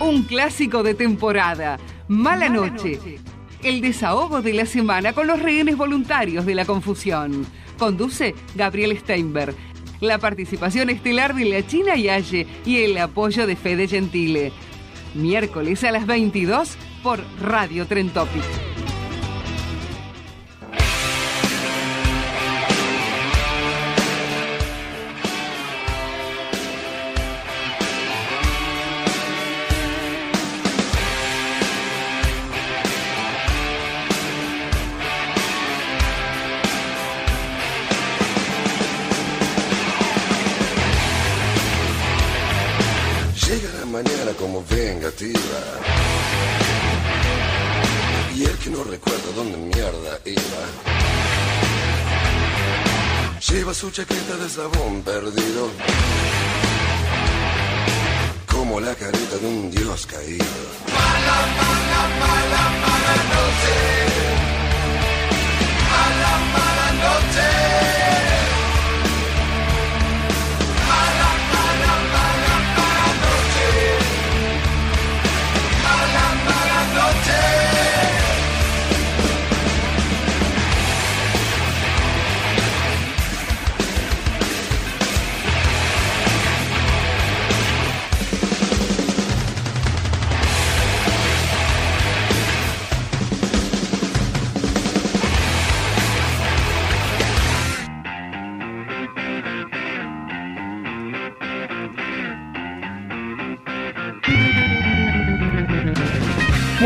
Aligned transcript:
Un 0.00 0.22
clásico 0.22 0.84
de 0.84 0.94
temporada, 0.94 1.76
Mala 2.06 2.48
Noche. 2.48 3.00
El 3.64 3.80
desahogo 3.80 4.42
de 4.42 4.52
la 4.52 4.64
semana 4.64 5.12
con 5.12 5.26
los 5.26 5.42
rehenes 5.42 5.76
voluntarios 5.76 6.46
de 6.46 6.54
la 6.54 6.64
confusión. 6.64 7.44
Conduce 7.78 8.36
Gabriel 8.54 8.96
Steinberg. 8.96 9.56
La 10.00 10.18
participación 10.18 10.88
estelar 10.90 11.34
de 11.34 11.46
la 11.46 11.66
China 11.66 11.96
Yaye 11.96 12.46
y 12.64 12.76
el 12.76 12.96
apoyo 12.96 13.48
de 13.48 13.56
Fede 13.56 13.88
Gentile. 13.88 14.52
Miércoles 15.14 15.82
a 15.82 15.90
las 15.90 16.06
22 16.06 16.76
por 17.02 17.20
Radio 17.40 17.84
Tren 17.86 18.10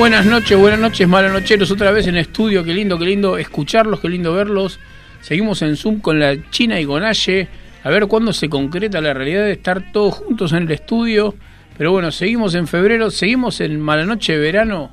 Buenas 0.03 0.27
noches, 0.27 0.59
buenas 0.59 0.81
noches, 0.81 1.07
malas 1.07 1.33
nocheros, 1.33 1.71
otra 1.71 1.93
vez 1.93 2.09
en 2.09 2.17
estudio, 2.17 2.65
qué 2.65 2.75
lindo, 2.75 2.99
qué 2.99 3.05
lindo 3.05 3.39
escucharlos, 3.39 4.01
qué 4.01 4.09
lindo 4.09 4.35
verlos. 4.35 4.81
Seguimos 5.21 5.63
en 5.63 5.77
Zoom 5.77 6.01
con 6.01 6.19
la 6.19 6.35
China 6.51 6.81
y 6.81 6.85
con 6.85 7.05
Aye, 7.05 7.47
a 7.85 7.89
ver 7.89 8.09
cuándo 8.09 8.33
se 8.33 8.49
concreta 8.49 9.01
la 9.01 9.15
realidad 9.15 9.45
de 9.45 9.53
estar 9.53 9.93
todos 9.93 10.15
juntos 10.15 10.55
en 10.55 10.65
el 10.65 10.73
estudio. 10.73 11.37
Pero 11.79 11.93
bueno, 11.93 12.11
seguimos 12.11 12.57
en 12.57 12.67
febrero, 12.67 13.13
seguimos 13.13 13.61
en 13.61 13.81
Mala 13.81 14.05
Noche 14.05 14.37
Verano. 14.39 14.91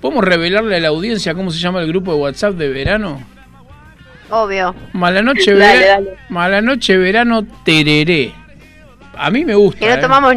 ¿Podemos 0.00 0.22
revelarle 0.22 0.76
a 0.76 0.80
la 0.82 0.88
audiencia 0.88 1.34
cómo 1.34 1.50
se 1.50 1.58
llama 1.58 1.80
el 1.80 1.88
grupo 1.88 2.12
de 2.12 2.20
WhatsApp 2.20 2.54
de 2.54 2.68
verano? 2.68 3.20
Obvio. 4.30 4.72
Mala 4.92 5.20
Noche, 5.20 5.52
Dale, 5.52 5.78
vera- 5.80 5.94
dale. 5.94 6.16
Mala 6.28 6.62
Noche 6.62 6.96
Verano 6.96 7.44
Tereré. 7.64 8.32
A 9.16 9.32
mí 9.32 9.44
me 9.44 9.56
gusta. 9.56 9.80
Que 9.80 9.88
no 9.88 9.94
¿eh? 9.94 9.98
tomamos, 10.00 10.36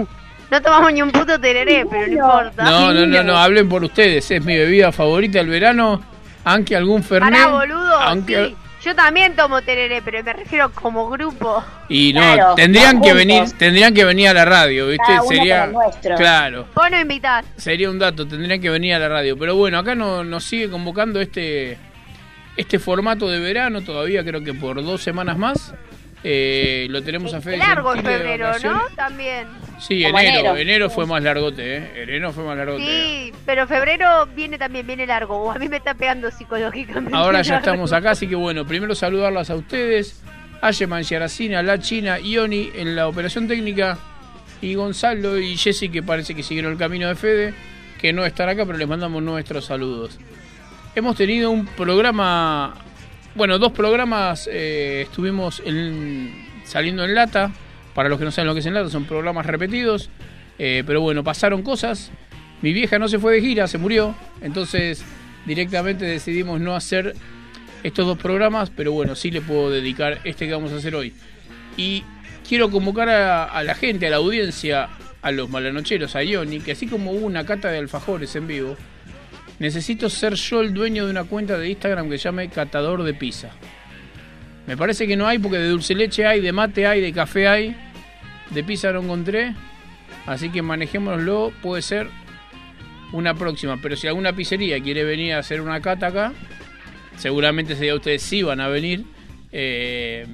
no 0.52 0.62
tomamos 0.62 0.94
ni 0.94 1.02
un 1.02 1.12
puto 1.12 1.40
tereré, 1.40 1.86
pero 1.90 2.08
no 2.08 2.14
importa. 2.14 2.64
No, 2.64 2.94
no, 2.94 3.06
no, 3.08 3.24
no, 3.24 3.38
hablen 3.38 3.68
por 3.70 3.84
ustedes. 3.84 4.30
Es 4.30 4.44
mi 4.44 4.56
bebida 4.58 4.92
favorita 4.92 5.40
del 5.40 5.48
verano. 5.48 6.02
Aunque 6.44 6.76
algún 6.76 7.04
Fernet. 7.04 7.32
Pará, 7.34 7.48
boludo. 7.52 7.96
aunque- 8.00 8.48
sí. 8.48 8.56
Yo 8.84 8.96
también 8.96 9.36
tomo 9.36 9.62
tereré, 9.62 10.02
pero 10.02 10.24
me 10.24 10.34
refiero 10.34 10.72
como 10.72 11.08
grupo. 11.08 11.64
Y 11.88 12.14
no, 12.14 12.22
Claro, 12.34 12.56
tendrían 12.56 12.94
que 13.00 13.10
juntos. 13.12 13.16
venir, 13.16 13.44
tendrían 13.60 13.94
que 13.94 14.04
venir 14.06 14.30
a 14.30 14.34
la 14.34 14.44
radio, 14.44 14.88
¿viste? 14.88 15.04
Cada 15.06 15.22
uno 15.22 15.30
Sería 15.38 15.64
el 15.66 15.72
nuestro. 15.72 16.16
claro, 16.16 16.68
Vos 16.74 16.90
no 16.90 17.00
invitás. 17.00 17.46
sería 17.58 17.92
un 17.92 18.00
dato, 18.00 18.28
tendrían 18.28 18.60
que 18.60 18.72
venir 18.72 18.96
a 18.96 19.00
la 19.00 19.08
radio. 19.08 19.38
Pero 19.38 19.56
bueno, 19.56 19.78
acá 19.78 19.94
no, 19.94 20.24
nos 20.24 20.46
sigue 20.46 20.68
convocando 20.72 21.22
este 21.22 21.78
este 22.58 22.80
formato 22.80 23.30
de 23.30 23.40
verano, 23.40 23.82
todavía 23.82 24.24
creo 24.26 24.44
que 24.44 24.56
por 24.56 24.84
dos 24.84 25.04
semanas 25.04 25.38
más. 25.38 25.76
Eh, 26.24 26.88
lo 26.90 27.04
tenemos 27.04 27.34
a 27.36 27.42
Fede 27.42 27.58
Largo 27.58 27.94
febrero. 27.94 28.52
¿no? 28.64 28.82
También. 28.96 29.48
Sí, 29.82 30.04
Como 30.04 30.20
enero, 30.20 30.40
enero. 30.40 30.58
enero 30.58 30.90
fue 30.92 31.08
más 31.08 31.24
largote, 31.24 31.78
¿eh? 31.78 32.04
Enero 32.04 32.32
fue 32.32 32.44
más 32.44 32.56
largote. 32.56 32.84
Sí, 32.84 33.34
pero 33.48 33.66
febrero 33.68 34.28
viene 34.36 34.58
también, 34.60 34.86
viene 34.86 35.08
largo. 35.08 35.52
A 35.52 35.58
mí 35.58 35.68
me 35.68 35.78
está 35.78 35.96
pegando 35.96 36.30
psicológicamente. 36.30 37.16
Ahora 37.16 37.42
ya 37.44 37.58
estamos 37.58 37.92
acá, 37.92 38.12
así 38.12 38.28
que 38.28 38.36
bueno, 38.36 38.66
primero 38.66 38.94
saludarlas 38.94 39.50
a 39.50 39.56
ustedes, 39.56 40.22
a 40.62 40.70
Yeman 40.70 41.02
Yaracina, 41.02 41.64
La 41.64 41.80
China, 41.80 42.20
Ioni 42.20 42.70
en 42.76 42.96
la 42.96 43.08
operación 43.08 43.48
técnica 43.48 43.98
y 44.62 44.76
Gonzalo 44.76 45.40
y 45.40 45.58
Jessy 45.58 45.90
que 45.90 46.04
parece 46.04 46.36
que 46.36 46.44
siguieron 46.44 46.74
el 46.74 46.78
camino 46.78 47.08
de 47.08 47.16
Fede, 47.16 47.54
que 48.00 48.14
no 48.14 48.24
están 48.24 48.50
acá, 48.50 48.66
pero 48.68 48.78
les 48.78 48.88
mandamos 48.88 49.24
nuestros 49.24 49.66
saludos. 49.66 50.20
Hemos 50.94 51.16
tenido 51.16 51.50
un 51.50 51.66
programa, 51.66 52.76
bueno, 53.34 53.58
dos 53.58 53.72
programas 53.72 54.48
eh, 54.52 55.02
estuvimos 55.08 55.60
en- 55.66 56.46
saliendo 56.66 57.04
en 57.04 57.16
lata, 57.16 57.50
para 57.94 58.10
los 58.10 58.20
que 58.20 58.26
no 58.26 58.32
saben 58.32 58.48
lo 58.48 58.54
que 58.54 58.60
es 58.60 58.66
en 58.66 58.74
lata, 58.74 58.90
son 58.90 59.06
programas 59.06 59.46
repetidos, 59.46 60.10
eh, 60.60 60.84
pero 60.86 61.02
bueno, 61.02 61.24
pasaron 61.24 61.62
cosas. 61.62 62.12
Mi 62.62 62.74
vieja 62.74 63.00
no 63.00 63.08
se 63.08 63.20
fue 63.20 63.34
de 63.34 63.42
gira, 63.42 63.68
se 63.68 63.78
murió, 63.78 64.16
entonces 64.42 65.04
directamente 65.46 66.06
decidimos 66.06 66.60
no 66.60 66.76
hacer 66.76 67.16
estos 67.84 68.06
dos 68.06 68.18
programas, 68.18 68.70
pero 68.70 68.92
bueno, 68.92 69.16
sí 69.16 69.32
le 69.32 69.42
puedo 69.42 69.72
dedicar 69.72 70.20
este 70.24 70.46
que 70.46 70.54
vamos 70.54 70.72
a 70.72 70.76
hacer 70.76 70.96
hoy. 70.96 71.14
Y 71.78 72.04
quiero 72.48 72.70
convocar 72.70 73.10
a, 73.10 73.46
a 73.46 73.64
la 73.64 73.74
gente, 73.74 74.08
a 74.08 74.12
la 74.12 74.18
audiencia, 74.18 74.90
a 75.22 75.32
los 75.32 75.50
malanocheros, 75.50 76.16
a 76.16 76.24
Ioni, 76.24 76.60
que 76.60 76.74
así 76.74 76.88
como 76.88 77.12
hubo 77.12 77.26
una 77.26 77.46
cata 77.46 77.70
de 77.70 77.80
alfajores 77.80 78.36
en 78.36 78.48
vivo, 78.48 78.78
necesito 79.60 80.10
ser 80.10 80.36
yo 80.36 80.62
el 80.62 80.74
dueño 80.74 81.06
de 81.06 81.12
una 81.12 81.24
cuenta 81.24 81.58
de 81.58 81.70
Instagram 81.70 82.10
que 82.10 82.18
llame 82.18 82.50
Catador 82.50 83.04
de 83.04 83.14
Pizza. 83.14 83.52
Me 84.72 84.78
parece 84.78 85.06
que 85.06 85.18
no 85.18 85.28
hay 85.28 85.38
porque 85.38 85.58
de 85.58 85.68
dulce 85.68 85.94
leche 85.94 86.26
hay, 86.26 86.40
de 86.40 86.54
mate 86.54 86.88
hay, 86.88 87.02
de 87.02 87.12
café 87.12 87.46
hay, 87.46 87.76
de 88.52 88.64
pizza 88.64 88.94
no 88.94 89.02
encontré. 89.02 89.54
Así 90.26 90.50
que 90.50 90.62
manejémoslo, 90.62 91.52
puede 91.62 91.82
ser 91.82 92.08
una 93.12 93.34
próxima. 93.34 93.76
Pero 93.82 93.98
si 93.98 94.08
alguna 94.08 94.32
pizzería 94.32 94.82
quiere 94.82 95.04
venir 95.04 95.34
a 95.34 95.40
hacer 95.40 95.60
una 95.60 95.82
cata 95.82 96.08
acá, 96.08 96.32
seguramente 97.18 97.74
ese 97.74 97.84
día 97.84 97.96
ustedes 97.96 98.22
sí 98.22 98.44
van 98.44 98.62
a 98.62 98.70
venir. 98.70 99.04
eh, 99.52 100.26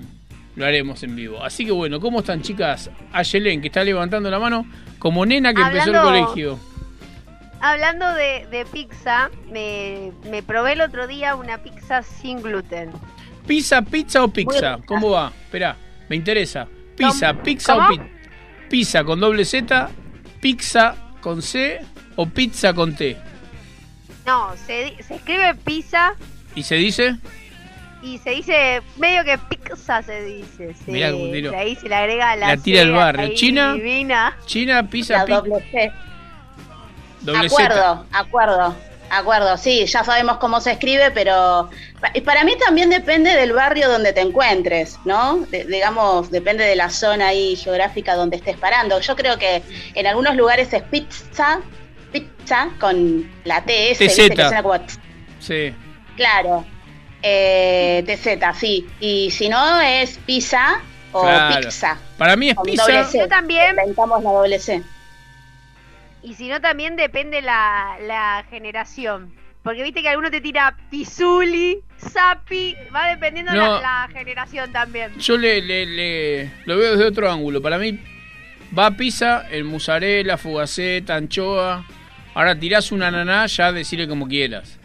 lo 0.56 0.68
haremos 0.68 1.02
en 1.02 1.16
vivo. 1.16 1.44
Así 1.44 1.66
que 1.66 1.72
bueno, 1.72 2.00
¿cómo 2.00 2.20
están 2.20 2.44
chicas? 2.44 2.92
Ayelen, 3.14 3.60
que 3.60 3.70
está 3.70 3.84
levantando 3.84 4.30
la 4.30 4.38
mano, 4.38 4.68
como 5.00 5.26
nena 5.26 5.52
que 5.52 5.64
empezó 5.64 5.90
el 5.90 6.00
colegio. 6.00 6.60
Hablando 7.60 8.14
de, 8.14 8.46
de 8.52 8.68
pizza, 8.72 9.32
me, 9.52 10.12
me 10.30 10.44
probé 10.44 10.74
el 10.74 10.82
otro 10.82 11.08
día 11.08 11.36
una 11.36 11.58
pizza 11.58 12.04
sin 12.04 12.44
gluten. 12.44 12.92
¿Pizza, 13.48 13.82
pizza 13.82 14.24
o 14.24 14.28
pizza? 14.28 14.78
¿Cómo 14.86 15.12
va? 15.12 15.32
Espera, 15.46 15.76
me 16.10 16.16
interesa. 16.16 16.68
¿Pizza, 16.96 17.34
pizza 17.34 17.76
o 17.78 17.88
pizza? 17.90 18.04
¿Pizza 18.70 19.04
con 19.04 19.20
doble 19.20 19.46
Z? 19.46 19.90
¿Pizza 20.42 20.96
con 21.22 21.42
C? 21.42 21.80
¿O 22.16 22.26
pizza 22.26 22.74
con 22.74 22.96
T? 22.96 23.16
No, 24.26 24.52
se, 24.66 24.84
di- 24.86 25.04
se 25.04 25.16
escribe 25.16 25.56
pizza, 25.56 26.14
¿Y 26.56 26.64
se 26.64 26.76
dice? 26.76 27.16
y 28.02 28.18
se 28.20 28.30
dice, 28.32 28.82
medio 28.98 29.24
que 29.24 29.38
pizza 29.38 30.02
se 30.04 30.22
dice. 30.24 30.74
Sí, 30.86 30.92
Mirá 30.92 31.12
cómo 31.12 31.32
tiró. 31.32 31.58
ahí 31.58 31.76
se 31.76 31.88
le 31.88 31.96
agrega 31.96 32.36
la 32.36 32.48
La 32.50 32.58
tira 32.58 32.82
el 32.82 32.92
barrio. 32.92 33.30
China. 33.36 33.74
Divina. 33.76 34.38
China, 34.46 34.88
pizza, 34.90 35.18
La 35.20 35.26
pi- 35.26 35.32
doble 35.34 35.72
C. 35.72 35.92
doble 37.22 37.50
Z. 37.50 38.06
acuerdo, 38.12 38.76
acuerdo, 39.10 39.46
acuerdo. 39.50 39.58
Sí, 39.58 39.86
ya 39.86 40.04
sabemos 40.04 40.38
cómo 40.38 40.60
se 40.62 40.72
escribe, 40.72 41.12
pero 41.12 41.70
para 42.26 42.44
mí 42.44 42.54
también 42.58 42.90
depende 42.90 43.32
del 43.36 43.54
barrio 43.54 43.90
donde 43.90 44.14
te 44.14 44.22
encuentres, 44.22 44.98
¿no? 45.06 45.38
De- 45.50 45.66
digamos, 45.66 46.30
depende 46.32 46.64
de 46.66 46.76
la 46.76 46.90
zona 46.90 47.28
ahí 47.28 47.56
geográfica 47.56 48.16
donde 48.16 48.38
estés 48.38 48.58
parando. 48.58 49.00
Yo 49.00 49.16
creo 49.16 49.38
que 49.38 49.62
en 49.96 50.08
algunos 50.08 50.36
lugares 50.36 50.72
es 50.74 50.84
pizza, 50.84 51.60
pizza 52.12 52.70
con 52.80 53.30
la 53.44 53.62
TS, 53.64 53.98
TZ. 53.98 54.00
¿viste? 54.00 54.30
que 54.36 54.42
suena 54.44 54.64
como 54.64 54.80
tz, 54.82 55.00
Sí. 55.40 55.74
claro. 56.16 56.66
Eh, 57.24 58.04
TZ, 58.06 58.58
sí. 58.60 58.88
Y 59.00 59.32
si 59.32 59.50
no 59.50 59.80
es 59.82 60.18
pizza 60.20 60.80
o 61.12 61.22
Claro. 61.22 61.62
pizza. 61.62 61.98
Para 62.18 62.36
mí 62.36 62.50
es 62.50 62.56
Con 62.56 62.66
pizza. 62.66 62.84
doble 62.84 63.04
C. 63.06 63.20
Yo 63.20 63.28
también. 63.28 63.70
Inventamos 63.72 64.24
la 64.24 64.32
doble 64.32 64.60
C. 64.60 64.84
Y 66.28 66.34
si 66.34 66.50
no, 66.50 66.60
también 66.60 66.98
depende 66.98 67.42
la, 67.42 67.96
la 68.06 68.44
generación. 68.50 69.32
Porque 69.64 69.82
viste 69.84 70.02
que 70.02 70.10
alguno 70.10 70.30
te 70.30 70.42
tira 70.42 70.76
Pizuli, 70.92 71.80
Sapi, 71.98 72.76
va 72.94 73.08
dependiendo 73.08 73.54
No. 73.54 73.76
la, 73.76 73.80
la 73.82 74.10
generación 74.12 74.72
también. 74.74 75.18
Yo 75.18 75.38
le, 75.38 75.62
le- 75.62 75.86
le- 75.86 76.52
lo 76.66 76.78
veo 76.78 76.92
desde 76.92 77.06
otro 77.06 77.32
ángulo. 77.32 77.62
Para 77.62 77.78
mí 77.78 77.98
va 78.78 78.92
pizza, 78.92 79.48
el 79.50 79.64
mozzarella, 79.64 80.38
fugaceta, 80.38 81.16
anchoa. 81.16 81.86
Ahora 82.34 82.58
tirás 82.60 82.92
una 82.92 83.08
ananá, 83.08 83.46
ya 83.48 83.72
decirle 83.72 84.08
como 84.08 84.28
quieras. 84.28 84.78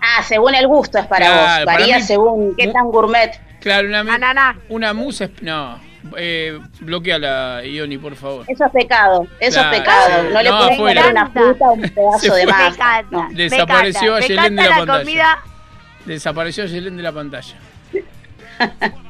Ah, 0.00 0.22
según 0.22 0.54
el 0.54 0.66
gusto 0.68 0.98
es 0.98 1.06
para 1.06 1.26
Claro, 1.26 1.40
vos. 1.40 1.64
para 1.64 1.78
Varía 1.80 1.96
mí- 1.96 2.02
según 2.02 2.54
qué 2.56 2.68
tan 2.68 2.86
gourmet. 2.86 3.40
Claro, 3.60 3.88
una, 3.88 4.00
Ananá. 4.00 4.56
una 4.68 4.92
mousse 4.94 5.22
es... 5.24 5.42
No, 5.42 5.80
eh, 6.16 6.58
bloqueala, 6.80 7.62
Ioni, 7.64 7.98
por 7.98 8.16
favor. 8.16 8.44
Eso 8.48 8.64
es 8.64 8.72
pecado. 8.72 9.26
Eso 9.40 9.60
Claro, 9.60 9.72
es 9.74 9.78
pecado. 9.80 10.06
sí. 10.28 10.32
No 10.34 10.42
le 10.42 10.50
No, 10.50 10.58
puedes 10.58 10.76
poner 10.78 11.06
una 11.12 11.26
fruta 11.30 11.64
o 11.66 11.72
un 11.72 11.82
pedazo 11.82 12.34
de 12.34 12.46
masa. 12.46 13.02
No. 13.10 13.28
Desapareció. 13.32 14.14
Ayelén 14.14 14.54
Me 14.54 14.62
de 14.62 14.68
la 14.68 14.76
pantalla. 14.78 14.98
comida. 15.04 15.38
Desapareció 16.06 16.64
Yelén 16.66 16.96
de 16.96 17.02
la 17.02 17.12
pantalla. 17.12 17.54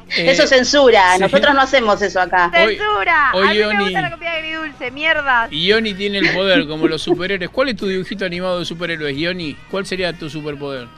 Eso 0.08 0.42
Eh, 0.42 0.44
es 0.44 0.48
censura. 0.48 1.14
sí. 1.16 1.20
Nosotros 1.20 1.54
no 1.54 1.60
hacemos 1.60 2.00
eso 2.00 2.18
acá. 2.20 2.50
Hoy- 2.64 2.76
¡Censura! 2.76 3.30
hoy 3.34 3.46
a 3.46 3.50
mí 3.52 3.62
Oni- 3.62 3.76
me 3.76 3.82
gusta 3.84 4.00
la 4.00 4.10
comida 4.10 4.32
agridulce, 4.32 4.90
mierda. 4.90 5.48
Ioni 5.50 5.92
tiene 5.94 6.18
el 6.18 6.32
poder, 6.32 6.66
como 6.66 6.88
los 6.88 7.02
superhéroes. 7.02 7.50
¿Cuál 7.50 7.68
es 7.68 7.76
tu 7.76 7.86
dibujito 7.86 8.24
animado 8.24 8.58
de 8.58 8.64
superhéroes, 8.64 9.14
Ioni? 9.16 9.54
¿Cuál 9.70 9.84
sería 9.84 10.12
tu 10.14 10.30
superpoder? 10.30 10.88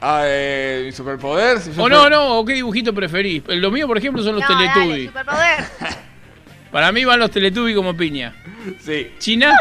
Ah, 0.00 0.22
eh, 0.24 0.82
mi 0.86 0.92
superpoder. 0.92 1.58
si 1.60 1.72
O 1.76 1.88
no, 1.88 2.08
no, 2.08 2.38
o 2.38 2.44
qué 2.44 2.54
dibujito 2.54 2.94
preferís. 2.94 3.42
Lo 3.48 3.70
mío, 3.70 3.86
por 3.86 3.98
ejemplo, 3.98 4.22
son 4.22 4.36
los 4.36 4.48
no, 4.48 4.54
dale, 4.54 4.70
Teletubbies. 4.72 5.06
superpoder. 5.08 5.64
Para 6.70 6.92
mí 6.92 7.04
van 7.04 7.18
los 7.18 7.30
Teletubbies 7.30 7.74
como 7.76 7.96
piña. 7.96 8.34
Sí. 8.80 9.12
¿China? 9.18 9.52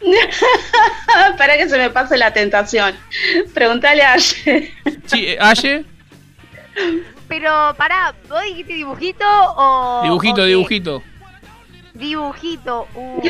Para 1.38 1.56
que 1.56 1.68
se 1.68 1.78
me 1.78 1.90
pase 1.90 2.16
la 2.18 2.32
tentación. 2.32 2.94
Preguntale 3.54 4.02
a 4.02 4.14
Aye. 4.14 4.72
Eh, 5.12 5.38
¿Aye? 5.40 5.84
Pero, 7.28 7.74
pará, 7.76 8.14
¿vos 8.28 8.42
dijiste 8.42 8.72
dibujito 8.74 9.24
o...? 9.26 10.00
Dibujito, 10.02 10.42
o 10.42 10.44
dibujito. 10.44 11.02
Dibujito. 11.94 12.88
Uh, 12.94 13.20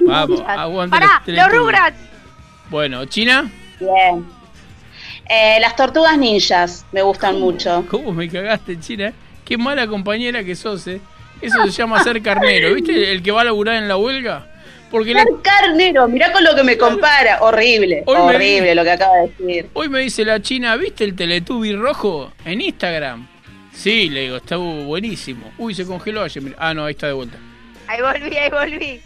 Vamos, 0.00 0.42
aguante 0.46 0.90
Pará, 0.98 1.22
los 1.26 1.36
los. 1.36 1.52
Rugrats. 1.52 1.98
Bueno, 2.70 3.04
¿China? 3.04 3.50
Bien. 3.78 4.24
Eh, 5.28 5.58
las 5.60 5.74
tortugas 5.76 6.18
ninjas 6.18 6.84
me 6.92 7.02
gustan 7.02 7.40
mucho. 7.40 7.84
¿Cómo 7.90 8.12
me 8.12 8.28
cagaste, 8.28 8.78
China? 8.78 9.12
Qué 9.44 9.56
mala 9.56 9.86
compañera 9.86 10.44
que 10.44 10.54
sos, 10.54 10.86
eh. 10.86 11.00
Eso 11.40 11.62
se 11.64 11.70
llama 11.72 12.02
ser 12.02 12.22
carnero. 12.22 12.74
¿Viste 12.74 13.12
el 13.12 13.22
que 13.22 13.30
va 13.30 13.40
a 13.42 13.44
laburar 13.44 13.76
en 13.76 13.88
la 13.88 13.96
huelga? 13.96 14.46
Porque 14.90 15.12
la- 15.12 15.24
Ser 15.24 15.32
carnero, 15.42 16.06
mirá 16.08 16.30
con 16.32 16.44
lo 16.44 16.54
que 16.54 16.62
me 16.62 16.78
compara. 16.78 17.38
Horrible, 17.42 18.04
Hoy 18.06 18.16
horrible 18.16 18.74
lo 18.74 18.84
que 18.84 18.90
acaba 18.92 19.16
de 19.16 19.28
decir. 19.28 19.70
hoy 19.74 19.88
me 19.88 20.00
dice 20.00 20.24
la 20.24 20.40
China, 20.40 20.76
¿viste 20.76 21.04
el 21.04 21.14
Teletubby 21.16 21.74
rojo 21.74 22.32
en 22.44 22.60
Instagram? 22.60 23.26
Sí, 23.72 24.08
le 24.08 24.20
digo, 24.22 24.36
está 24.36 24.56
buenísimo. 24.56 25.52
Uy, 25.58 25.74
se 25.74 25.84
congeló 25.84 26.22
ayer. 26.22 26.54
Ah, 26.58 26.72
no, 26.74 26.84
ahí 26.84 26.92
está 26.92 27.08
de 27.08 27.12
vuelta. 27.14 27.36
Ahí 27.88 28.00
volví, 28.00 28.36
ahí 28.36 28.50
volví. 28.50 29.00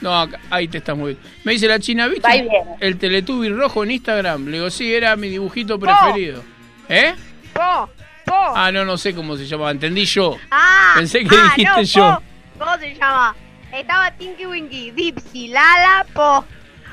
No, 0.00 0.18
acá- 0.20 0.40
ahí 0.50 0.68
te 0.68 0.78
estás 0.78 0.96
muy 0.96 1.14
bien. 1.14 1.18
Me 1.44 1.52
dice 1.52 1.66
la 1.66 1.78
China, 1.78 2.06
¿viste? 2.08 2.28
Va 2.28 2.36
y 2.36 2.42
viene. 2.42 2.76
El 2.80 2.98
Teletubby 2.98 3.48
rojo 3.48 3.84
en 3.84 3.92
Instagram. 3.92 4.46
Le 4.46 4.52
digo, 4.58 4.70
sí, 4.70 4.92
era 4.94 5.16
mi 5.16 5.28
dibujito 5.28 5.78
preferido. 5.78 6.42
¿Eh? 6.88 7.14
Po, 7.54 7.88
po. 8.26 8.34
Ah, 8.54 8.70
no, 8.72 8.84
no 8.84 8.98
sé 8.98 9.14
cómo 9.14 9.36
se 9.36 9.46
llamaba. 9.46 9.70
Entendí 9.70 10.04
yo. 10.04 10.36
Ah, 10.50 10.92
pensé 10.96 11.24
que 11.24 11.34
ah, 11.36 11.42
dijiste 11.56 11.64
no, 11.64 11.82
yo. 11.82 12.22
Po. 12.58 12.64
¿Cómo 12.64 12.78
se 12.78 12.94
llama? 12.94 13.34
Estaba 13.72 14.10
Tinky 14.12 14.46
Winky, 14.46 14.90
Dipsy, 14.92 15.48
Lala, 15.48 16.06
Po. 16.12 16.44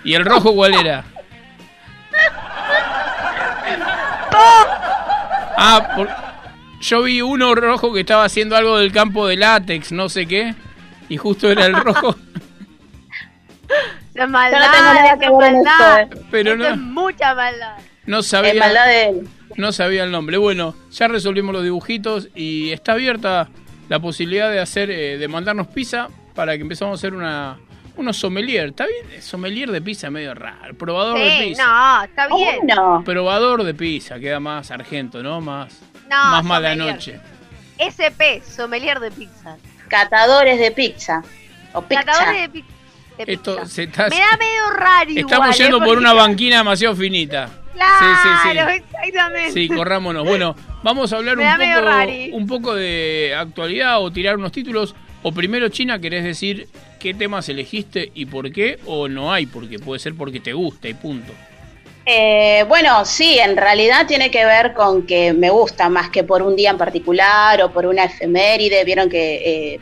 ¿Y 0.04 0.14
el 0.14 0.26
rojo 0.26 0.54
cuál 0.56 0.74
era? 0.74 1.04
Ah, 5.64 5.94
por- 5.96 6.10
yo 6.82 7.04
vi 7.04 7.22
uno 7.22 7.54
rojo 7.54 7.94
que 7.94 8.00
estaba 8.00 8.24
haciendo 8.24 8.56
algo 8.56 8.80
del 8.80 8.92
campo 8.92 9.28
de 9.28 9.38
látex, 9.38 9.92
no 9.92 10.10
sé 10.10 10.26
qué. 10.26 10.56
Y 11.10 11.18
justo 11.18 11.52
era 11.52 11.66
el 11.66 11.76
rojo. 11.76 12.16
La 14.14 14.26
Yo 14.26 14.30
maldad, 14.30 14.60
no 14.60 15.20
tengo 15.20 15.42
nada 15.64 16.08
que 16.10 16.16
eh. 16.16 16.22
Pero 16.32 16.58
no, 16.58 16.68
es 16.68 16.78
mucha 16.78 17.34
maldad. 17.34 17.78
no 18.06 18.20
Es 18.20 18.28
sabía. 18.28 18.54
maldad 18.56 18.86
de 18.88 19.04
él. 19.10 19.28
No 19.56 19.72
sabía 19.72 20.04
el 20.04 20.12
nombre. 20.12 20.38
Bueno, 20.38 20.76
ya 20.92 21.08
resolvimos 21.08 21.54
los 21.54 21.64
dibujitos 21.64 22.30
y 22.36 22.72
está 22.72 22.94
abierta 22.94 23.50
la 23.90 24.00
posibilidad 24.00 24.50
de 24.50 24.60
hacer, 24.60 24.90
eh, 24.92 25.18
de 25.18 25.28
mandarnos 25.28 25.68
pizza 25.68 26.08
para 26.36 26.56
que 26.56 26.62
empezamos 26.62 26.98
a 26.98 27.00
hacer 27.00 27.14
una, 27.14 27.58
unos 27.98 28.18
sommelier. 28.18 28.70
¿Está 28.70 28.86
bien? 28.86 29.22
Sommelier 29.22 29.72
de 29.72 29.82
pizza 29.82 30.10
medio 30.10 30.34
raro. 30.34 30.74
Probador 30.78 31.18
de 31.20 31.38
pizza. 31.48 31.66
no, 31.66 32.04
está 32.04 32.28
¿Cómo 32.30 32.38
bien. 32.46 32.68
no? 32.68 33.04
Probador 33.06 33.64
de 33.64 33.74
pizza, 33.74 34.20
queda 34.20 34.40
más 34.40 34.72
argento, 34.72 35.22
¿no? 35.22 35.42
Más, 35.42 35.80
No, 36.10 36.16
más 36.32 36.44
mala 36.44 36.76
noche. 36.76 37.20
SP, 37.80 38.42
sommelier 38.46 39.00
de 39.00 39.12
pizza. 39.12 39.58
Catadores 39.88 40.60
de 40.60 40.72
pizza. 40.72 41.24
O 41.74 41.82
pizza. 41.82 42.04
Catadores 42.04 42.42
de 42.44 42.50
pizza. 42.50 42.71
Esto 43.28 43.66
se 43.66 43.84
está, 43.84 44.08
Me 44.10 44.18
da 44.20 44.38
medio 44.38 44.70
raro 44.78 45.10
igual. 45.10 45.26
estamos 45.26 45.60
¿eh? 45.60 45.64
yendo 45.64 45.78
por 45.80 45.88
Porque- 45.88 46.00
una 46.00 46.14
banquina 46.14 46.58
demasiado 46.58 46.96
finita. 46.96 47.50
Claro, 47.74 47.96
sí, 48.00 48.30
sí. 48.44 48.58
exactamente. 48.58 49.52
Sí, 49.54 49.68
corrámonos. 49.70 50.26
Bueno, 50.28 50.56
vamos 50.84 51.12
a 51.14 51.18
hablar 51.18 51.36
poco, 51.38 52.36
un 52.36 52.48
poco 52.48 52.76
de 52.76 53.34
actualidad 53.38 54.02
o 54.02 54.12
tirar 54.12 54.38
unos 54.38 54.52
títulos. 54.52 54.94
O 55.24 55.32
primero, 55.32 55.70
China, 55.70 56.00
¿querés 56.00 56.24
decir 56.24 56.68
qué 57.00 57.14
temas 57.14 57.48
elegiste 57.50 58.12
y 58.14 58.26
por 58.26 58.52
qué? 58.52 58.80
O 58.86 59.08
no 59.08 59.32
hay 59.32 59.46
porque 59.46 59.80
puede 59.80 60.00
ser 60.00 60.16
porque 60.16 60.40
te 60.40 60.54
gusta 60.54 60.90
y 60.90 60.94
punto. 60.96 61.32
Eh, 62.06 62.66
bueno, 62.68 63.06
sí, 63.06 63.38
en 63.38 63.56
realidad 63.56 64.08
tiene 64.08 64.32
que 64.32 64.44
ver 64.44 64.74
con 64.74 65.06
que 65.06 65.34
me 65.34 65.50
gusta 65.52 65.88
más 65.90 66.10
que 66.10 66.24
por 66.24 66.42
un 66.42 66.56
día 66.56 66.72
en 66.72 66.78
particular 66.78 67.62
o 67.62 67.72
por 67.72 67.86
una 67.86 68.06
efeméride. 68.06 68.84
Vieron 68.84 69.10
que 69.10 69.74
eh, 69.76 69.80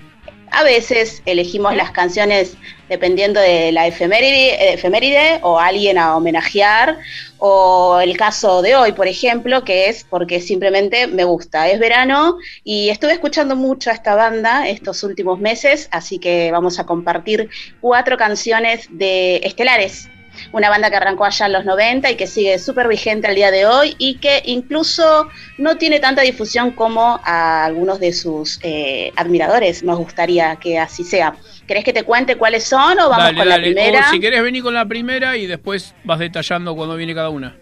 a 0.51 0.63
veces 0.63 1.21
elegimos 1.25 1.75
las 1.75 1.91
canciones 1.91 2.57
dependiendo 2.89 3.39
de 3.39 3.71
la 3.71 3.87
efeméride, 3.87 5.39
o 5.43 5.59
alguien 5.59 5.97
a 5.97 6.15
homenajear, 6.15 6.97
o 7.37 7.99
el 8.01 8.17
caso 8.17 8.61
de 8.61 8.75
hoy, 8.75 8.91
por 8.93 9.07
ejemplo, 9.07 9.63
que 9.63 9.89
es 9.89 10.05
porque 10.09 10.41
simplemente 10.41 11.07
me 11.07 11.23
gusta. 11.23 11.69
Es 11.69 11.79
verano 11.79 12.37
y 12.63 12.89
estuve 12.89 13.13
escuchando 13.13 13.55
mucho 13.55 13.91
a 13.91 13.93
esta 13.93 14.15
banda 14.15 14.67
estos 14.67 15.03
últimos 15.03 15.39
meses, 15.39 15.87
así 15.91 16.19
que 16.19 16.51
vamos 16.51 16.79
a 16.79 16.85
compartir 16.85 17.49
cuatro 17.79 18.17
canciones 18.17 18.87
de 18.89 19.37
Estelares 19.43 20.09
una 20.51 20.69
banda 20.69 20.89
que 20.89 20.95
arrancó 20.95 21.25
allá 21.25 21.45
en 21.45 21.53
los 21.53 21.65
90 21.65 22.11
y 22.11 22.15
que 22.15 22.27
sigue 22.27 22.59
súper 22.59 22.87
vigente 22.87 23.27
al 23.27 23.35
día 23.35 23.51
de 23.51 23.65
hoy 23.65 23.95
y 23.97 24.15
que 24.15 24.41
incluso 24.45 25.29
no 25.57 25.77
tiene 25.77 25.99
tanta 25.99 26.21
difusión 26.21 26.71
como 26.71 27.19
a 27.23 27.65
algunos 27.65 27.99
de 27.99 28.13
sus 28.13 28.59
eh, 28.63 29.11
admiradores. 29.15 29.83
Nos 29.83 29.97
gustaría 29.97 30.55
que 30.57 30.77
así 30.79 31.03
sea. 31.03 31.35
¿Querés 31.67 31.83
que 31.83 31.93
te 31.93 32.03
cuente 32.03 32.35
cuáles 32.35 32.63
son 32.63 32.99
o 32.99 33.09
vamos 33.09 33.17
dale, 33.17 33.37
con 33.37 33.47
dale. 33.47 33.57
la 33.57 33.63
primera? 33.63 34.07
O 34.07 34.11
si 34.11 34.19
querés 34.19 34.41
venir 34.41 34.63
con 34.63 34.73
la 34.73 34.85
primera 34.85 35.37
y 35.37 35.47
después 35.47 35.93
vas 36.03 36.19
detallando 36.19 36.75
cuando 36.75 36.95
viene 36.95 37.13
cada 37.13 37.29
una. 37.29 37.55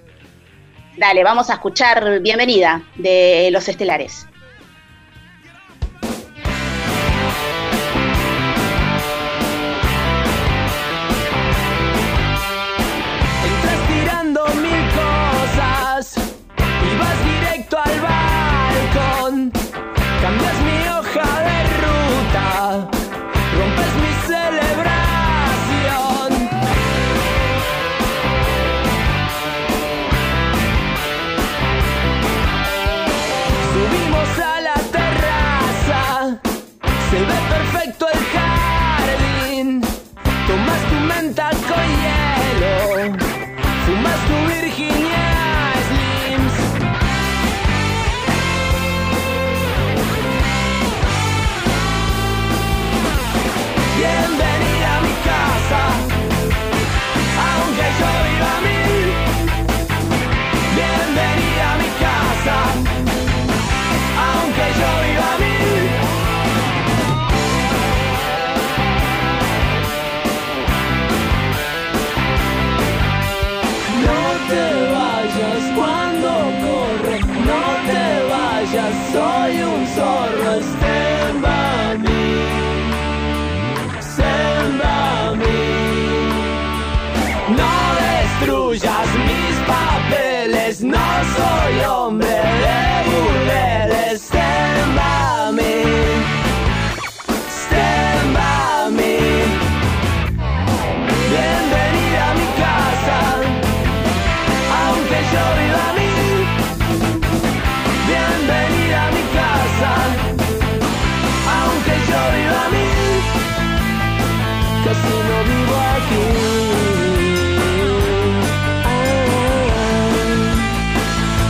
Dale, 0.98 1.24
vamos 1.24 1.50
a 1.50 1.53
escuchar 1.53 2.19
Bienvenida 2.22 2.81
de 2.96 3.50
Los 3.51 3.67
Estelares. 3.67 4.25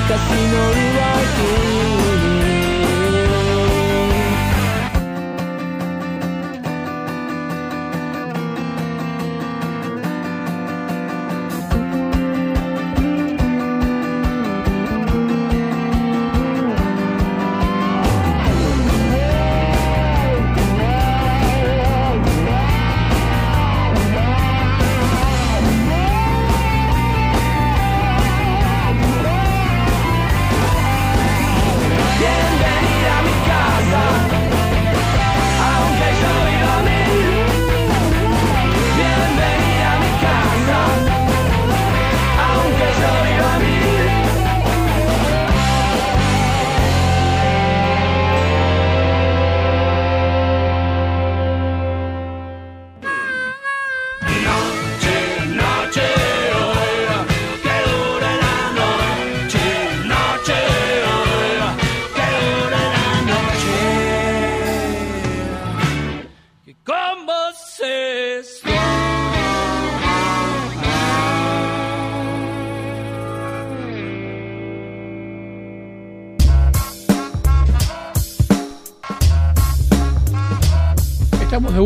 Casi 0.08 0.42
no 0.48 0.72
vivo 0.72 1.02
aquí. 1.02 1.76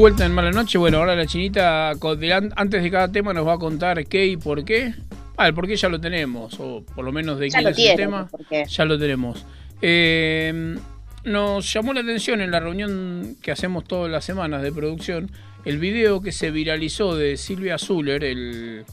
Vuelta 0.01 0.25
en 0.25 0.34
Mala 0.34 0.50
Noche. 0.50 0.79
Bueno, 0.79 0.98
ahora 0.98 1.15
la 1.15 1.27
chinita, 1.27 1.91
antes 1.91 2.81
de 2.81 2.89
cada 2.89 3.12
tema, 3.12 3.34
nos 3.34 3.46
va 3.48 3.53
a 3.53 3.58
contar 3.60 4.03
qué 4.08 4.25
y 4.25 4.36
por 4.36 4.65
qué. 4.65 4.96
Ah, 5.38 5.48
el 5.48 5.53
por 5.53 5.67
qué 5.67 5.75
ya 5.75 5.89
lo 5.89 6.01
tenemos, 6.01 6.60
o 6.60 6.84
por 6.84 7.05
lo 7.05 7.12
menos 7.12 7.38
de 7.38 7.51
Ya 7.51 7.60
quién 7.60 7.70
es 7.70 7.77
el 7.77 7.96
tema. 7.98 8.27
Ya 8.67 8.86
lo 8.86 8.98
tenemos. 8.98 9.46
Eh, 9.79 10.75
nos 11.24 11.72
llamó 11.72 11.93
la 11.93 12.01
atención 12.01 12.41
en 12.41 12.50
la 12.50 12.60
reunión 12.60 13.38
que 13.43 13.51
hacemos 13.51 13.84
todas 13.84 14.12
las 14.12 14.25
semanas 14.25 14.63
de 14.63 14.72
producción 14.72 15.29
el 15.65 15.77
video 15.77 16.20
que 16.24 16.31
se 16.31 16.50
viralizó 16.50 17.15
de 17.15 17.38
Silvia 17.38 17.77
Zuller, 17.77 18.24
el, 18.24 18.86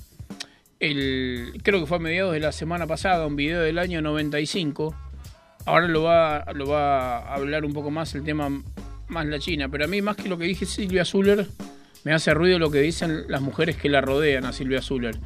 el, 0.79 1.55
creo 1.63 1.81
que 1.81 1.87
fue 1.87 1.97
a 1.97 2.01
mediados 2.01 2.35
de 2.35 2.41
la 2.41 2.53
semana 2.53 2.87
pasada, 2.87 3.27
un 3.27 3.35
video 3.35 3.63
del 3.63 3.79
año 3.79 4.03
95. 4.03 4.95
Ahora 5.65 5.89
lo 5.89 6.03
va, 6.03 6.45
lo 6.53 6.67
va 6.67 7.21
a 7.21 7.35
hablar 7.35 7.65
un 7.65 7.73
poco 7.73 7.91
más 7.91 8.15
el 8.15 8.25
tema 8.25 8.51
más 9.09 9.27
la 9.27 9.39
China, 9.39 9.69
pero 9.69 9.85
a 9.85 9.89
mí 9.89 10.03
más 10.03 10.17
que 10.17 10.29
lo 10.29 10.39
que 10.39 10.45
dije 10.45 10.67
Silvia 10.67 11.05
Zuller, 11.05 11.47
me 12.05 12.13
hace 12.13 12.33
ruido 12.35 12.59
lo 12.59 12.71
que 12.71 12.81
dicen 12.81 13.25
las 13.29 13.41
mujeres 13.41 13.77
que 13.77 13.89
la 13.89 14.01
rodean 14.01 14.45
a 14.45 14.53
Silvia 14.53 14.83
Zuller. 14.83 15.17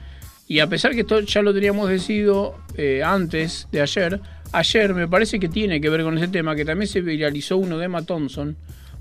Y 0.49 0.59
a 0.61 0.67
pesar 0.67 0.93
que 0.93 1.01
esto 1.01 1.21
ya 1.21 1.43
lo 1.43 1.55
teníamos 1.55 1.89
decidido 1.89 2.57
eh, 2.77 3.03
antes 3.05 3.69
de 3.73 3.81
ayer, 3.81 4.21
ayer 4.53 4.95
me 4.95 5.09
parece 5.09 5.39
que 5.39 5.49
tiene 5.49 5.81
que 5.81 5.89
ver 5.89 6.03
con 6.03 6.19
ese 6.19 6.29
tema, 6.29 6.55
que 6.55 6.65
también 6.65 6.89
se 6.89 7.01
viralizó 7.01 7.57
uno 7.57 7.79
de 7.79 7.87
Emma 7.87 8.03
Thompson 8.03 8.57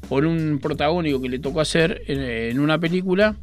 por 0.08 0.26
un 0.26 0.60
protagónico 0.62 1.22
que 1.22 1.30
le 1.30 1.40
tocó 1.40 1.62
hacer 1.62 2.04
en, 2.08 2.22
en 2.22 2.60
una 2.60 2.78
película. 2.78 3.36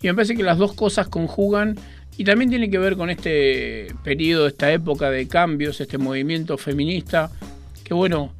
Y 0.00 0.06
me 0.06 0.14
parece 0.14 0.34
que 0.34 0.42
las 0.42 0.58
dos 0.58 0.72
cosas 0.72 1.08
conjugan 1.08 1.76
y 2.16 2.24
también 2.24 2.50
tiene 2.50 2.70
que 2.70 2.78
ver 2.78 2.96
con 2.96 3.10
este 3.10 3.88
periodo, 4.04 4.46
esta 4.46 4.72
época 4.72 5.10
de 5.10 5.28
cambios, 5.28 5.80
este 5.80 5.98
movimiento 5.98 6.58
feminista, 6.58 7.30
que 7.84 7.94
bueno, 7.94 8.32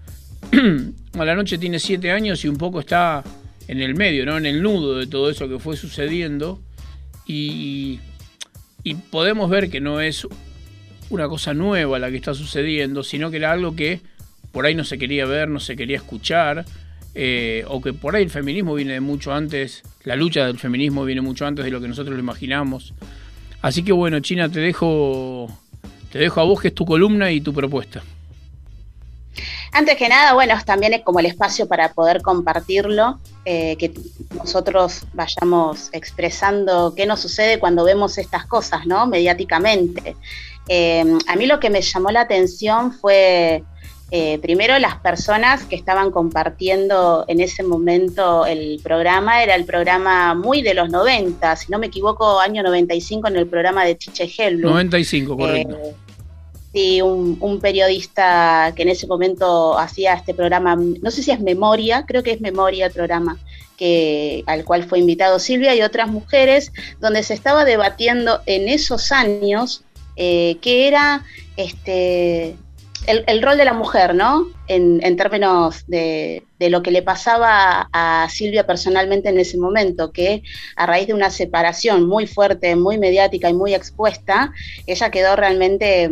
a 1.19 1.25
la 1.25 1.35
noche 1.35 1.59
tiene 1.59 1.79
siete 1.79 2.11
años 2.11 2.45
y 2.45 2.49
un 2.49 2.57
poco 2.57 2.81
está 2.81 3.23
en 3.69 3.81
el 3.81 3.95
medio, 3.95 4.27
¿no? 4.27 4.37
En 4.37 4.47
el 4.47 4.63
nudo 4.63 4.99
de 4.99 5.07
todo 5.07 5.31
eso 5.31 5.49
que 5.49 5.59
fue 5.59 5.77
sucediendo. 5.77 6.61
Y, 7.27 8.01
podemos 9.11 9.49
ver 9.49 9.71
que 9.71 9.81
no 9.81 10.01
es 10.01 10.27
una 11.11 11.29
cosa 11.29 11.55
nueva 11.55 12.01
la 12.01 12.11
que 12.11 12.17
está 12.17 12.35
sucediendo, 12.35 13.05
sino 13.05 13.31
que 13.31 13.37
era 13.37 13.53
algo 13.53 13.77
que 13.77 14.01
por 14.51 14.67
ahí 14.67 14.75
no 14.75 14.83
se 14.83 14.99
quería 14.99 15.27
ver, 15.27 15.49
no 15.49 15.61
se 15.61 15.77
quería 15.77 15.99
escuchar, 15.99 16.65
eh, 17.15 17.65
o 17.69 17.81
que 17.81 17.93
por 17.93 18.17
ahí 18.17 18.25
el 18.25 18.31
feminismo 18.31 18.75
viene 18.75 18.95
de 18.95 19.01
mucho 19.01 19.33
antes, 19.33 19.85
la 20.03 20.17
lucha 20.17 20.47
del 20.47 20.59
feminismo 20.59 21.05
viene 21.05 21.21
mucho 21.21 21.47
antes 21.47 21.65
de 21.65 21.71
lo 21.71 21.81
que 21.81 21.87
nosotros 21.87 22.15
lo 22.15 22.21
imaginamos. 22.21 22.95
Así 23.63 23.85
que 23.85 23.93
bueno, 23.93 24.19
China, 24.21 24.49
te 24.49 24.59
dejo, 24.59 25.47
te 26.11 26.19
dejo 26.19 26.41
a 26.41 26.45
vos 26.45 26.61
que 26.61 26.69
es 26.69 26.75
tu 26.75 26.85
columna 26.85 27.31
y 27.31 27.41
tu 27.41 27.53
propuesta. 27.53 28.03
Antes 29.73 29.97
que 29.97 30.09
nada, 30.09 30.35
bueno, 30.35 30.55
también 30.65 30.95
es 30.95 31.03
como 31.03 31.21
el 31.21 31.27
espacio 31.27 31.69
para 31.69 31.93
poder 31.93 32.23
compartirlo, 32.23 33.21
eh, 33.45 33.77
que 33.77 33.93
nosotros 34.37 35.03
vayamos 35.13 35.91
expresando 35.93 36.93
qué 36.97 37.07
nos 37.07 37.21
sucede 37.21 37.61
cuando 37.61 37.85
vemos 37.85 38.19
estas 38.19 38.47
cosas, 38.47 38.85
¿no? 38.87 39.07
Mediáticamente. 39.07 40.17
Eh, 40.69 41.05
a 41.27 41.37
mí 41.37 41.47
lo 41.47 41.61
que 41.61 41.71
me 41.71 41.83
llamó 41.83 42.11
la 42.11 42.23
atención 42.23 42.93
fue, 42.93 43.63
eh, 44.11 44.39
primero, 44.41 44.77
las 44.81 44.97
personas 44.97 45.65
que 45.65 45.77
estaban 45.77 46.11
compartiendo 46.11 47.25
en 47.29 47.41
ese 47.41 47.63
momento 47.63 48.47
el 48.47 48.81
programa, 48.83 49.43
era 49.43 49.55
el 49.55 49.65
programa 49.65 50.35
muy 50.35 50.63
de 50.63 50.75
los 50.75 50.91
90, 50.91 51.55
si 51.55 51.71
no 51.71 51.79
me 51.79 51.87
equivoco, 51.87 52.41
año 52.41 52.65
95 52.65 53.29
en 53.29 53.37
el 53.37 53.47
programa 53.47 53.85
de 53.85 53.97
Chiche 53.97 54.29
Hellu. 54.37 54.69
95, 54.69 55.37
correcto. 55.37 55.79
Sí, 56.73 57.03
un, 57.03 57.59
periodista 57.61 58.73
que 58.77 58.83
en 58.83 58.91
ese 58.91 59.09
momento 59.09 59.77
hacía 59.77 60.15
este 60.15 60.35
programa, 60.35 60.77
no 60.77 61.11
sé 61.11 61.23
si 61.25 61.33
es 61.33 61.41
Memoria, 61.41 62.05
creo 62.07 62.23
que 62.23 62.31
es 62.31 62.41
Memoria 62.41 62.87
el 62.87 62.93
programa, 62.93 63.39
que, 63.77 64.45
al 64.47 64.65
cual 64.65 64.85
fue 64.85 65.01
invitado 65.01 65.41
Silvia 65.41 65.75
y 65.75 65.83
otras 65.83 66.09
mujeres, 66.09 66.73
donde 67.01 67.25
se 67.25 67.35
estaba 67.35 67.65
debatiendo 67.65 68.41
en 68.47 68.69
esos 68.69 69.11
años 69.11 69.83
eh, 70.15 70.59
qué 70.61 70.87
era 70.87 71.25
este 71.57 72.57
el, 73.07 73.25
el 73.27 73.43
rol 73.43 73.57
de 73.57 73.65
la 73.65 73.73
mujer, 73.73 74.15
¿no? 74.15 74.47
En, 74.69 75.01
en 75.03 75.17
términos 75.17 75.85
de, 75.87 76.45
de 76.59 76.71
lo 76.71 76.83
que 76.83 76.91
le 76.91 77.03
pasaba 77.03 77.89
a 77.93 78.29
Silvia 78.31 78.67
personalmente 78.67 79.31
en 79.31 79.39
ese 79.39 79.59
momento, 79.59 80.13
que 80.13 80.43
a 80.77 80.87
raíz 80.87 81.07
de 81.07 81.15
una 81.15 81.31
separación 81.31 82.07
muy 82.07 82.27
fuerte, 82.27 82.77
muy 82.77 82.99
mediática 82.99 83.49
y 83.49 83.55
muy 83.55 83.75
expuesta, 83.75 84.53
ella 84.87 85.11
quedó 85.11 85.35
realmente 85.35 86.11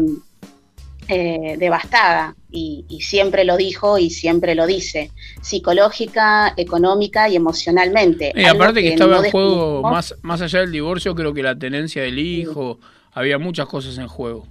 eh, 1.09 1.57
devastada 1.59 2.37
y, 2.51 2.85
y 2.89 3.01
siempre 3.01 3.45
lo 3.45 3.57
dijo 3.57 3.99
y 3.99 4.11
siempre 4.11 4.55
lo 4.55 4.67
dice, 4.67 5.11
psicológica, 5.41 6.53
económica 6.57 7.29
y 7.29 7.37
emocionalmente. 7.37 8.33
Y 8.35 8.45
aparte 8.45 8.83
que 8.83 8.91
estaba 8.91 9.17
no 9.17 9.25
en 9.25 9.31
juego, 9.31 9.83
más, 9.83 10.15
más 10.23 10.41
allá 10.43 10.61
del 10.61 10.73
divorcio, 10.73 11.15
creo 11.15 11.33
que 11.33 11.43
la 11.43 11.59
tenencia 11.59 12.03
del 12.03 12.19
hijo, 12.19 12.79
había 13.13 13.39
muchas 13.39 13.67
cosas 13.67 13.99
en 13.99 14.07
juego. 14.07 14.47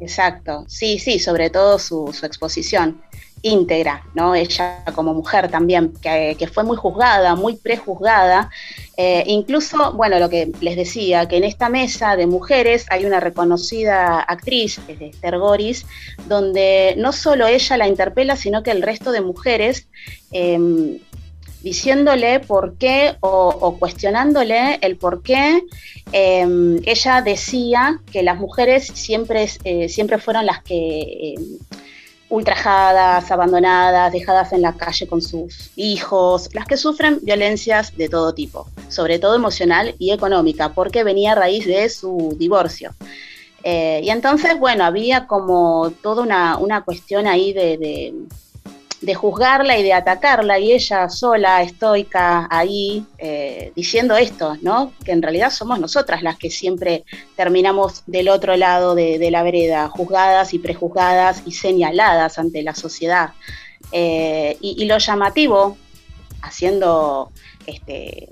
Exacto, 0.00 0.64
sí, 0.68 0.98
sí, 0.98 1.18
sobre 1.18 1.50
todo 1.50 1.78
su, 1.78 2.12
su 2.12 2.26
exposición 2.26 3.00
íntegra, 3.42 4.02
¿no? 4.14 4.34
Ella 4.34 4.84
como 4.94 5.14
mujer 5.14 5.48
también, 5.48 5.92
que, 6.02 6.36
que 6.38 6.46
fue 6.46 6.64
muy 6.64 6.76
juzgada, 6.76 7.34
muy 7.34 7.56
prejuzgada. 7.56 8.50
Eh, 8.96 9.22
incluso, 9.26 9.92
bueno, 9.92 10.18
lo 10.18 10.28
que 10.28 10.50
les 10.60 10.76
decía, 10.76 11.26
que 11.28 11.36
en 11.36 11.44
esta 11.44 11.68
mesa 11.68 12.16
de 12.16 12.26
mujeres 12.26 12.86
hay 12.90 13.04
una 13.04 13.20
reconocida 13.20 14.20
actriz, 14.20 14.80
es 14.88 15.00
Esther 15.00 15.38
Goris, 15.38 15.86
donde 16.26 16.94
no 16.98 17.12
solo 17.12 17.46
ella 17.46 17.76
la 17.76 17.86
interpela, 17.86 18.36
sino 18.36 18.62
que 18.62 18.72
el 18.72 18.82
resto 18.82 19.12
de 19.12 19.20
mujeres 19.20 19.86
eh, 20.32 20.98
diciéndole 21.62 22.40
por 22.40 22.76
qué 22.76 23.16
o, 23.20 23.76
cuestionándole 23.78 24.78
el 24.80 24.96
por 24.96 25.22
qué 25.22 25.62
eh, 26.12 26.80
ella 26.84 27.22
decía 27.22 28.00
que 28.12 28.22
las 28.22 28.38
mujeres 28.38 28.86
siempre, 28.86 29.48
eh, 29.64 29.88
siempre 29.88 30.18
fueron 30.18 30.46
las 30.46 30.62
que 30.62 31.00
eh, 31.00 31.34
ultrajadas, 32.30 33.30
abandonadas, 33.30 34.12
dejadas 34.12 34.52
en 34.52 34.62
la 34.62 34.74
calle 34.74 35.06
con 35.06 35.22
sus 35.22 35.70
hijos, 35.76 36.48
las 36.52 36.66
que 36.66 36.76
sufren 36.76 37.20
violencias 37.22 37.96
de 37.96 38.08
todo 38.08 38.34
tipo, 38.34 38.68
sobre 38.88 39.18
todo 39.18 39.34
emocional 39.34 39.94
y 39.98 40.12
económica, 40.12 40.74
porque 40.74 41.04
venía 41.04 41.32
a 41.32 41.36
raíz 41.36 41.66
de 41.66 41.88
su 41.88 42.36
divorcio. 42.38 42.92
Eh, 43.64 44.00
y 44.04 44.10
entonces, 44.10 44.58
bueno, 44.58 44.84
había 44.84 45.26
como 45.26 45.92
toda 46.02 46.22
una, 46.22 46.58
una 46.58 46.84
cuestión 46.84 47.26
ahí 47.26 47.52
de, 47.52 47.76
de, 47.76 48.14
de 49.00 49.14
juzgarla 49.14 49.78
y 49.78 49.82
de 49.82 49.92
atacarla, 49.92 50.58
y 50.58 50.72
ella 50.72 51.08
sola, 51.08 51.62
estoica, 51.62 52.48
ahí, 52.50 53.04
eh, 53.18 53.72
diciendo 53.76 54.16
esto, 54.16 54.56
¿no? 54.60 54.92
Que 55.04 55.12
en 55.12 55.22
realidad 55.22 55.50
somos 55.50 55.78
nosotras 55.78 56.22
las 56.22 56.36
que 56.36 56.50
siempre 56.50 57.04
terminamos 57.36 58.02
del 58.06 58.28
otro 58.28 58.56
lado 58.56 58.94
de, 58.94 59.28
la 59.30 59.42
vereda, 59.42 59.88
juzgadas 59.88 60.54
y 60.54 60.58
prejuzgadas 60.58 61.42
y 61.46 61.52
señaladas 61.52 62.38
ante 62.38 62.62
la 62.62 62.74
sociedad. 62.74 63.30
Eh, 63.92 64.56
y, 64.60 64.82
y 64.82 64.86
lo 64.86 64.98
llamativo, 64.98 65.76
haciendo, 66.42 67.30
este, 67.66 68.28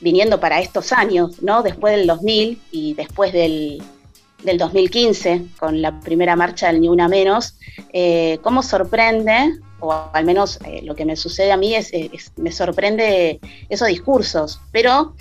viniendo 0.00 0.40
para 0.40 0.60
estos 0.60 0.92
años, 0.92 1.42
¿no? 1.42 1.62
Después 1.62 1.96
del 1.96 2.06
2000 2.06 2.60
y 2.70 2.94
después 2.94 3.32
del, 3.32 3.82
del 4.44 4.58
2015, 4.58 5.46
con 5.58 5.80
la 5.80 6.00
primera 6.00 6.36
marcha 6.36 6.66
del 6.66 6.80
Ni 6.80 6.88
Una 6.88 7.08
Menos, 7.08 7.58
eh, 7.92 8.38
cómo 8.42 8.62
sorprende, 8.62 9.58
o 9.80 9.92
al 10.12 10.24
menos 10.24 10.58
eh, 10.64 10.82
lo 10.82 10.94
que 10.94 11.04
me 11.04 11.16
sucede 11.16 11.52
a 11.52 11.56
mí 11.56 11.74
es, 11.74 11.90
es, 11.92 12.32
me 12.36 12.52
sorprende 12.52 13.40
esos 13.68 13.88
discursos, 13.88 14.60
pero 14.70 15.14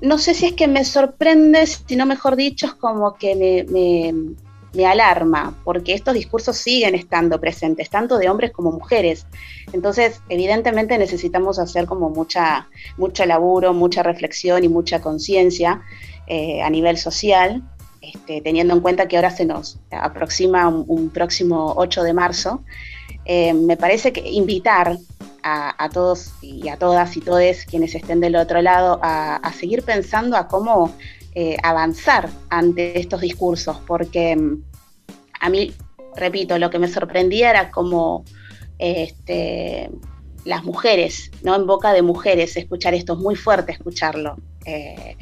no 0.00 0.18
sé 0.18 0.34
si 0.34 0.46
es 0.46 0.52
que 0.52 0.68
me 0.68 0.84
sorprende, 0.84 1.66
sino 1.66 2.06
mejor 2.06 2.36
dicho, 2.36 2.66
es 2.66 2.74
como 2.74 3.14
que 3.14 3.34
me, 3.34 3.64
me, 3.72 4.34
me 4.74 4.86
alarma, 4.86 5.54
porque 5.64 5.94
estos 5.94 6.14
discursos 6.14 6.56
siguen 6.56 6.94
estando 6.94 7.40
presentes, 7.40 7.88
tanto 7.88 8.18
de 8.18 8.28
hombres 8.28 8.52
como 8.52 8.72
mujeres. 8.72 9.26
Entonces, 9.72 10.20
evidentemente 10.28 10.98
necesitamos 10.98 11.58
hacer 11.58 11.86
como 11.86 12.10
mucha, 12.10 12.68
mucho 12.98 13.24
laburo, 13.24 13.72
mucha 13.72 14.02
reflexión 14.02 14.64
y 14.64 14.68
mucha 14.68 15.00
conciencia 15.00 15.82
eh, 16.26 16.62
a 16.62 16.70
nivel 16.70 16.98
social, 16.98 17.62
este, 18.14 18.40
teniendo 18.40 18.74
en 18.74 18.80
cuenta 18.80 19.08
que 19.08 19.16
ahora 19.16 19.30
se 19.30 19.44
nos 19.44 19.78
aproxima 19.90 20.68
un, 20.68 21.10
próximo 21.10 21.74
8 21.76 22.02
de 22.02 22.12
marzo. 22.12 22.62
Eh, 23.24 23.52
me 23.54 23.76
parece 23.76 24.12
que 24.12 24.28
invitar 24.28 24.96
a, 25.42 25.88
todos 25.92 26.32
y 26.42 26.68
a 26.68 26.76
todas 26.76 27.16
y 27.16 27.20
todes 27.20 27.64
quienes 27.66 27.94
estén 27.94 28.18
del 28.20 28.34
otro 28.34 28.60
lado 28.62 28.98
a, 29.00 29.52
seguir 29.52 29.84
pensando 29.84 30.36
a 30.36 30.48
cómo 30.48 30.92
eh, 31.34 31.56
avanzar 31.62 32.28
ante 32.48 32.98
estos 32.98 33.20
discursos, 33.20 33.78
porque 33.86 34.34
mm, 34.34 34.62
a 35.40 35.48
mí, 35.48 35.72
repito, 36.16 36.58
lo 36.58 36.68
que 36.68 36.80
me 36.80 36.88
sorprendía 36.88 37.50
era 37.50 37.70
como 37.70 38.24
este, 38.78 39.88
las 40.44 40.64
mujeres, 40.64 41.30
¿no? 41.42 41.54
En 41.54 41.66
boca 41.66 41.92
de 41.92 42.02
mujeres, 42.02 42.56
escuchar 42.56 42.94
esto, 42.94 43.12
es 43.12 43.18
muy 43.18 43.36
fuerte 43.36 43.72
escucharlo. 43.72 44.36
Eh, 44.64 45.16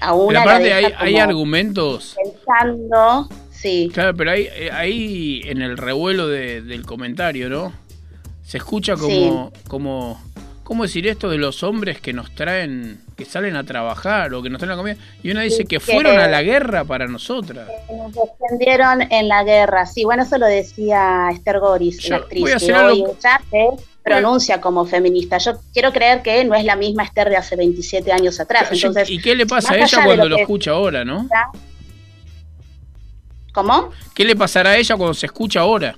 a 0.00 0.14
una 0.14 0.40
pero 0.40 0.50
aparte 0.50 0.72
hay, 0.72 0.92
hay 0.96 1.16
argumentos. 1.16 2.16
Pensando, 2.22 3.28
sí. 3.50 3.90
Claro, 3.92 4.16
pero 4.16 4.30
hay, 4.30 4.48
ahí 4.72 5.40
en 5.44 5.62
el 5.62 5.76
revuelo 5.76 6.28
de, 6.28 6.62
del 6.62 6.84
comentario, 6.84 7.48
¿no? 7.48 7.72
Se 8.44 8.58
escucha 8.58 8.94
como, 8.96 9.52
sí. 9.54 9.60
como, 9.68 10.22
¿cómo 10.62 10.84
decir 10.84 11.06
esto 11.06 11.28
de 11.28 11.38
los 11.38 11.62
hombres 11.62 12.00
que 12.00 12.12
nos 12.12 12.32
traen, 12.34 13.00
que 13.16 13.24
salen 13.24 13.56
a 13.56 13.64
trabajar 13.64 14.32
o 14.34 14.42
que 14.42 14.50
nos 14.50 14.60
traen 14.60 14.70
la 14.70 14.76
comida? 14.76 14.96
Y 15.22 15.30
una 15.32 15.42
dice 15.42 15.64
que, 15.64 15.78
que 15.78 15.80
fueron 15.80 16.16
a 16.18 16.28
la 16.28 16.42
guerra 16.42 16.84
para 16.84 17.08
nosotras. 17.08 17.68
Que 17.88 17.94
nos 17.96 18.12
defendieron 18.14 19.02
en 19.10 19.28
la 19.28 19.42
guerra, 19.42 19.86
sí, 19.86 20.04
bueno, 20.04 20.22
eso 20.22 20.38
lo 20.38 20.46
decía 20.46 21.28
Esther 21.32 21.58
Goris, 21.58 21.98
Yo 21.98 22.10
la 22.10 22.16
actriz, 22.18 22.40
voy 22.42 22.50
a 22.52 22.56
que 22.58 22.64
hacer 22.64 22.74
hoy 22.76 23.02
algo- 23.02 23.16
se 23.20 23.84
pronuncia 24.06 24.60
como 24.60 24.86
feminista. 24.86 25.38
Yo 25.38 25.52
quiero 25.72 25.92
creer 25.92 26.22
que 26.22 26.44
no 26.44 26.54
es 26.54 26.64
la 26.64 26.76
misma 26.76 27.02
Esther 27.04 27.28
de 27.28 27.36
hace 27.36 27.56
27 27.56 28.12
años 28.12 28.38
atrás. 28.40 28.68
Entonces, 28.70 29.10
¿Y 29.10 29.18
qué 29.20 29.34
le 29.34 29.46
pasa 29.46 29.74
a 29.74 29.76
ella 29.78 30.04
cuando 30.04 30.28
lo 30.28 30.36
escucha 30.38 30.70
ahora, 30.70 31.04
no? 31.04 31.28
¿Cómo? 33.52 33.90
¿Qué 34.14 34.24
le 34.24 34.36
pasará 34.36 34.70
a 34.70 34.76
ella 34.76 34.96
cuando 34.96 35.14
se 35.14 35.26
escucha 35.26 35.60
ahora? 35.60 35.96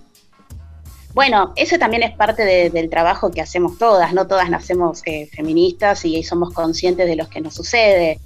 Bueno, 1.14 1.52
ese 1.56 1.78
también 1.78 2.02
es 2.04 2.12
parte 2.16 2.44
de- 2.44 2.70
del 2.70 2.88
trabajo 2.88 3.30
que 3.30 3.40
hacemos 3.40 3.76
todas, 3.78 4.12
no 4.14 4.26
todas 4.28 4.48
nacemos 4.50 5.02
eh, 5.06 5.28
feministas 5.32 6.04
y 6.04 6.22
somos 6.22 6.54
conscientes 6.54 7.06
de 7.08 7.16
lo 7.16 7.28
que 7.28 7.40
nos 7.40 7.54
sucede. 7.54 8.20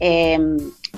Eh, 0.00 0.38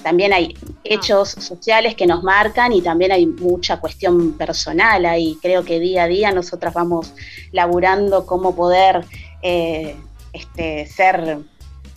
también 0.02 0.32
hay 0.32 0.56
hechos 0.84 1.30
sociales 1.30 1.94
que 1.94 2.06
nos 2.06 2.22
marcan 2.22 2.72
y 2.72 2.82
también 2.82 3.12
hay 3.12 3.26
mucha 3.26 3.78
cuestión 3.80 4.32
personal 4.32 5.04
ahí. 5.06 5.38
Creo 5.42 5.64
que 5.64 5.80
día 5.80 6.04
a 6.04 6.06
día 6.08 6.32
nosotras 6.32 6.74
vamos 6.74 7.12
laburando 7.52 8.26
cómo 8.26 8.54
poder 8.54 9.04
eh, 9.42 9.96
este, 10.32 10.86
ser 10.86 11.38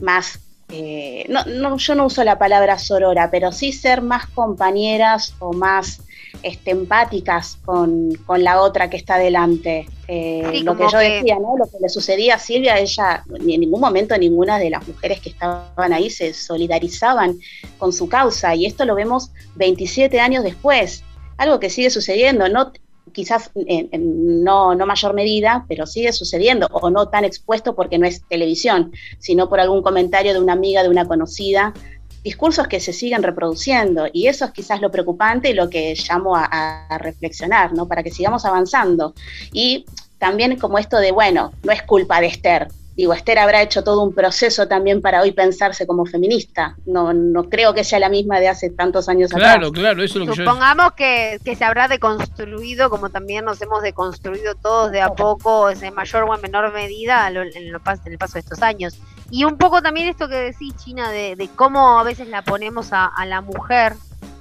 más, 0.02 0.40
eh, 0.70 1.26
no, 1.30 1.44
no, 1.46 1.78
yo 1.78 1.96
no 1.96 2.06
uso 2.06 2.24
la 2.24 2.38
palabra 2.38 2.78
sorora, 2.78 3.30
pero 3.32 3.52
sí 3.52 3.74
ser 3.74 4.02
más 4.02 4.28
compañeras 4.28 5.36
o 5.40 5.54
más 5.54 6.02
este, 6.44 6.72
empáticas 6.72 7.58
con, 7.66 8.14
con 8.26 8.44
la 8.44 8.62
otra 8.62 8.90
que 8.90 8.98
está 8.98 9.18
delante. 9.18 9.88
Eh, 10.08 10.48
Sí, 10.52 10.64
lo 10.64 10.76
que 10.78 10.84
yo 10.92 11.00
que- 11.00 11.10
decía, 11.10 11.38
¿no? 11.40 11.58
Lo 11.58 11.66
que 11.66 11.78
le 11.82 11.90
sucedía 11.90 12.36
a 12.36 12.40
Silvia, 12.40 12.78
ella, 12.80 13.24
ni 13.42 13.56
en 13.56 13.62
ningún 13.62 13.82
momento 13.82 14.18
ninguna 14.18 14.58
de 14.58 14.70
las 14.70 14.88
mujeres 14.88 15.20
que 15.22 15.30
estaban 15.30 15.94
ahí 15.94 16.10
se 16.10 16.34
solidarizaban 16.34 17.38
con 17.78 17.94
su 17.94 18.08
causa, 18.10 18.56
y 18.56 18.66
esto 18.66 18.86
lo 18.86 18.96
vemos 18.96 19.32
27 19.56 20.20
años 20.20 20.44
después, 20.44 21.04
algo 21.38 21.60
que 21.60 21.70
sigue 21.70 21.90
sucediendo, 21.90 22.48
no 22.50 22.72
quizás 23.12 23.50
en, 23.56 23.90
en 23.92 24.44
no, 24.44 24.76
no 24.76 24.86
mayor 24.86 25.14
medida, 25.16 25.66
pero 25.68 25.88
sigue 25.88 26.14
sucediendo, 26.14 26.68
o 26.72 26.90
no 26.92 27.08
tan 27.10 27.26
expuesto 27.26 27.76
porque 27.76 27.98
no 27.98 28.06
es 28.06 28.24
televisión, 28.28 28.92
sino 29.18 29.50
por 29.50 29.60
algún 29.60 29.82
comentario 29.82 30.32
de 30.34 30.40
una 30.40 30.54
amiga, 30.54 30.84
de 30.84 30.90
una 30.90 31.08
conocida, 31.08 31.74
discursos 32.24 32.68
que 32.68 32.80
se 32.80 32.94
siguen 32.94 33.24
reproduciendo 33.24 34.08
y 34.12 34.28
eso 34.28 34.46
es 34.46 34.52
quizás 34.52 34.82
lo 34.82 34.92
preocupante 34.92 35.50
y 35.50 35.54
lo 35.54 35.70
que 35.70 35.96
llamo 35.96 36.36
a, 36.36 36.46
a 36.90 36.98
reflexionar, 36.98 37.74
¿no? 37.74 37.88
Para 37.88 38.04
que 38.04 38.12
sigamos 38.12 38.46
avanzando. 38.46 39.14
Y 39.54 39.86
también 40.18 40.58
como 40.60 40.78
esto 40.78 40.98
de, 40.98 41.12
bueno, 41.12 41.52
no 41.64 41.72
es 41.72 41.82
culpa 41.84 42.20
de 42.22 42.28
Esther. 42.28 42.68
Digo, 42.96 43.14
Esther 43.14 43.40
habrá 43.40 43.62
hecho 43.62 43.82
todo 43.82 44.04
un 44.04 44.14
proceso 44.14 44.68
también 44.68 45.02
para 45.02 45.22
hoy 45.22 45.32
pensarse 45.32 45.88
como 45.88 46.06
feminista. 46.06 46.76
No, 46.86 47.14
no 47.14 47.46
creo 47.50 47.74
que 47.74 47.86
sea 47.86 47.98
la 48.00 48.10
misma 48.10 48.42
de 48.42 48.50
hace 48.50 48.72
tantos 48.72 49.08
años 49.08 49.32
Claro, 49.32 49.68
atrás. 49.68 49.72
claro, 49.72 50.04
eso 50.04 50.20
es 50.20 50.26
lo 50.28 50.34
que 50.34 50.38
yo... 50.40 50.44
Supongamos 50.44 50.92
que, 50.98 51.40
que 51.46 51.56
se 51.56 51.64
habrá 51.64 51.88
deconstruido, 51.88 52.90
como 52.90 53.10
también 53.10 53.46
nos 53.46 53.62
hemos 53.62 53.82
deconstruido 53.84 54.56
todos 54.56 54.92
de 54.92 55.00
a 55.00 55.10
poco, 55.12 55.70
en 55.70 55.94
mayor 55.94 56.24
o 56.24 56.36
en 56.36 56.42
menor 56.42 56.74
medida, 56.74 57.26
a 57.26 57.30
lo- 57.30 57.44
en, 57.44 57.72
lo 57.72 57.80
en 58.06 58.12
el 58.12 58.18
paso 58.18 58.34
de 58.34 58.40
estos 58.42 58.62
años. 58.62 58.98
Y 59.32 59.44
un 59.44 59.58
poco 59.58 59.82
también 59.82 60.08
esto 60.08 60.28
que 60.28 60.36
decís, 60.36 60.76
China, 60.78 61.12
de, 61.12 61.36
de 61.36 61.48
cómo 61.50 62.00
a 62.00 62.04
veces 62.04 62.28
la 62.28 62.42
ponemos 62.42 62.94
a, 62.94 63.06
a 63.06 63.26
la 63.26 63.42
mujer 63.42 63.96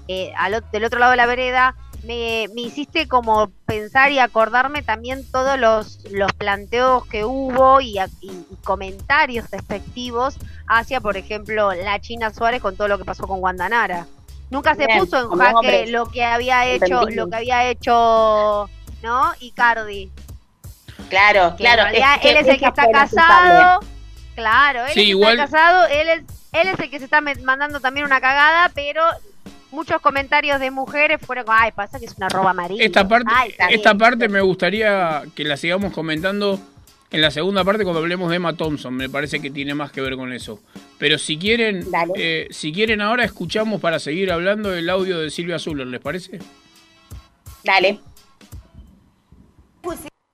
eh, 0.09 0.33
al 0.37 0.65
del 0.73 0.85
otro 0.85 0.99
lado 0.99 1.11
de 1.11 1.17
la 1.19 1.27
vereda, 1.27 1.75
me, 2.05 2.47
me 2.55 2.63
hiciste 2.63 3.07
como 3.09 3.51
pensar 3.67 4.11
y 4.13 4.19
acordarme 4.19 4.83
también 4.83 5.31
todos 5.31 5.59
los, 5.59 5.99
los 6.11 6.33
planteos 6.33 7.05
que 7.07 7.25
hubo 7.27 7.81
y, 7.83 7.99
a- 7.99 8.09
y- 8.23 8.31
y 8.31 8.57
comentarios 8.65 9.51
despectivos 9.51 10.37
hacia, 10.67 11.01
por 11.03 11.17
ejemplo, 11.19 11.73
la 11.75 12.01
China 12.01 12.33
Suárez 12.33 12.63
con 12.63 12.77
todo 12.77 12.89
lo 12.89 12.97
que 12.97 13.05
pasó 13.05 13.27
con 13.27 13.41
Guandanara. 13.41 14.07
Nunca 14.49 14.75
se 14.75 14.87
Bien, 14.87 15.01
puso 15.01 15.19
en 15.21 15.39
jaque 15.39 15.55
hombres. 15.57 15.91
lo 15.91 16.07
que 16.07 16.25
había 16.25 16.65
hecho, 16.67 16.85
Entendí. 17.01 17.15
lo 17.17 17.29
que 17.29 17.37
había 17.37 17.69
hecho, 17.69 18.71
¿no? 19.03 19.33
Icardi. 19.41 20.11
Claro, 21.11 21.51
Que 21.57 21.65
claro. 21.65 21.83
en 21.83 21.89
realidad 21.89 22.21
que 22.23 22.31
él 22.31 22.37
es 22.39 22.47
el 22.47 22.59
que 22.59 22.65
está 22.67 22.91
casado. 22.91 23.81
Claro, 24.39 24.87
él 24.87 24.93
Sí, 24.93 24.93
es 24.93 24.97
el 24.99 25.05
que 25.05 25.11
igual- 25.11 25.39
está 25.41 25.45
casado, 25.51 25.87
él 25.89 26.09
es, 26.09 26.23
él 26.53 26.69
es 26.69 26.79
el 26.79 26.91
que 26.91 26.99
se 27.01 27.05
está 27.07 27.21
mandando 27.21 27.81
también 27.81 28.07
una 28.07 28.21
cagada, 28.21 28.71
pero 28.73 29.03
muchos 29.73 30.01
comentarios 30.01 30.61
de 30.61 30.71
mujeres 30.71 31.19
fueron 31.21 31.45
como, 31.45 31.59
ay, 31.61 31.73
pasa 31.73 31.99
que 31.99 32.07
es 32.07 32.15
una 32.17 32.29
roba 32.29 32.51
amarilla. 32.51 32.85
Esta 32.85 33.09
parte, 33.09 33.31
Ay, 33.35 33.53
esta 33.71 33.97
parte 33.97 34.29
me 34.29 34.41
gustaría 34.41 35.25
que 35.35 35.43
la 35.43 35.57
sigamos 35.57 35.93
comentando 35.93 36.61
en 37.11 37.21
la 37.21 37.33
segunda 37.33 37.65
parte 37.65 37.83
cuando 37.83 37.99
hablemos 37.99 38.31
de 38.31 38.37
Emma 38.37 38.53
Thompson. 38.57 38.95
Me 38.95 39.09
parece 39.11 39.41
que 39.41 39.51
tiene 39.51 39.75
más 39.75 39.91
que 39.91 40.01
ver 40.03 40.15
con 40.15 40.33
eso. 40.33 40.61
Pero 40.99 41.19
si 41.19 41.37
quieren, 41.37 41.85
eh, 42.15 42.47
si 42.51 42.73
quieren 42.73 43.01
ahora 43.01 43.25
escuchamos 43.25 43.81
para 43.81 43.99
seguir 43.99 44.31
hablando 44.31 44.73
el 44.73 44.89
audio 44.89 45.19
de 45.19 45.31
Silvia 45.31 45.59
Zuller, 45.59 45.89
¿les 45.89 46.01
parece? 46.01 46.39
Dale. 47.65 47.99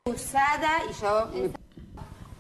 Usada 0.06 0.82
y 0.90 1.02
yo 1.02 1.30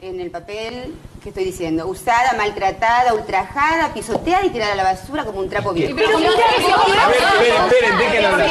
en 0.00 0.20
el 0.20 0.30
papel, 0.30 0.94
¿qué 1.22 1.30
estoy 1.30 1.44
diciendo? 1.44 1.86
Usada, 1.86 2.34
maltratada, 2.36 3.14
ultrajada, 3.14 3.94
pisoteada 3.94 4.44
y 4.44 4.50
tirada 4.50 4.72
a 4.74 4.76
la 4.76 4.82
basura 4.84 5.24
como 5.24 5.38
un 5.40 5.48
trapo 5.48 5.72
viejo. 5.72 5.94
A 5.94 5.96
ver, 5.96 6.06
esperen, 6.12 7.62
esperen, 7.64 7.98
déjenlo. 7.98 8.46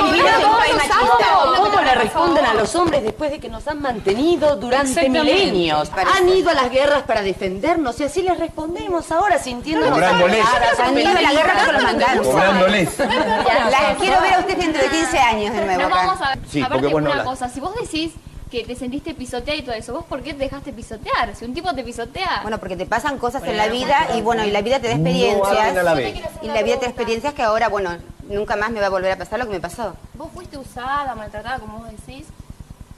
¿Cómo 1.58 1.82
le 1.82 1.96
responden 1.96 2.46
a 2.46 2.54
los 2.56 2.74
hombres 2.76 3.04
después 3.04 3.30
de 3.30 3.40
que 3.40 3.50
nos 3.50 3.68
han 3.68 3.82
mantenido 3.82 4.56
durante 4.56 5.08
milenios? 5.10 5.90
Parece- 5.90 6.18
Han 6.18 6.30
ido 6.30 6.50
a 6.50 6.54
las 6.56 6.72
guerras 6.72 7.04
para 7.04 7.22
defendernos 7.22 8.00
y 8.00 8.06
así 8.06 8.24
les 8.24 8.40
respondemos 8.40 9.12
ahora 9.12 9.38
sintiéndonos 9.38 9.94
Cobrándoles. 9.94 10.46
Han 10.84 10.98
ido 10.98 11.10
a 11.10 11.22
la 11.22 11.32
guerra 11.34 11.54
porque 11.56 11.72
los 11.74 11.84
mandaron. 11.84 12.24
Cobrándoles. 12.26 12.98
La 13.00 13.96
quiero 14.00 14.22
ver 14.22 14.34
a 14.34 14.40
usted 14.40 14.58
dentro 14.58 14.82
de 14.82 14.90
15 14.90 15.20
años 15.20 15.54
de 15.56 15.66
nuevo 15.66 15.82
Pero 15.84 15.90
vamos 15.90 16.22
acá. 16.22 16.40
Sí, 16.50 16.62
aparte, 16.62 16.80
porque 16.82 16.94
vos 16.94 17.04
no 17.04 17.12
una 17.12 17.24
cosa, 17.24 17.50
si 17.50 17.60
vos 17.60 17.76
decís 17.80 18.12
que 18.54 18.64
te 18.64 18.76
sentiste 18.76 19.16
pisoteada 19.16 19.60
y 19.60 19.64
todo 19.64 19.74
eso, 19.74 19.94
¿vos 19.94 20.06
por 20.06 20.22
qué 20.22 20.32
te 20.34 20.44
dejaste 20.44 20.72
pisotear? 20.72 21.36
Si 21.36 21.44
un 21.44 21.56
tipo 21.56 21.74
te 21.74 21.84
pisotea. 21.84 22.42
Bueno, 22.44 22.60
porque 22.60 22.76
te 22.78 22.86
pasan 22.86 23.18
cosas 23.18 23.42
en 23.46 23.58
la 23.58 23.68
vida 23.68 24.10
y 24.16 24.22
bueno, 24.22 24.46
y 24.46 24.52
la 24.52 24.62
vida 24.62 24.80
te 24.80 24.90
da 24.90 24.94
experiencias. 24.94 25.74
la 25.84 25.94
vez. 25.96 26.16
y 26.44 26.48
la 26.48 26.62
vida 26.62 26.76
te 26.76 26.82
da 26.86 26.88
experiencias 26.92 27.34
que 27.34 27.42
ahora, 27.42 27.68
bueno, 27.70 27.98
nunca 28.30 28.56
más 28.56 28.70
me 28.70 28.80
va 28.80 28.86
a 28.86 28.90
volver 28.92 29.12
a 29.12 29.18
pasar 29.18 29.40
lo 29.40 29.46
que 29.48 29.54
me 29.54 29.60
pasó. 29.60 29.96
Vos 30.14 30.30
fuiste 30.36 30.60
usada, 30.60 31.16
maltratada, 31.16 31.58
como 31.58 31.80
vos 31.80 31.88
decís. 31.90 32.28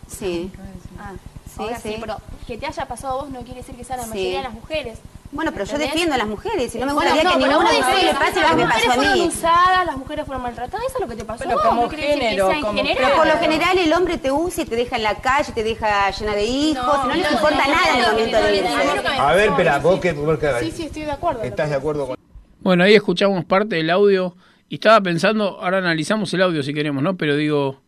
Sí. 0.09 0.51
Ah, 0.99 1.13
Sí, 1.55 1.61
ahora 1.63 1.79
sí. 1.79 1.95
pero 2.01 2.17
que 2.45 2.57
te 2.57 2.65
haya 2.65 2.85
pasado 2.85 3.13
a 3.13 3.21
vos 3.23 3.29
no 3.31 3.39
quiere 3.39 3.61
decir 3.61 3.75
que 3.77 3.85
sea 3.85 3.95
la 3.95 4.03
Sí. 4.03 4.09
mayoría 4.09 4.37
de 4.39 4.43
las 4.43 4.53
mujeres. 4.53 4.99
Bueno, 5.35 5.51
pero 5.51 5.65
yo 5.65 5.77
defiendo 5.77 6.15
a 6.15 6.17
las 6.17 6.27
mujeres 6.27 6.73
y 6.73 6.79
no 6.79 6.85
me 6.85 6.93
Bueno, 6.93 7.11
gustaría 7.11 7.31
que 7.33 7.37
ninguna 7.45 7.59
mujer 7.59 8.03
le 8.05 8.13
pase 8.13 8.25
lo 8.27 8.33
que 8.33 8.41
las 8.41 8.55
me 8.55 8.65
mujeres 8.65 8.85
pasó 8.85 8.91
a 8.91 8.95
fueron 8.95 9.13
mí. 9.19 9.27
usadas, 9.27 9.85
las 9.85 9.97
mujeres 9.97 10.25
fueron 10.25 10.43
maltratadas, 10.43 10.85
eso 10.87 10.95
es 10.95 11.01
lo 11.01 11.07
que 11.09 11.15
te 11.17 11.25
pasó. 11.25 11.43
Pero 11.43 11.59
como 11.61 11.81
no 11.83 11.89
género, 11.89 12.47
como- 12.61 12.73
general. 12.73 12.97
Pero 13.03 13.15
por 13.17 13.27
lo 13.27 13.37
general 13.39 13.77
el 13.77 13.93
hombre 13.93 14.17
te 14.17 14.31
usa 14.31 14.63
y 14.63 14.65
te 14.65 14.75
deja 14.77 14.95
en 14.95 15.03
la 15.03 15.15
calle, 15.15 15.51
te 15.53 15.63
deja 15.63 16.09
llena 16.11 16.35
de 16.35 16.45
hijos, 16.45 16.99
y 17.03 17.07
no, 17.09 17.15
les 17.15 17.31
importa 17.31 17.57
nada 17.67 17.89
en 17.93 18.03
el 18.05 18.11
momento 18.11 18.37
de 18.41 18.55
irse. 18.55 19.19
A 19.19 19.33
ver, 19.35 19.49
espera, 19.49 19.79
vos 19.79 19.99
que 19.99 20.13
vos 20.13 20.39
que- 20.39 20.59
Sí, 20.61 20.71
sí, 20.71 20.83
estoy 20.83 21.01
de 21.03 21.11
acuerdo. 21.11 21.43
¿Estás 21.43 21.69
de 21.69 21.75
acuerdo 21.75 22.07
con 22.07 22.17
Bueno, 22.61 22.83
ahí 22.85 22.95
escuchamos 22.95 23.43
parte 23.43 23.75
del 23.75 23.89
audio 23.89 24.35
y 24.69 24.75
estaba 24.75 25.01
pensando, 25.01 25.59
ahora 25.61 25.79
analizamos 25.79 26.33
el 26.33 26.41
audio 26.43 26.63
si 26.63 26.73
queremos, 26.73 27.03
¿no? 27.03 27.17
Pero 27.17 27.35
digo, 27.35 27.81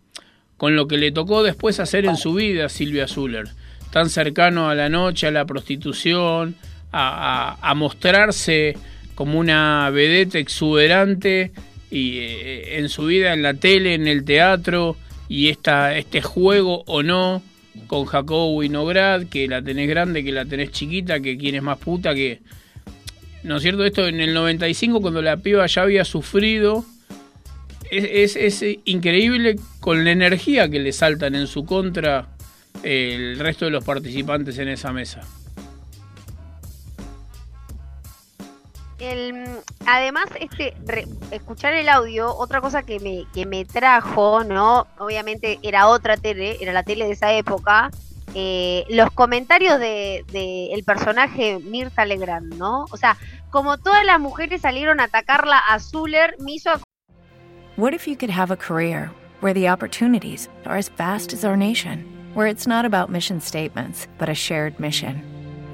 con 0.58 0.76
lo 0.76 0.88
que 0.88 0.98
le 0.98 1.12
tocó 1.14 1.44
después 1.44 1.80
hacer 1.80 2.06
en 2.06 2.18
su 2.18 2.34
vida 2.34 2.66
a 2.66 2.70
Silvia 2.70 3.08
Zuller, 3.08 3.48
tan 3.92 4.10
cercano 4.10 4.70
a 4.70 4.76
la 4.76 4.90
noche, 4.90 5.28
a 5.28 5.32
la 5.32 5.46
prostitución, 5.46 6.56
a, 6.92 7.74
mostrarse 7.76 8.76
como 9.16 9.40
una 9.40 9.90
vedette 9.90 10.36
exuberante 10.40 11.52
y 11.92 12.18
eh, 12.20 12.78
en 12.80 12.90
su 12.90 13.06
vida 13.06 13.34
en 13.34 13.42
la 13.44 13.54
tele, 13.54 13.94
en 13.94 14.08
el 14.08 14.24
teatro 14.24 14.96
y 15.30 15.50
esta, 15.50 15.98
este 15.98 16.22
juego 16.22 16.84
o 16.88 17.04
no 17.04 17.42
con 17.88 18.06
Jacobo 18.06 18.56
Winograd, 18.56 19.26
que 19.28 19.48
la 19.48 19.62
tenés 19.62 19.88
grande, 19.88 20.24
que 20.24 20.32
la 20.32 20.46
tenés 20.46 20.72
chiquita, 20.72 21.20
que 21.20 21.38
quién 21.38 21.56
es 21.56 21.62
más 21.62 21.78
puta, 21.78 22.14
que 22.16 22.40
¿no 23.44 23.58
es 23.58 23.64
cierto? 23.64 23.86
Esto 23.86 24.08
en 24.08 24.20
el 24.20 24.34
95, 24.34 25.00
cuando 25.02 25.22
la 25.22 25.38
piba 25.38 25.66
ya 25.68 25.84
había 25.84 26.04
sufrido, 26.04 26.84
es, 27.92 28.36
es- 28.36 28.62
es 28.62 28.80
increíble 28.86 29.56
con 29.80 30.04
la 30.04 30.12
energía 30.12 30.70
que 30.70 30.80
le 30.80 30.92
saltan 30.92 31.36
en 31.36 31.48
su 31.48 31.66
contra 31.66 32.28
eh, 32.84 33.14
el 33.16 33.40
resto 33.40 33.66
de 33.66 33.72
los 33.72 33.84
participantes 33.84 34.58
en 34.58 34.68
esa 34.70 34.92
mesa. 34.92 35.22
El, 39.00 39.48
además, 39.86 40.26
este 40.40 40.74
re- 40.86 41.06
escuchar 41.32 41.74
el 41.74 41.88
audio, 41.90 42.36
otra 42.36 42.62
cosa 42.62 42.82
que 42.84 43.00
me, 43.00 43.26
que 43.34 43.46
me 43.46 43.64
trajo, 43.66 44.44
¿no? 44.44 44.88
Obviamente 44.98 45.60
era 45.62 45.88
otra 45.88 46.18
tele, 46.18 46.58
era 46.60 46.74
la 46.74 46.84
tele 46.84 47.06
de 47.06 47.12
esa 47.12 47.32
época. 47.34 47.92
eh, 48.36 48.86
los 48.90 49.10
comentarios 49.12 49.80
de, 49.80 50.24
el 50.74 50.84
personaje 50.84 51.60
Mirta 51.60 52.06
Legrand, 52.06 52.56
¿no? 52.56 52.86
O 52.92 52.98
sea, 52.98 53.18
como 53.50 53.78
todas 53.78 54.04
las 54.06 54.20
mujeres 54.20 54.62
salieron 54.62 55.00
a 55.00 55.06
atacarla 55.06 55.58
a 55.58 55.80
Zuller, 55.80 56.36
me 56.40 56.52
hizo 56.54 56.72
What 57.78 57.94
if 57.94 58.06
you 58.08 58.16
could 58.18 58.32
have 58.32 58.52
a 58.52 58.58
career 58.58 59.12
where 59.42 59.54
the 59.54 59.70
opportunities 59.72 60.50
are 60.66 60.78
as 60.78 60.90
vast 60.98 61.32
as 61.34 61.46
our 61.46 61.56
nation, 61.56 62.04
where 62.36 62.48
it's 62.50 62.68
not 62.68 62.86
about 62.86 63.10
mission 63.10 63.40
statements, 63.40 64.08
but 64.20 64.28
a 64.30 64.36
shared 64.36 64.78
mission? 64.80 65.22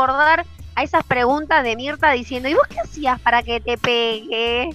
Acordar 0.00 0.46
a 0.76 0.82
esas 0.84 1.02
preguntas 1.04 1.64
de 1.64 1.74
Mirta 1.74 2.12
diciendo, 2.12 2.48
¿y 2.48 2.54
vos 2.54 2.62
qué 2.68 2.78
hacías 2.78 3.20
para 3.20 3.42
que 3.42 3.60
te 3.60 3.76
pegue? 3.76 4.70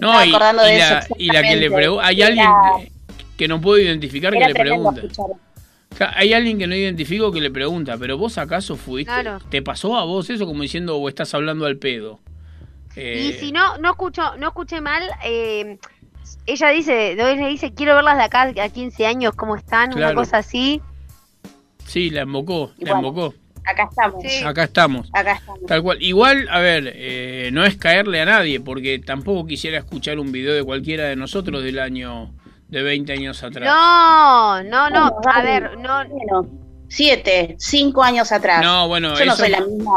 No, 0.00 0.24
y, 0.24 0.30
acordando 0.30 0.62
de 0.62 0.76
y 0.76 0.78
la, 0.78 0.98
eso, 1.00 1.14
y 1.18 1.26
la 1.26 1.42
que 1.42 1.56
le 1.56 1.70
pregunta, 1.70 2.06
hay 2.06 2.22
alguien 2.22 2.48
que, 2.78 2.92
que 3.36 3.48
no 3.48 3.60
puedo 3.60 3.78
identificar 3.78 4.32
que 4.32 4.38
le 4.40 4.54
pregunta. 4.54 5.02
Hay 6.14 6.32
alguien 6.32 6.56
que 6.58 6.66
no 6.66 6.74
identifico 6.74 7.30
que 7.30 7.42
le 7.42 7.50
pregunta, 7.50 7.98
pero 7.98 8.16
vos 8.16 8.38
acaso 8.38 8.76
fuiste, 8.76 9.12
Claro. 9.12 9.40
¿te 9.50 9.60
pasó 9.60 9.94
a 9.98 10.04
vos 10.04 10.30
eso 10.30 10.46
como 10.46 10.62
diciendo 10.62 10.96
o 10.96 11.06
estás 11.10 11.34
hablando 11.34 11.66
al 11.66 11.76
pedo? 11.76 12.18
Y 12.96 13.00
Eh, 13.00 13.36
si 13.38 13.52
no, 13.52 13.76
no 13.76 13.90
escucho, 13.90 14.22
no 14.38 14.48
escuché 14.48 14.80
mal, 14.80 15.02
eh, 15.22 15.78
ella 16.46 16.68
dice, 16.70 17.12
ella 17.12 17.46
dice, 17.46 17.74
quiero 17.74 17.94
verlas 17.94 18.16
de 18.16 18.22
acá 18.22 18.50
a 18.62 18.68
15 18.70 19.04
años, 19.04 19.34
cómo 19.34 19.54
están, 19.54 19.90
Claro. 19.92 20.06
una 20.06 20.14
cosa 20.14 20.38
así. 20.38 20.80
Sí, 21.84 22.08
la 22.08 22.22
embocó, 22.22 22.72
Y 22.78 22.86
la 22.86 22.94
bueno. 22.94 23.08
embocó. 23.08 23.34
Acá 23.64 23.88
estamos. 23.90 24.22
Sí. 24.22 24.44
Acá 24.44 24.64
estamos. 24.64 25.08
Acá 25.12 25.32
estamos. 25.32 25.60
Tal 25.66 25.82
cual. 25.82 26.02
Igual, 26.02 26.48
a 26.50 26.58
ver, 26.60 26.92
eh, 26.94 27.50
no 27.52 27.64
es 27.64 27.76
caerle 27.76 28.20
a 28.20 28.24
nadie, 28.24 28.60
porque 28.60 28.98
tampoco 28.98 29.46
quisiera 29.46 29.78
escuchar 29.78 30.18
un 30.18 30.32
video 30.32 30.54
de 30.54 30.64
cualquiera 30.64 31.04
de 31.04 31.16
nosotros 31.16 31.62
del 31.62 31.78
año 31.78 32.32
de 32.68 32.82
20 32.82 33.12
años 33.12 33.42
atrás. 33.42 33.64
No, 33.66 34.62
no, 34.64 34.90
no, 34.90 35.16
a 35.32 35.42
ver, 35.42 35.78
no, 35.78 36.02
Bueno, 36.08 36.48
siete, 36.88 37.54
cinco 37.58 38.02
años 38.02 38.32
atrás. 38.32 38.62
No, 38.62 38.88
bueno, 38.88 39.16
Yo 39.16 39.24
no 39.24 39.32
eso- 39.32 39.42
soy 39.42 39.50
la 39.50 39.60
misma. 39.60 39.92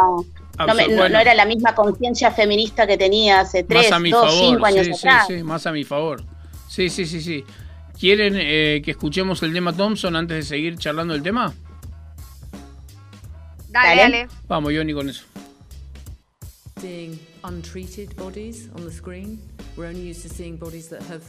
No, 0.57 0.73
me- 0.73 0.83
Absor- 0.83 0.89
no- 0.91 0.95
bueno. 0.97 1.15
no 1.15 1.19
era 1.19 1.33
la 1.35 1.45
misma 1.45 1.75
conciencia 1.75 2.31
feminista 2.31 2.87
que 2.87 2.97
tenía 2.97 3.41
hace 3.41 3.63
tres, 3.63 3.89
más 3.89 3.91
a 3.91 3.99
mi 3.99 4.11
dos, 4.11 4.25
favor, 4.25 4.49
cinco 4.53 4.65
años 4.65 4.85
sí, 4.85 4.91
atrás. 4.93 5.27
sí, 5.27 5.37
sí, 5.37 5.43
más 5.43 5.65
a 5.67 5.71
mi 5.73 5.83
favor. 5.83 6.23
Sí, 6.69 6.89
sí, 6.89 7.05
sí, 7.05 7.19
sí. 7.21 7.43
¿Quieren 7.99 8.35
eh, 8.37 8.81
que 8.83 8.91
escuchemos 8.91 9.41
el 9.43 9.51
tema 9.53 9.73
Thompson 9.73 10.15
antes 10.15 10.37
de 10.37 10.43
seguir 10.43 10.77
charlando 10.77 11.13
el 11.13 11.21
tema? 11.23 11.53
Dale, 13.83 13.95
Dale. 13.95 14.11
dale. 14.11 14.27
Vamos, 14.47 14.73
Johnny, 14.73 14.93
con 14.93 15.09
eso. 15.09 15.23
seeing 16.79 17.17
untreated 17.43 18.15
bodies 18.15 18.69
on 18.75 18.83
the 18.83 18.91
screen. 18.91 19.39
We're 19.75 19.85
only 19.87 20.01
used 20.01 20.21
to 20.23 20.29
seeing 20.29 20.57
bodies 20.57 20.89
that 20.89 21.01
have, 21.03 21.23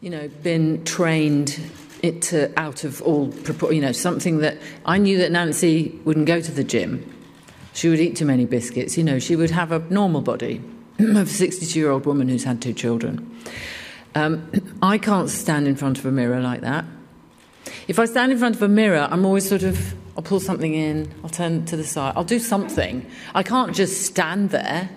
you 0.00 0.10
know, 0.10 0.28
been 0.42 0.84
trained 0.84 1.58
it 2.02 2.22
to 2.22 2.50
out 2.58 2.82
of 2.84 3.02
all 3.02 3.28
propor- 3.28 3.74
you 3.74 3.80
know, 3.80 3.92
something 3.92 4.38
that 4.38 4.56
I 4.86 4.96
knew 4.98 5.18
that 5.18 5.30
Nancy 5.32 5.98
wouldn't 6.04 6.26
go 6.26 6.40
to 6.40 6.50
the 6.50 6.64
gym. 6.64 7.04
She 7.74 7.88
would 7.88 8.00
eat 8.00 8.16
too 8.16 8.24
many 8.24 8.46
biscuits. 8.46 8.96
You 8.96 9.04
know, 9.04 9.18
she 9.18 9.36
would 9.36 9.50
have 9.50 9.70
a 9.70 9.78
normal 9.90 10.22
body 10.22 10.62
of 10.98 11.06
a 11.16 11.24
62-year-old 11.24 12.06
woman 12.06 12.28
who's 12.28 12.44
had 12.44 12.60
two 12.62 12.72
children. 12.72 13.38
Um, 14.14 14.50
I 14.82 14.98
can't 14.98 15.28
stand 15.28 15.68
in 15.68 15.76
front 15.76 15.98
of 15.98 16.06
a 16.06 16.10
mirror 16.10 16.40
like 16.40 16.62
that. 16.62 16.84
If 17.86 17.98
I 17.98 18.06
stand 18.06 18.32
in 18.32 18.38
front 18.38 18.56
of 18.56 18.62
a 18.62 18.68
mirror, 18.68 19.06
I'm 19.10 19.24
always 19.24 19.46
sort 19.48 19.62
of 19.62 19.94
I'll 20.20 20.26
pull 20.26 20.38
something 20.38 20.74
in, 20.74 21.10
I'll 21.24 21.30
turn 21.30 21.64
to 21.64 21.78
the 21.78 21.82
side, 21.82 22.12
I'll 22.14 22.24
do 22.24 22.38
something. 22.38 23.06
I 23.34 23.42
can't 23.42 23.74
just 23.74 24.02
stand 24.02 24.50
there. 24.50 24.90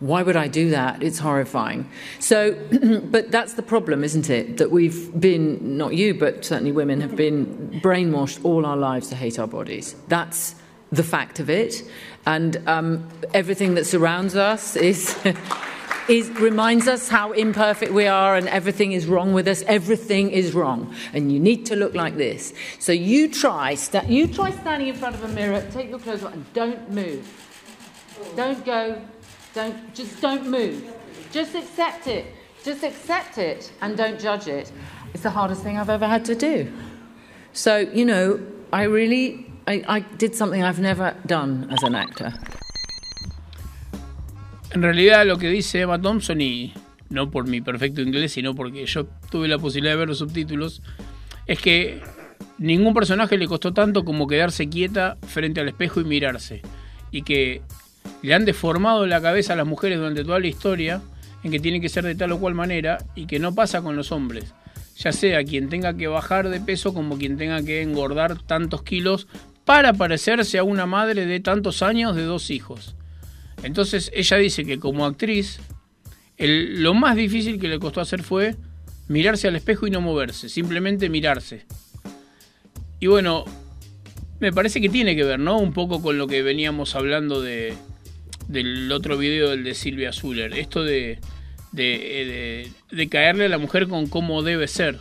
Why 0.00 0.24
would 0.24 0.34
I 0.34 0.48
do 0.48 0.70
that? 0.70 1.00
It's 1.00 1.20
horrifying. 1.20 1.88
So, 2.18 2.54
but 3.04 3.30
that's 3.30 3.52
the 3.52 3.62
problem, 3.62 4.02
isn't 4.02 4.30
it? 4.30 4.56
That 4.56 4.72
we've 4.72 5.08
been, 5.20 5.78
not 5.78 5.94
you, 5.94 6.12
but 6.12 6.44
certainly 6.44 6.72
women, 6.72 7.00
have 7.02 7.14
been 7.14 7.80
brainwashed 7.84 8.44
all 8.44 8.66
our 8.66 8.76
lives 8.76 9.10
to 9.10 9.14
hate 9.14 9.38
our 9.38 9.46
bodies. 9.46 9.94
That's 10.08 10.56
the 10.90 11.04
fact 11.04 11.38
of 11.38 11.48
it. 11.48 11.88
And 12.26 12.56
um, 12.66 13.08
everything 13.32 13.74
that 13.76 13.84
surrounds 13.84 14.34
us 14.34 14.74
is. 14.74 15.16
Is, 16.06 16.28
reminds 16.30 16.86
us 16.86 17.08
how 17.08 17.32
imperfect 17.32 17.90
we 17.92 18.06
are 18.06 18.36
and 18.36 18.46
everything 18.48 18.92
is 18.92 19.06
wrong 19.06 19.32
with 19.32 19.48
us. 19.48 19.62
Everything 19.62 20.30
is 20.30 20.52
wrong, 20.52 20.94
and 21.14 21.32
you 21.32 21.40
need 21.40 21.64
to 21.66 21.76
look 21.76 21.94
like 21.94 22.18
this. 22.18 22.52
So 22.78 22.92
you 22.92 23.28
try, 23.30 23.74
sta- 23.74 24.04
you 24.06 24.26
try 24.26 24.50
standing 24.50 24.88
in 24.88 24.96
front 24.96 25.14
of 25.14 25.24
a 25.24 25.28
mirror. 25.28 25.66
Take 25.70 25.88
your 25.88 25.98
clothes 25.98 26.22
off 26.22 26.34
and 26.34 26.44
don't 26.52 26.90
move. 26.90 27.26
Don't 28.36 28.64
go. 28.66 29.00
Don't 29.54 29.94
just 29.94 30.20
don't 30.20 30.46
move. 30.46 30.92
Just 31.32 31.54
accept 31.54 32.06
it. 32.06 32.26
Just 32.64 32.82
accept 32.82 33.38
it 33.38 33.72
and 33.80 33.96
don't 33.96 34.20
judge 34.20 34.46
it. 34.46 34.72
It's 35.14 35.22
the 35.22 35.30
hardest 35.30 35.62
thing 35.62 35.78
I've 35.78 35.90
ever 35.90 36.06
had 36.06 36.24
to 36.26 36.34
do. 36.34 36.72
So 37.52 37.78
you 37.78 38.04
know, 38.04 38.40
I 38.72 38.82
really 38.82 39.46
I, 39.66 39.84
I 39.86 40.00
did 40.00 40.34
something 40.34 40.62
I've 40.62 40.80
never 40.80 41.16
done 41.26 41.68
as 41.70 41.82
an 41.82 41.94
actor. 41.94 42.34
En 44.74 44.82
realidad 44.82 45.24
lo 45.24 45.38
que 45.38 45.50
dice 45.50 45.82
Emma 45.82 46.00
Thompson, 46.00 46.40
y 46.40 46.74
no 47.08 47.30
por 47.30 47.46
mi 47.46 47.60
perfecto 47.60 48.00
inglés, 48.00 48.32
sino 48.32 48.56
porque 48.56 48.84
yo 48.86 49.06
tuve 49.30 49.46
la 49.46 49.56
posibilidad 49.56 49.92
de 49.92 49.98
ver 49.98 50.08
los 50.08 50.18
subtítulos, 50.18 50.82
es 51.46 51.60
que 51.60 52.00
ningún 52.58 52.92
personaje 52.92 53.38
le 53.38 53.46
costó 53.46 53.72
tanto 53.72 54.04
como 54.04 54.26
quedarse 54.26 54.68
quieta 54.68 55.16
frente 55.28 55.60
al 55.60 55.68
espejo 55.68 56.00
y 56.00 56.04
mirarse. 56.04 56.62
Y 57.12 57.22
que 57.22 57.62
le 58.22 58.34
han 58.34 58.44
deformado 58.44 59.06
la 59.06 59.22
cabeza 59.22 59.52
a 59.52 59.56
las 59.56 59.66
mujeres 59.66 59.98
durante 59.98 60.24
toda 60.24 60.40
la 60.40 60.48
historia 60.48 61.00
en 61.44 61.52
que 61.52 61.60
tienen 61.60 61.80
que 61.80 61.88
ser 61.88 62.04
de 62.04 62.16
tal 62.16 62.32
o 62.32 62.40
cual 62.40 62.54
manera 62.54 62.98
y 63.14 63.26
que 63.26 63.38
no 63.38 63.54
pasa 63.54 63.80
con 63.80 63.94
los 63.94 64.10
hombres. 64.10 64.54
Ya 64.96 65.12
sea 65.12 65.44
quien 65.44 65.68
tenga 65.68 65.96
que 65.96 66.08
bajar 66.08 66.48
de 66.48 66.58
peso 66.58 66.92
como 66.92 67.16
quien 67.16 67.36
tenga 67.36 67.62
que 67.62 67.80
engordar 67.80 68.42
tantos 68.42 68.82
kilos 68.82 69.28
para 69.64 69.92
parecerse 69.92 70.58
a 70.58 70.64
una 70.64 70.84
madre 70.84 71.26
de 71.26 71.38
tantos 71.38 71.80
años 71.80 72.16
de 72.16 72.24
dos 72.24 72.50
hijos. 72.50 72.96
Entonces 73.62 74.10
ella 74.14 74.36
dice 74.36 74.64
que 74.64 74.78
como 74.78 75.06
actriz, 75.06 75.58
el- 76.36 76.82
lo 76.82 76.94
más 76.94 77.16
difícil 77.16 77.58
que 77.60 77.68
le 77.68 77.78
costó 77.78 78.00
hacer 78.00 78.22
fue 78.22 78.56
mirarse 79.08 79.48
al 79.48 79.56
espejo 79.56 79.86
y 79.86 79.90
no 79.90 80.00
moverse, 80.00 80.48
simplemente 80.48 81.08
mirarse. 81.08 81.64
Y 83.00 83.06
bueno, 83.06 83.44
me 84.40 84.52
parece 84.52 84.80
que 84.80 84.88
tiene 84.88 85.14
que 85.16 85.24
ver, 85.24 85.38
¿no? 85.38 85.58
Un 85.58 85.72
poco 85.72 86.02
con 86.02 86.18
lo 86.18 86.26
que 86.26 86.42
veníamos 86.42 86.94
hablando 86.96 87.40
de, 87.42 87.74
del 88.48 88.90
otro 88.92 89.16
video, 89.16 89.50
del 89.50 89.64
de 89.64 89.74
Silvia 89.74 90.12
Zuller. 90.12 90.52
Esto 90.54 90.82
de, 90.84 91.18
de, 91.72 91.82
de- 91.82 92.96
de 92.96 93.08
caerle 93.08 93.46
a 93.46 93.48
la 93.48 93.58
mujer 93.58 93.88
con 93.88 94.06
cómo 94.06 94.42
debe 94.42 94.68
ser. 94.68 94.98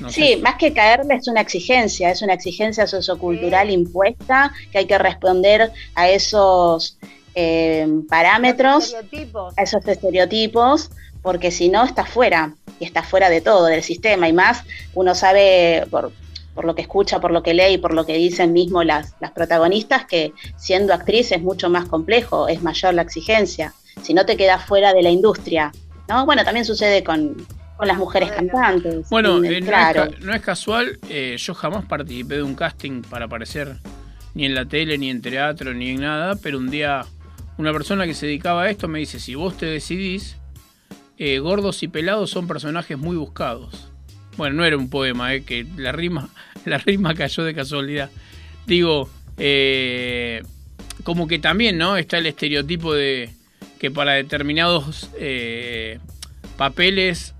No 0.00 0.10
sí, 0.10 0.28
sé. 0.34 0.36
más 0.38 0.56
que 0.56 0.72
caerle 0.72 1.14
es 1.14 1.28
una 1.28 1.40
exigencia, 1.40 2.10
es 2.10 2.20
una 2.20 2.34
exigencia 2.34 2.86
sociocultural 2.86 3.70
impuesta 3.70 4.52
que 4.72 4.78
hay 4.78 4.86
que 4.86 4.98
responder 4.98 5.70
a 5.94 6.10
esos 6.10 6.98
eh, 7.34 7.86
parámetros, 8.08 8.94
Estereotipos. 8.94 9.54
a 9.58 9.62
esos 9.62 9.86
estereotipos, 9.86 10.90
porque 11.22 11.50
si 11.50 11.68
no 11.68 11.84
está 11.84 12.04
fuera, 12.04 12.54
y 12.80 12.84
está 12.84 13.02
fuera 13.02 13.30
de 13.30 13.40
todo, 13.40 13.66
del 13.66 13.82
sistema, 13.82 14.28
y 14.28 14.32
más 14.32 14.64
uno 14.94 15.14
sabe 15.14 15.86
por, 15.90 16.12
por 16.54 16.64
lo 16.64 16.74
que 16.74 16.82
escucha, 16.82 17.20
por 17.20 17.32
lo 17.32 17.42
que 17.42 17.54
lee 17.54 17.74
y 17.74 17.78
por 17.78 17.94
lo 17.94 18.06
que 18.06 18.14
dicen 18.14 18.52
mismo 18.52 18.84
las, 18.84 19.14
las 19.20 19.32
protagonistas, 19.32 20.06
que 20.06 20.32
siendo 20.56 20.94
actriz 20.94 21.32
es 21.32 21.42
mucho 21.42 21.68
más 21.70 21.86
complejo, 21.86 22.48
es 22.48 22.62
mayor 22.62 22.94
la 22.94 23.02
exigencia, 23.02 23.74
si 24.02 24.14
no 24.14 24.26
te 24.26 24.36
quedas 24.36 24.64
fuera 24.64 24.92
de 24.92 25.02
la 25.02 25.10
industria, 25.10 25.72
¿no? 26.08 26.26
Bueno, 26.26 26.44
también 26.44 26.64
sucede 26.64 27.02
con, 27.02 27.36
con 27.76 27.88
las 27.88 27.96
mujeres 27.96 28.30
cantantes. 28.30 29.08
Bueno, 29.10 29.42
eh, 29.42 29.60
no, 29.60 29.66
claro. 29.66 30.04
es, 30.04 30.20
no 30.20 30.34
es 30.34 30.42
casual, 30.42 30.98
eh, 31.08 31.36
yo 31.38 31.54
jamás 31.54 31.84
participé 31.86 32.36
de 32.36 32.42
un 32.42 32.54
casting 32.54 33.02
para 33.02 33.26
aparecer 33.26 33.78
ni 34.34 34.46
en 34.46 34.54
la 34.54 34.64
tele, 34.64 34.98
ni 34.98 35.10
en 35.10 35.22
teatro, 35.22 35.72
ni 35.74 35.90
en 35.90 36.00
nada, 36.00 36.36
pero 36.36 36.58
un 36.58 36.70
día 36.70 37.04
una 37.56 37.72
persona 37.72 38.06
que 38.06 38.14
se 38.14 38.26
dedicaba 38.26 38.64
a 38.64 38.70
esto 38.70 38.88
me 38.88 38.98
dice, 38.98 39.20
si 39.20 39.34
vos 39.34 39.56
te 39.56 39.66
decidís, 39.66 40.36
eh, 41.16 41.38
gordos 41.38 41.82
y 41.82 41.88
pelados 41.88 42.30
son 42.30 42.48
personajes 42.48 42.98
muy 42.98 43.16
buscados. 43.16 43.88
Bueno, 44.36 44.56
no 44.56 44.64
era 44.64 44.76
un 44.76 44.90
poema, 44.90 45.32
eh, 45.34 45.44
que 45.44 45.64
la 45.76 45.92
rima, 45.92 46.28
la 46.64 46.78
rima 46.78 47.14
cayó 47.14 47.44
de 47.44 47.54
casualidad. 47.54 48.10
Digo, 48.66 49.08
eh, 49.38 50.42
como 51.04 51.28
que 51.28 51.38
también, 51.38 51.78
¿no? 51.78 51.96
Está 51.96 52.18
el 52.18 52.26
estereotipo 52.26 52.92
de 52.94 53.30
que 53.78 53.90
para 53.90 54.14
determinados 54.14 55.10
papeles 56.56 57.34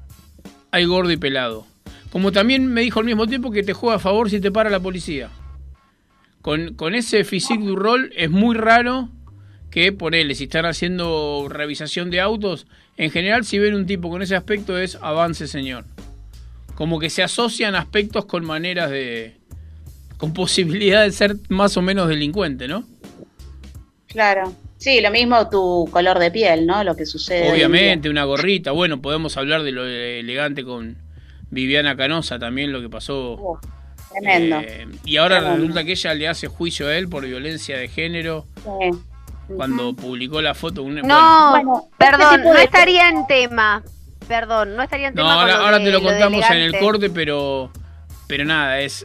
hay 0.70 0.85
gordo 0.85 1.11
y 1.11 1.16
pelado. 1.16 1.66
Como 2.11 2.31
también 2.31 2.66
me 2.66 2.83
dijo 2.83 3.00
al 3.00 3.07
mismo 3.07 3.27
tiempo 3.27 3.50
que 3.50 3.62
te 3.62 3.72
juega 3.72 3.96
a 3.96 4.00
favor 4.00 4.31
si 4.31 4.40
te 4.40 4.53
para 4.53 4.70
la 4.70 4.79
policía. 4.79 5.31
Con, 6.42 6.74
con 6.74 6.94
ese 6.94 7.24
physique 7.24 7.64
du 7.64 7.74
rol 7.74 8.12
es 8.14 8.31
muy 8.31 8.55
raro 8.55 9.09
que, 9.74 9.90
ponele, 9.90 10.37
si 10.37 10.44
están 10.44 10.66
haciendo 10.66 11.48
revisación 11.50 12.08
de 12.08 12.20
autos, 12.20 12.68
en 12.96 13.10
general 13.10 13.44
si 13.44 13.58
ven 13.58 13.74
un 13.74 13.87
tipo 13.87 14.08
con 14.08 14.22
ese 14.22 14.37
aspecto 14.37 14.78
es 14.78 14.96
avance 15.02 15.48
señor. 15.48 15.84
Como 16.76 17.00
que 17.00 17.10
se 17.10 17.24
asocian 17.24 17.74
aspectos 17.74 18.24
con 18.26 18.44
maneras 18.44 18.88
de... 18.88 19.37
con 20.16 20.32
posibilidad 20.32 21.02
de 21.02 21.10
ser 21.10 21.34
más 21.48 21.76
o 21.76 21.82
menos 21.82 22.08
delincuente, 22.08 22.68
¿no? 22.68 22.84
Claro. 24.06 24.54
Sí, 24.76 25.00
lo 25.00 25.10
mismo 25.10 25.50
tu 25.50 25.88
color 25.90 26.20
de 26.20 26.30
piel, 26.30 26.66
¿no? 26.66 26.84
Lo 26.84 26.94
que 26.94 27.04
sucede. 27.04 27.50
Obviamente, 27.50 28.08
una 28.08 28.22
gorrita. 28.22 28.70
Bueno, 28.70 29.02
podemos 29.02 29.37
hablar 29.37 29.64
de 29.64 29.72
lo 29.72 29.84
elegante 29.84 30.62
con 30.62 30.98
Viviana 31.50 31.96
Canosa 31.96 32.38
también, 32.38 32.70
lo 32.70 32.80
que 32.80 32.88
pasó. 32.88 33.58
Tremendo. 34.12 34.60
Eh, 34.60 34.87
y 35.04 35.16
ahora 35.16 35.40
Tremendo. 35.40 35.62
resulta 35.62 35.84
que 35.84 35.90
ella 35.90 36.14
le 36.14 36.28
hace 36.28 36.46
juicio 36.46 36.87
a 36.87 36.96
él 36.96 37.08
por 37.08 37.26
violencia 37.26 37.76
de 37.76 37.88
género 37.88 38.46
Sí. 38.62 39.00
Cuando 39.57 39.94
publicó 39.94 40.40
la 40.42 40.54
foto. 40.54 40.83
un- 40.83 40.96
No, 40.96 41.50
Bueno, 41.50 41.88
perdón, 41.98 42.20
este 42.22 42.37
tipo 42.38 42.52
no 42.54 42.59
estaría 42.59 43.09
en 43.09 43.26
tema. 43.26 43.83
Perdón, 44.28 44.76
no 44.76 44.83
estaría 44.83 45.09
en 45.09 45.14
No, 45.14 45.22
tema. 45.22 45.35
con 45.35 45.40
ahora, 45.42 45.57
lo 45.59 45.64
ahora 45.64 45.78
de- 45.78 45.85
te 45.85 45.90
lo 45.90 46.02
contamos 46.02 46.50
en 46.50 46.57
el 46.59 46.78
corte, 46.78 47.11
pero 47.11 47.70
pero 48.26 48.44
nada, 48.44 48.80
es 48.80 49.04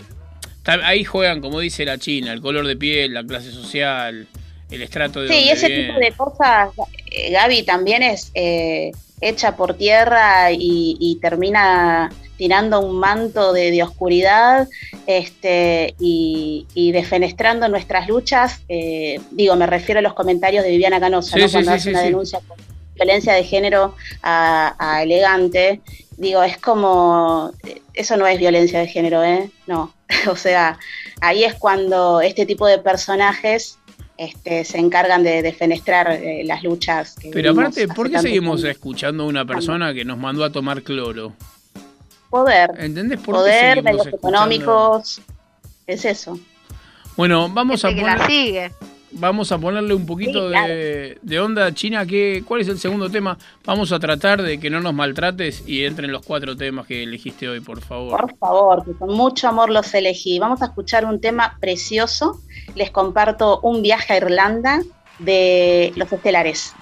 ahí 0.84 1.04
juegan, 1.04 1.42
como 1.42 1.60
dice 1.60 1.84
la 1.84 1.98
China, 1.98 2.32
el 2.32 2.42
color 2.42 2.66
de 2.68 2.76
piel, 2.78 3.14
la 3.14 3.24
clase 3.24 3.52
social, 3.52 4.28
el 4.70 4.82
estrato 4.82 5.22
de 5.22 5.28
Sí, 5.28 5.34
y 5.46 5.50
ese 5.50 5.68
viene. 5.68 5.88
tipo 5.88 6.00
de 6.00 6.12
cosas, 6.14 6.70
eh, 7.12 7.32
Gaby, 7.32 7.64
también 7.64 8.04
es 8.04 8.32
eh, 8.36 8.92
hecha 9.20 9.56
por 9.58 9.74
tierra 9.74 10.52
y, 10.52 10.96
y 11.00 11.18
termina 11.20 12.10
tirando 12.40 12.80
un 12.80 12.98
manto 12.98 13.52
de, 13.54 13.70
de 13.70 13.84
oscuridad 13.84 14.68
este, 15.06 15.94
y, 16.00 16.66
y 16.74 16.92
defenestrando 16.94 17.68
nuestras 17.68 18.08
luchas. 18.08 18.62
eh, 18.70 19.20
digo, 19.32 19.56
me 19.58 19.68
refiero 19.68 20.00
a 20.00 20.02
los 20.02 20.14
comentarios 20.14 20.64
de 20.64 20.72
Viviana 20.72 21.00
Canosa, 21.02 21.36
Sí, 21.36 21.42
¿no? 21.42 21.48
sí, 21.48 21.54
cuando 21.54 21.72
sí, 21.72 21.78
hace 21.78 21.90
una 21.90 22.02
denuncia 22.02 22.40
por 22.40 22.58
violencia 22.96 23.34
de 23.34 23.44
género 23.44 23.94
a, 24.24 24.74
a 24.80 25.04
Elegante. 25.04 25.82
Digo, 26.18 26.42
es 26.44 26.58
como, 26.58 27.52
eso 27.94 28.16
no 28.18 28.26
es 28.26 28.40
violencia 28.40 28.80
de 28.80 28.88
género, 28.88 29.22
¿eh? 29.24 29.52
No. 29.68 29.94
o 30.32 30.36
sea, 30.38 30.80
ahí 31.22 31.44
es 31.44 31.56
cuando 31.56 32.22
este 32.22 32.46
tipo 32.46 32.66
de 32.68 32.78
personajes 32.80 33.78
este, 34.18 34.66
se 34.66 34.78
encargan 34.80 35.24
de 35.24 35.42
defenestrar 35.42 36.12
eh, 36.12 36.44
las 36.46 36.64
luchas. 36.64 37.16
Que 37.16 37.30
Pero 37.32 37.52
aparte, 37.52 37.88
¿por 37.88 38.10
qué 38.10 38.20
seguimos 38.20 38.64
escuchando 38.64 39.24
a 39.24 39.28
una 39.28 39.46
persona 39.46 39.94
que 39.94 40.04
nos 40.06 40.18
mandó 40.18 40.44
a 40.44 40.52
tomar 40.52 40.84
cloro? 40.84 41.34
Poder. 42.30 42.72
¿Entendés 42.78 43.20
por 43.20 43.36
qué 43.36 43.40
Poder, 43.40 43.84
medios 43.84 44.06
escuchando? 44.08 44.28
económicos. 44.30 45.22
Es 45.88 46.06
eso. 46.06 46.40
Bueno, 47.18 47.50
vamos 47.50 47.84
a 47.84 47.90
que 47.90 47.96
la 48.02 48.14
poner, 48.14 48.28
sigue. 48.28 48.72
vamos 49.12 49.52
a 49.52 49.58
ponerle 49.58 49.94
un 49.94 50.06
poquito 50.06 50.46
Sí, 50.46 50.52
claro. 50.52 50.68
de, 50.74 51.18
de 51.22 51.40
onda 51.40 51.74
china. 51.74 52.06
¿qué, 52.06 52.44
¿Cuál 52.48 52.62
es 52.62 52.68
el 52.68 52.78
segundo 52.80 53.10
tema? 53.10 53.38
Vamos 53.66 53.92
a 53.92 54.00
tratar 54.00 54.42
de 54.42 54.60
que 54.60 54.70
no 54.70 54.80
nos 54.80 54.94
maltrates 54.94 55.64
y 55.68 55.84
entren 55.86 56.12
los 56.12 56.22
cuatro 56.26 56.56
temas 56.56 56.86
que 56.86 57.04
elegiste 57.04 57.50
hoy, 57.50 57.60
por 57.60 57.82
favor. 57.82 58.22
Por 58.22 58.38
favor, 58.38 58.86
que 58.86 58.94
con 58.94 59.14
mucho 59.16 59.48
amor 59.50 59.70
los 59.72 59.94
elegí. 59.94 60.38
Vamos 60.40 60.62
a 60.62 60.66
escuchar 60.66 61.06
un 61.06 61.20
tema 61.20 61.58
precioso. 61.60 62.40
Les 62.76 62.92
comparto 62.92 63.60
un 63.62 63.82
viaje 63.82 64.14
a 64.14 64.18
Irlanda 64.18 64.82
de 65.18 65.92
los 65.96 66.12
estelares. 66.14 66.74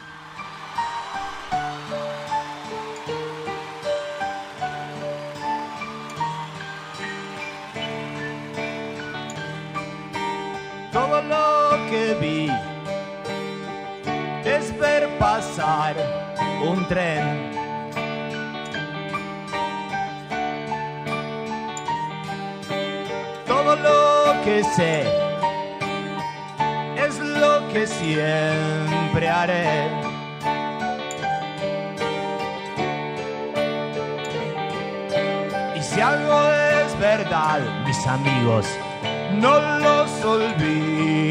Que 11.89 12.13
vi 12.19 12.49
es 14.45 14.77
ver 14.77 15.07
pasar 15.17 15.95
un 16.63 16.85
tren. 16.87 17.51
Todo 23.45 23.75
lo 23.75 24.43
que 24.43 24.63
sé, 24.75 25.03
es 27.05 27.19
lo 27.19 27.67
que 27.69 27.87
siempre 27.87 29.29
haré. 29.29 29.89
Y 35.75 35.81
si 35.81 36.01
algo 36.01 36.39
es 36.83 36.99
verdad, 36.99 37.59
mis 37.85 38.07
amigos, 38.07 38.65
no 39.33 39.59
los 39.79 40.25
olvidaré. 40.25 41.27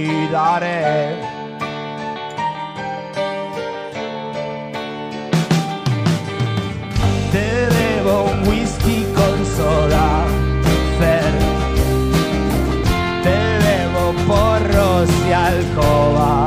Te 7.33 7.67
debo 7.67 8.25
un 8.25 8.49
whisky 8.49 9.05
con 9.15 9.47
soda, 9.57 10.25
Fer. 10.99 11.35
Te 13.23 13.39
debo 13.67 14.03
porros 14.27 15.09
y 15.29 15.33
alcoba. 15.33 16.46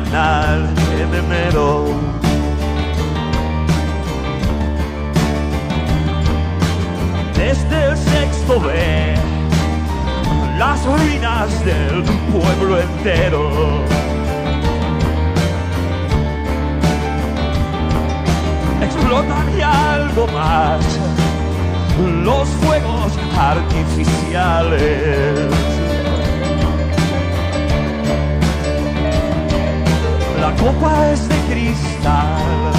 Ventanal 0.00 0.74
que 0.96 1.04
me 1.06 1.20
mero. 1.22 1.86
Desde 7.34 7.86
el 7.86 7.96
sexto 7.96 8.60
B, 8.60 9.14
las 10.58 10.84
ruinas 10.84 11.64
del 11.64 12.04
pueblo 12.32 12.80
entero. 12.80 13.82
Explotan 18.82 19.58
y 19.58 19.62
algo 19.62 20.26
más 20.28 20.84
los 22.24 22.48
fuegos 22.48 23.18
artificiales. 23.36 25.77
La 30.48 30.56
copa 30.56 31.10
es 31.10 31.28
de 31.28 31.36
cristal, 31.50 32.72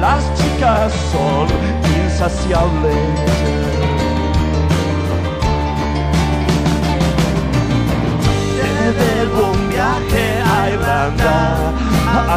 las 0.00 0.22
chicas 0.38 0.92
son 1.10 1.48
insaciables. 2.04 2.94
Te 8.56 8.92
debo 9.02 9.50
un 9.50 9.68
viaje 9.68 10.24
a 10.46 10.70
Irlanda, 10.70 11.72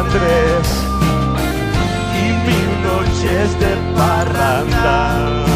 Andrés, 0.00 0.68
y 2.18 2.26
mil 2.44 2.70
noches 2.82 3.60
de 3.60 3.72
parranda. 3.96 5.53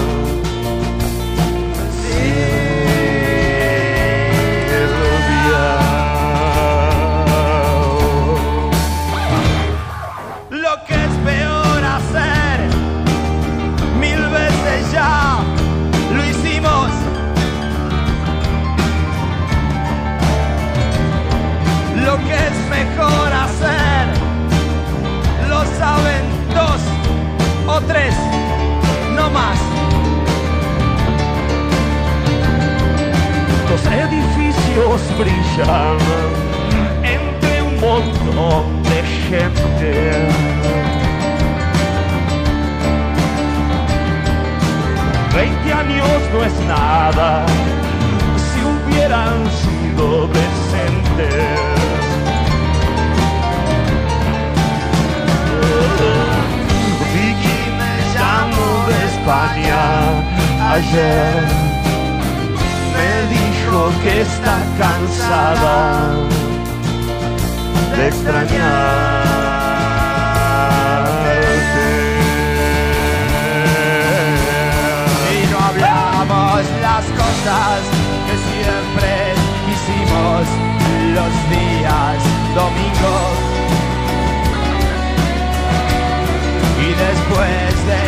Tres, 27.88 28.14
no 29.16 29.30
más. 29.30 29.58
Los 33.70 33.84
edificios 33.86 35.00
brillan 35.18 35.98
entre 37.02 37.62
un 37.62 37.80
montón 37.80 38.82
de 38.84 39.02
gente. 39.28 40.28
Veinte 45.34 45.72
años 45.72 46.20
no 46.32 46.44
es 46.44 46.60
nada 46.66 47.46
si 48.36 48.58
hubieran 48.64 49.46
sido 49.62 50.28
decentes. 50.28 51.67
Ayer 59.30 59.68
me 62.94 63.10
dijo 63.28 63.92
que 64.02 64.22
está 64.22 64.56
cansada 64.78 66.14
de 67.94 68.08
extrañarte. 68.08 68.58
Y 75.34 75.46
no 75.50 75.58
hablamos 75.58 76.62
las 76.80 77.04
cosas 77.04 77.80
que 78.26 78.34
siempre 78.48 79.10
hicimos 79.72 80.42
los 81.16 81.32
días 81.50 82.18
domingos. 82.54 83.36
Y 86.80 86.88
después 86.94 87.70
de 87.86 88.00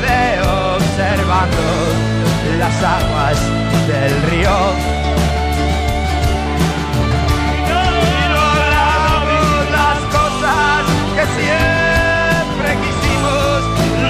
observando 0.00 1.64
las 2.58 2.82
aguas 2.82 3.38
del 3.86 4.22
río. 4.30 4.56
No 7.68 8.40
hablamos 8.50 9.70
las 9.78 9.98
cosas 10.16 10.80
que 11.16 11.24
siempre 11.38 12.70
quisimos 12.82 13.58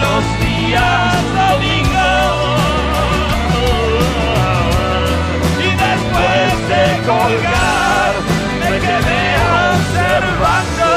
los 0.05 0.23
días 0.45 1.15
domingos. 1.41 2.35
Y 5.59 5.69
después 5.87 6.51
de 6.73 6.85
colgar 7.07 8.13
me 8.61 8.75
quedé 8.79 9.25
observando 9.75 10.91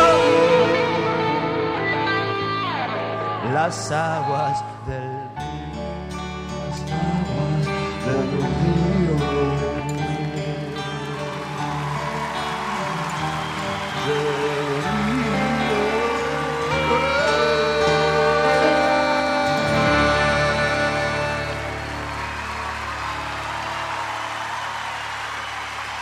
las 3.54 3.92
aguas 3.92 4.73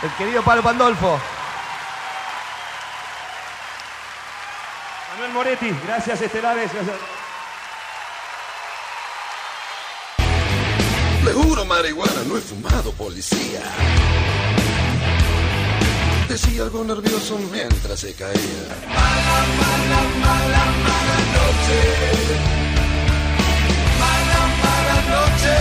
El 0.02 0.10
querido 0.18 0.42
Pablo 0.42 0.62
Pandolfo. 0.62 1.20
Manuel 5.12 5.32
Moretti, 5.32 5.70
gracias 5.86 6.22
Estelares. 6.22 6.72
gracias. 6.72 7.21
Le 11.24 11.32
juro, 11.32 11.64
marihuana, 11.64 12.24
no 12.26 12.36
he 12.36 12.40
fumado, 12.40 12.92
policía. 12.92 13.62
Decía 16.28 16.62
algo 16.64 16.82
nervioso 16.82 17.38
mientras 17.52 18.00
se 18.00 18.12
caía. 18.14 18.32
Mala, 18.88 19.46
mala, 19.60 20.02
mala, 20.24 20.64
mala 20.86 21.18
noche. 21.36 21.80
Mala, 24.00 24.40
mala 24.62 24.96
noche. 25.14 25.56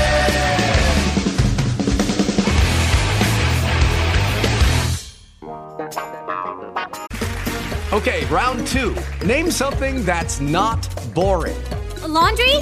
Okay, 7.93 8.25
round 8.31 8.65
two. 8.65 8.95
Name 9.25 9.51
something 9.51 10.03
that's 10.05 10.39
not 10.39 10.87
boring. 11.13 11.61
A 12.03 12.07
laundry? 12.07 12.55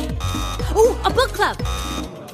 Ooh, 0.75 0.97
a 1.05 1.09
book 1.09 1.31
club. 1.33 1.55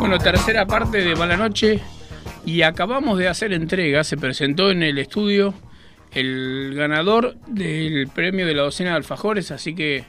Bueno, 0.00 0.18
tercera 0.18 0.64
parte 0.66 1.04
de 1.04 1.14
Mala 1.14 1.36
Noche 1.36 1.78
y 2.46 2.62
acabamos 2.62 3.18
de 3.18 3.28
hacer 3.28 3.52
entrega, 3.52 4.02
se 4.02 4.16
presentó 4.16 4.70
en 4.70 4.82
el 4.82 4.96
estudio 4.98 5.52
el 6.12 6.72
ganador 6.74 7.36
del 7.46 8.08
premio 8.08 8.46
de 8.46 8.54
la 8.54 8.62
docena 8.62 8.90
de 8.90 8.96
alfajores, 8.96 9.50
así 9.50 9.74
que 9.74 10.06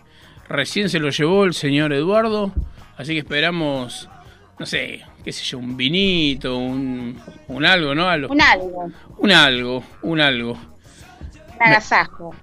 recién 0.48 0.88
se 0.90 1.00
lo 1.00 1.10
llevó 1.10 1.44
el 1.44 1.54
señor 1.54 1.92
Eduardo, 1.92 2.54
así 2.98 3.12
que 3.14 3.20
esperamos, 3.20 4.10
no 4.58 4.66
sé, 4.66 5.02
qué 5.26 5.34
sé 5.34 5.44
yo, 5.44 5.60
un 5.60 5.76
vinito, 5.76 6.58
un, 6.58 7.20
un 7.50 7.66
algo, 7.66 7.94
¿no? 7.94 8.08
Algo. 8.08 8.34
Un 8.34 8.42
algo, 8.42 8.92
Un 9.18 9.32
algo, 9.32 9.84
un 10.04 10.22
algo. 10.22 10.54
un 10.54 11.64
agasajo. 11.68 12.34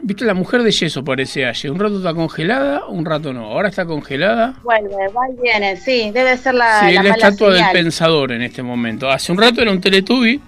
Viste, 0.00 0.24
la 0.24 0.34
mujer 0.34 0.62
de 0.62 0.70
yeso 0.70 1.04
parece 1.04 1.44
ayer. 1.46 1.70
Un 1.70 1.78
rato 1.78 1.98
está 1.98 2.14
congelada, 2.14 2.86
un 2.86 3.04
rato 3.04 3.32
no. 3.32 3.46
Ahora 3.46 3.68
está 3.68 3.84
congelada. 3.84 4.54
Vuelve, 4.62 5.08
va 5.08 5.28
y 5.30 5.42
viene, 5.42 5.76
sí, 5.76 6.10
debe 6.12 6.36
ser 6.36 6.54
la, 6.54 6.80
Sí, 6.80 6.86
la 6.86 6.90
es 6.90 6.94
la 6.96 7.02
mala 7.02 7.14
estatua 7.14 7.52
del 7.52 7.64
pensador 7.72 8.32
en 8.32 8.42
este 8.42 8.62
momento. 8.62 9.10
Hace 9.10 9.32
un 9.32 9.38
rato 9.38 9.60
era 9.60 9.70
un 9.70 9.80
Teletubby 9.80 10.40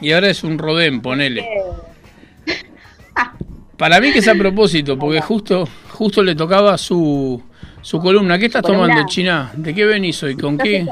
y 0.00 0.12
ahora 0.12 0.28
es 0.28 0.44
un 0.44 0.58
Rodén, 0.58 1.00
ponele. 1.00 1.48
Para 3.76 4.00
mí 4.00 4.12
que 4.12 4.18
es 4.18 4.28
a 4.28 4.34
propósito, 4.34 4.98
porque 4.98 5.20
justo 5.20 5.66
justo 6.00 6.22
le 6.22 6.34
tocaba 6.34 6.78
su, 6.78 7.42
su 7.82 8.00
columna. 8.00 8.38
¿Qué 8.38 8.46
estás 8.46 8.62
tomando, 8.62 9.04
China? 9.06 9.52
¿De 9.54 9.74
qué 9.74 9.84
venís 9.84 10.22
hoy? 10.22 10.34
¿Con 10.34 10.56
qué? 10.56 10.86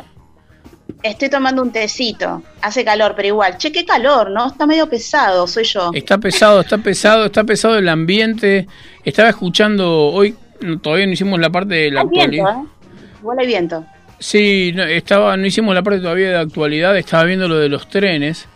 Estoy 1.03 1.29
tomando 1.31 1.63
un 1.63 1.71
tecito, 1.71 2.43
hace 2.61 2.85
calor, 2.85 3.13
pero 3.15 3.29
igual. 3.29 3.57
Che, 3.57 3.71
qué 3.71 3.85
calor, 3.85 4.31
¿no? 4.31 4.49
Está 4.49 4.67
medio 4.67 4.89
pesado, 4.89 5.47
soy 5.47 5.65
yo. 5.65 5.91
Está 5.95 6.19
pesado, 6.19 6.61
está 6.61 6.79
pesado, 6.79 7.27
está 7.27 7.45
pesado 7.45 7.79
el 7.79 7.89
ambiente. 7.89 8.67
Estaba 9.05 9.29
escuchando 9.29 10.07
hoy, 10.07 10.35
todavía 10.83 11.07
no 11.07 11.13
hicimos 11.13 11.39
la 11.39 11.51
parte 11.51 11.75
de 11.75 11.91
la 11.93 12.01
Hay 12.01 12.09
viento, 12.09 12.47
actualidad. 12.47 13.43
¿eh? 13.43 13.47
Viento. 13.47 13.87
Sí, 14.19 14.73
no, 14.75 14.83
estaba, 14.85 15.37
no 15.37 15.47
hicimos 15.47 15.73
la 15.75 15.83
parte 15.83 16.01
todavía 16.01 16.31
de 16.31 16.39
actualidad, 16.39 16.97
estaba 16.97 17.25
viendo 17.25 17.47
lo 17.47 17.59
de 17.59 17.69
los 17.69 17.89
trenes. 17.89 18.49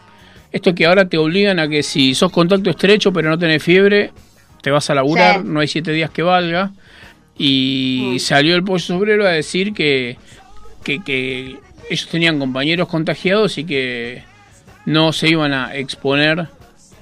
Esto 0.50 0.74
que 0.74 0.86
ahora 0.86 1.08
te 1.08 1.18
obligan 1.18 1.60
a 1.60 1.68
que 1.68 1.82
si 1.84 2.14
sos 2.14 2.32
contacto 2.32 2.70
estrecho 2.70 3.12
pero 3.12 3.30
no 3.30 3.38
tenés 3.38 3.62
fiebre, 3.62 4.10
te 4.60 4.70
vas 4.70 4.90
a 4.90 4.94
laburar, 4.94 5.36
Sí. 5.42 5.46
no 5.46 5.60
hay 5.60 5.68
siete 5.68 5.92
días 5.92 6.10
que 6.10 6.22
valga. 6.22 6.72
Y 7.38 8.16
salió 8.20 8.54
el 8.56 8.64
pollo 8.64 8.96
obrero 8.96 9.26
a 9.26 9.30
decir 9.30 9.72
que, 9.72 10.16
que, 10.84 11.02
que 11.02 11.56
ellos 11.92 12.08
tenían 12.08 12.38
compañeros 12.38 12.88
contagiados 12.88 13.58
y 13.58 13.64
que 13.64 14.24
no 14.86 15.12
se 15.12 15.28
iban 15.28 15.52
a 15.52 15.74
exponer 15.74 16.48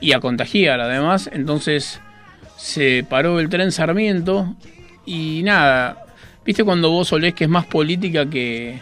y 0.01 0.13
a 0.13 0.21
contagiar 0.21 0.81
además. 0.81 1.31
Entonces 1.33 2.01
se 2.57 3.05
paró 3.09 3.41
el 3.41 3.49
tren 3.49 3.73
Sarmiento 3.73 4.55
y 5.07 5.43
nada, 5.45 6.05
viste 6.45 6.65
cuando 6.65 6.91
vos 6.91 7.13
olés 7.13 7.35
que 7.35 7.45
es 7.45 7.51
más 7.51 7.67
política 7.67 8.29
que, 8.29 8.79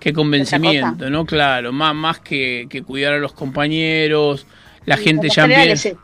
que 0.00 0.12
convencimiento, 0.12 1.08
¿no? 1.10 1.24
Claro, 1.24 1.72
más, 1.72 1.94
más 1.94 2.20
que, 2.20 2.66
que 2.68 2.82
cuidar 2.82 3.14
a 3.14 3.18
los 3.18 3.32
compañeros, 3.32 4.46
la 4.84 4.96
Sí, 4.96 5.04
gente 5.04 5.28
ya 5.28 5.44
empieza... 5.44 5.88
es. 5.90 5.96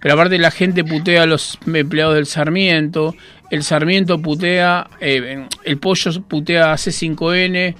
Pero 0.00 0.14
aparte 0.14 0.38
la 0.38 0.50
gente 0.50 0.82
putea 0.82 1.24
a 1.24 1.26
los 1.26 1.58
empleados 1.66 2.14
del 2.14 2.26
Sarmiento, 2.26 3.14
el 3.50 3.62
Sarmiento 3.62 4.20
putea, 4.20 4.88
eh, 5.00 5.46
el 5.64 5.78
pollo 5.78 6.10
putea 6.22 6.72
a 6.72 6.76
C5N 6.76 7.74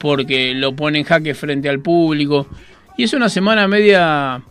porque 0.00 0.54
lo 0.54 0.74
pone 0.74 0.98
en 0.98 1.04
jaque 1.04 1.34
frente 1.34 1.68
al 1.68 1.80
público. 1.80 2.46
Y 2.96 3.04
es 3.04 3.12
una 3.12 3.28
semana 3.28 3.68
media, 3.68 4.42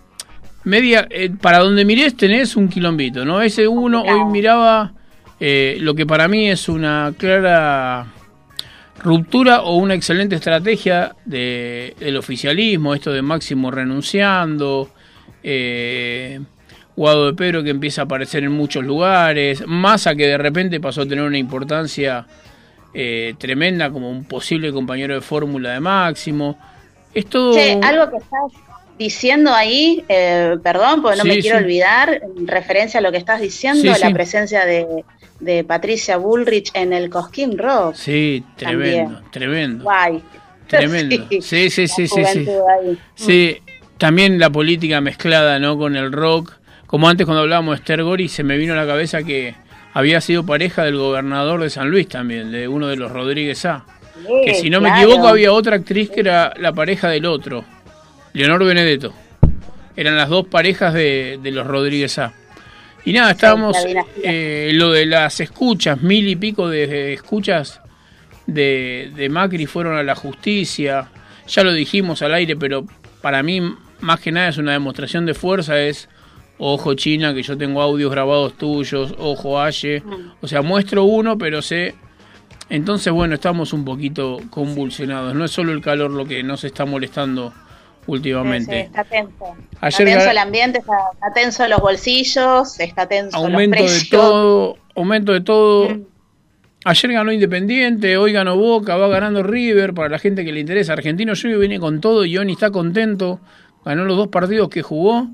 media, 0.64 1.08
eh, 1.10 1.32
para 1.42 1.60
donde 1.60 1.86
mires 1.86 2.16
tenés 2.16 2.56
un 2.56 2.68
quilombito, 2.68 3.26
¿no? 3.26 3.42
Ese 3.42 3.68
uno 3.68 4.04
hoy 4.04 4.26
miraba 4.26 4.94
eh, 5.40 5.78
lo 5.80 5.96
que 5.96 6.06
para 6.06 6.28
mí 6.28 6.50
es 6.50 6.70
una 6.70 7.14
clara 7.18 8.08
ruptura 9.04 9.62
o 9.62 9.78
una 9.78 9.94
excelente 9.94 10.36
estrategia 10.36 11.16
de, 11.26 11.96
del 12.00 12.18
oficialismo, 12.18 12.94
esto 12.94 13.12
de 13.12 13.22
Máximo 13.22 13.70
renunciando, 13.70 14.90
eh, 15.44 16.40
Guado 16.96 17.28
de 17.28 17.34
Pedro 17.34 17.64
que 17.64 17.72
empieza 17.72 18.02
a 18.02 18.06
aparecer 18.06 18.44
en 18.44 18.54
muchos 18.54 18.86
lugares, 18.86 19.64
Massa 19.68 20.16
que 20.16 20.28
de 20.28 20.38
repente 20.38 20.80
pasó 20.80 21.02
a 21.02 21.06
tener 21.06 21.26
una 21.26 21.38
importancia 21.38 22.26
eh, 22.96 23.36
tremenda 23.38 23.90
como 23.92 24.10
un 24.10 24.24
posible 24.24 24.72
compañero 24.72 25.14
de 25.16 25.22
fórmula 25.22 25.72
de 25.74 25.80
Máximo. 25.82 26.58
Es 27.14 27.26
todo... 27.28 27.54
Che, 27.54 27.78
algo 27.84 28.10
que 28.10 28.18
estás 28.18 28.52
diciendo 28.98 29.54
ahí, 29.54 30.04
eh, 30.08 30.56
perdón, 30.64 31.02
porque 31.02 31.18
no 31.18 31.24
Sí, 31.24 31.30
me 31.30 31.40
quiero 31.40 31.58
sí. 31.58 31.64
olvidar, 31.66 32.22
en 32.38 32.48
referencia 32.48 33.00
a 33.00 33.04
lo 33.04 33.12
que 33.12 33.18
estás 33.18 33.42
diciendo, 33.42 33.94
Sí, 33.94 34.02
la 34.02 34.12
presencia 34.12 34.66
de, 34.66 35.04
de 35.42 35.64
Patricia 35.66 36.16
Bullrich 36.16 36.72
en 36.74 36.94
el 36.94 37.10
Cosquín 37.10 37.58
Rock. 37.58 37.96
Sí, 37.96 38.44
tremendo, 38.56 39.16
También. 39.16 39.32
tremendo. 39.32 39.84
Guay. 39.84 40.24
Tremendo. 40.68 41.16
Sí, 41.42 41.70
sí, 41.70 41.88
sí, 41.88 42.08
sí. 42.08 42.48
Sí, 43.16 43.58
también 43.98 44.40
la 44.40 44.50
política 44.50 45.02
mezclada, 45.02 45.60
¿no? 45.60 45.78
Con 45.78 45.96
el 45.96 46.12
rock. 46.12 46.54
Como 46.88 47.10
antes 47.10 47.26
cuando 47.26 47.42
hablábamos 47.42 47.76
de 47.76 47.80
Esther 47.82 48.04
Gori, 48.04 48.30
se 48.30 48.44
me 48.44 48.58
vino 48.58 48.74
a 48.74 48.78
la 48.78 48.86
cabeza 48.88 49.22
que 49.24 49.56
había 49.96 50.20
sido 50.20 50.46
pareja 50.46 50.84
del 50.84 50.98
gobernador 50.98 51.62
de 51.62 51.70
San 51.70 51.90
Luis 51.90 52.10
también, 52.10 52.52
de 52.52 52.68
uno 52.68 52.88
de 52.88 52.98
los 52.98 53.10
Rodríguez 53.14 53.64
A. 53.66 53.86
Que 54.44 54.54
si 54.54 54.70
no 54.70 54.82
me 54.82 54.90
equivoco 54.90 55.26
había 55.26 55.54
otra 55.54 55.78
actriz 55.78 56.10
que 56.10 56.20
era 56.20 56.54
la 56.60 56.74
pareja 56.74 57.08
del 57.08 57.26
otro, 57.26 57.64
Leonor 58.34 58.66
Benedetto. 58.66 59.14
Eran 59.96 60.18
las 60.18 60.28
dos 60.28 60.48
parejas 60.48 60.94
de, 60.94 61.40
de 61.42 61.52
los 61.52 61.66
Rodríguez 61.66 62.20
A. 62.20 62.34
Y 63.06 63.14
nada, 63.14 63.32
estábamos 63.32 63.78
eh, 64.22 64.72
lo 64.74 64.92
de 64.92 65.06
las 65.06 65.40
escuchas, 65.40 66.02
mil 66.02 66.28
y 66.28 66.36
pico 66.36 66.68
de, 66.68 66.88
de 66.88 67.14
escuchas 67.14 67.80
de, 68.48 69.14
de 69.16 69.30
Macri 69.30 69.66
fueron 69.66 69.96
a 69.96 70.04
la 70.04 70.16
justicia. 70.16 71.08
Ya 71.48 71.64
lo 71.64 71.72
dijimos 71.72 72.22
al 72.22 72.34
aire, 72.34 72.58
pero 72.58 72.86
para 73.22 73.42
mí 73.44 73.62
más 74.02 74.20
que 74.20 74.34
nada 74.34 74.50
es 74.50 74.58
una 74.58 74.74
demostración 74.74 75.26
de 75.26 75.34
fuerza, 75.34 75.80
es 75.80 76.10
ojo 76.58 76.94
China, 76.94 77.34
que 77.34 77.44
yo 77.44 77.58
tengo 77.58 77.82
audios 77.82 78.12
grabados 78.12 78.54
tuyos, 78.58 79.14
ojo 79.18 79.60
Aye. 79.60 80.04
O 80.42 80.48
sea, 80.48 80.62
muestro 80.62 81.04
uno, 81.04 81.38
pero 81.38 81.62
sé... 81.62 81.96
Entonces, 82.68 83.14
bueno, 83.14 83.36
estamos 83.36 83.74
un 83.74 83.86
poquito 83.86 84.40
convulsionados. 84.50 85.36
No 85.36 85.46
es 85.46 85.52
solo 85.52 85.72
el 85.72 85.82
calor 85.82 86.10
lo 86.10 86.26
que 86.26 86.42
nos 86.42 86.64
está 86.64 86.84
molestando 86.84 87.54
Sí, 88.06 88.12
sí, 88.12 88.12
últimamente. 88.12 88.82
está 88.82 89.04
tenso. 89.04 89.56
Ayer 89.82 90.08
está 90.08 90.20
tenso 90.20 90.32
el 90.32 90.38
ambiente, 90.38 90.80
está, 90.80 90.98
está 91.14 91.34
tenso 91.34 91.68
los 91.68 91.80
bolsillos, 91.80 92.80
está 92.80 93.08
tenso 93.08 93.36
aumento 93.36 93.80
los 93.80 93.92
de 93.92 93.98
precios. 93.98 94.10
todo, 94.10 94.78
aumento 94.96 95.34
de 95.34 95.42
todo. 95.42 95.98
Ayer 96.86 97.12
ganó 97.14 97.32
Independiente, 97.32 98.16
hoy 98.18 98.32
ganó 98.32 98.58
Boca, 98.58 98.96
va 98.96 99.08
ganando 99.08 99.42
River, 99.42 99.96
para 99.96 100.10
la 100.10 100.20
gente 100.20 100.46
que 100.46 100.52
le 100.52 100.60
interesa. 100.60 100.94
Argentino 100.94 101.34
Junior 101.40 101.60
viene 101.60 101.80
con 101.80 102.00
todo 102.00 102.26
y 102.26 102.38
Oni 102.38 102.54
está 102.54 102.70
contento, 102.70 103.40
ganó 103.84 104.06
los 104.06 104.18
dos 104.18 104.28
partidos 104.28 104.70
que 104.70 104.84
jugó. 104.84 105.28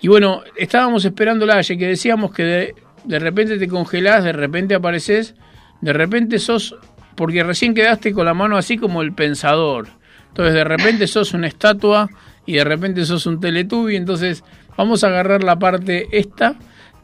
Y 0.00 0.08
bueno, 0.08 0.42
estábamos 0.56 1.04
esperando 1.04 1.46
la 1.46 1.62
que 1.62 1.76
decíamos 1.76 2.32
que 2.32 2.42
de, 2.42 2.74
de 3.04 3.18
repente 3.18 3.58
te 3.58 3.68
congelás, 3.68 4.24
de 4.24 4.32
repente 4.32 4.74
apareces, 4.74 5.34
de 5.80 5.92
repente 5.92 6.38
sos, 6.38 6.76
porque 7.14 7.42
recién 7.42 7.74
quedaste 7.74 8.12
con 8.12 8.26
la 8.26 8.34
mano 8.34 8.56
así 8.56 8.76
como 8.76 9.02
el 9.02 9.12
pensador. 9.12 9.88
Entonces 10.28 10.54
de 10.54 10.64
repente 10.64 11.06
sos 11.06 11.32
una 11.32 11.46
estatua 11.46 12.08
y 12.44 12.54
de 12.54 12.64
repente 12.64 13.04
sos 13.06 13.26
un 13.26 13.40
teletubi, 13.40 13.96
entonces 13.96 14.44
vamos 14.76 15.02
a 15.02 15.08
agarrar 15.08 15.42
la 15.42 15.58
parte 15.58 16.06
esta 16.12 16.56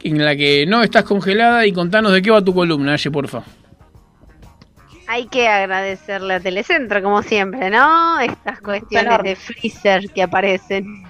en 0.03 0.23
la 0.23 0.35
que 0.35 0.65
no 0.67 0.83
estás 0.83 1.03
congelada 1.03 1.65
y 1.65 1.71
contanos 1.71 2.11
de 2.11 2.21
qué 2.21 2.29
va 2.29 2.43
tu 2.43 2.53
columna, 2.53 2.93
Aye, 2.93 3.09
porfa. 3.09 3.43
Hay 5.07 5.27
que 5.27 5.47
agradecerle 5.47 6.35
a 6.35 6.39
Telecentro, 6.39 7.01
como 7.01 7.21
siempre, 7.21 7.69
¿no? 7.69 8.19
Estas 8.19 8.61
cuestiones 8.61 9.23
de 9.23 9.35
freezer 9.35 10.09
que 10.09 10.23
aparecen. 10.23 11.03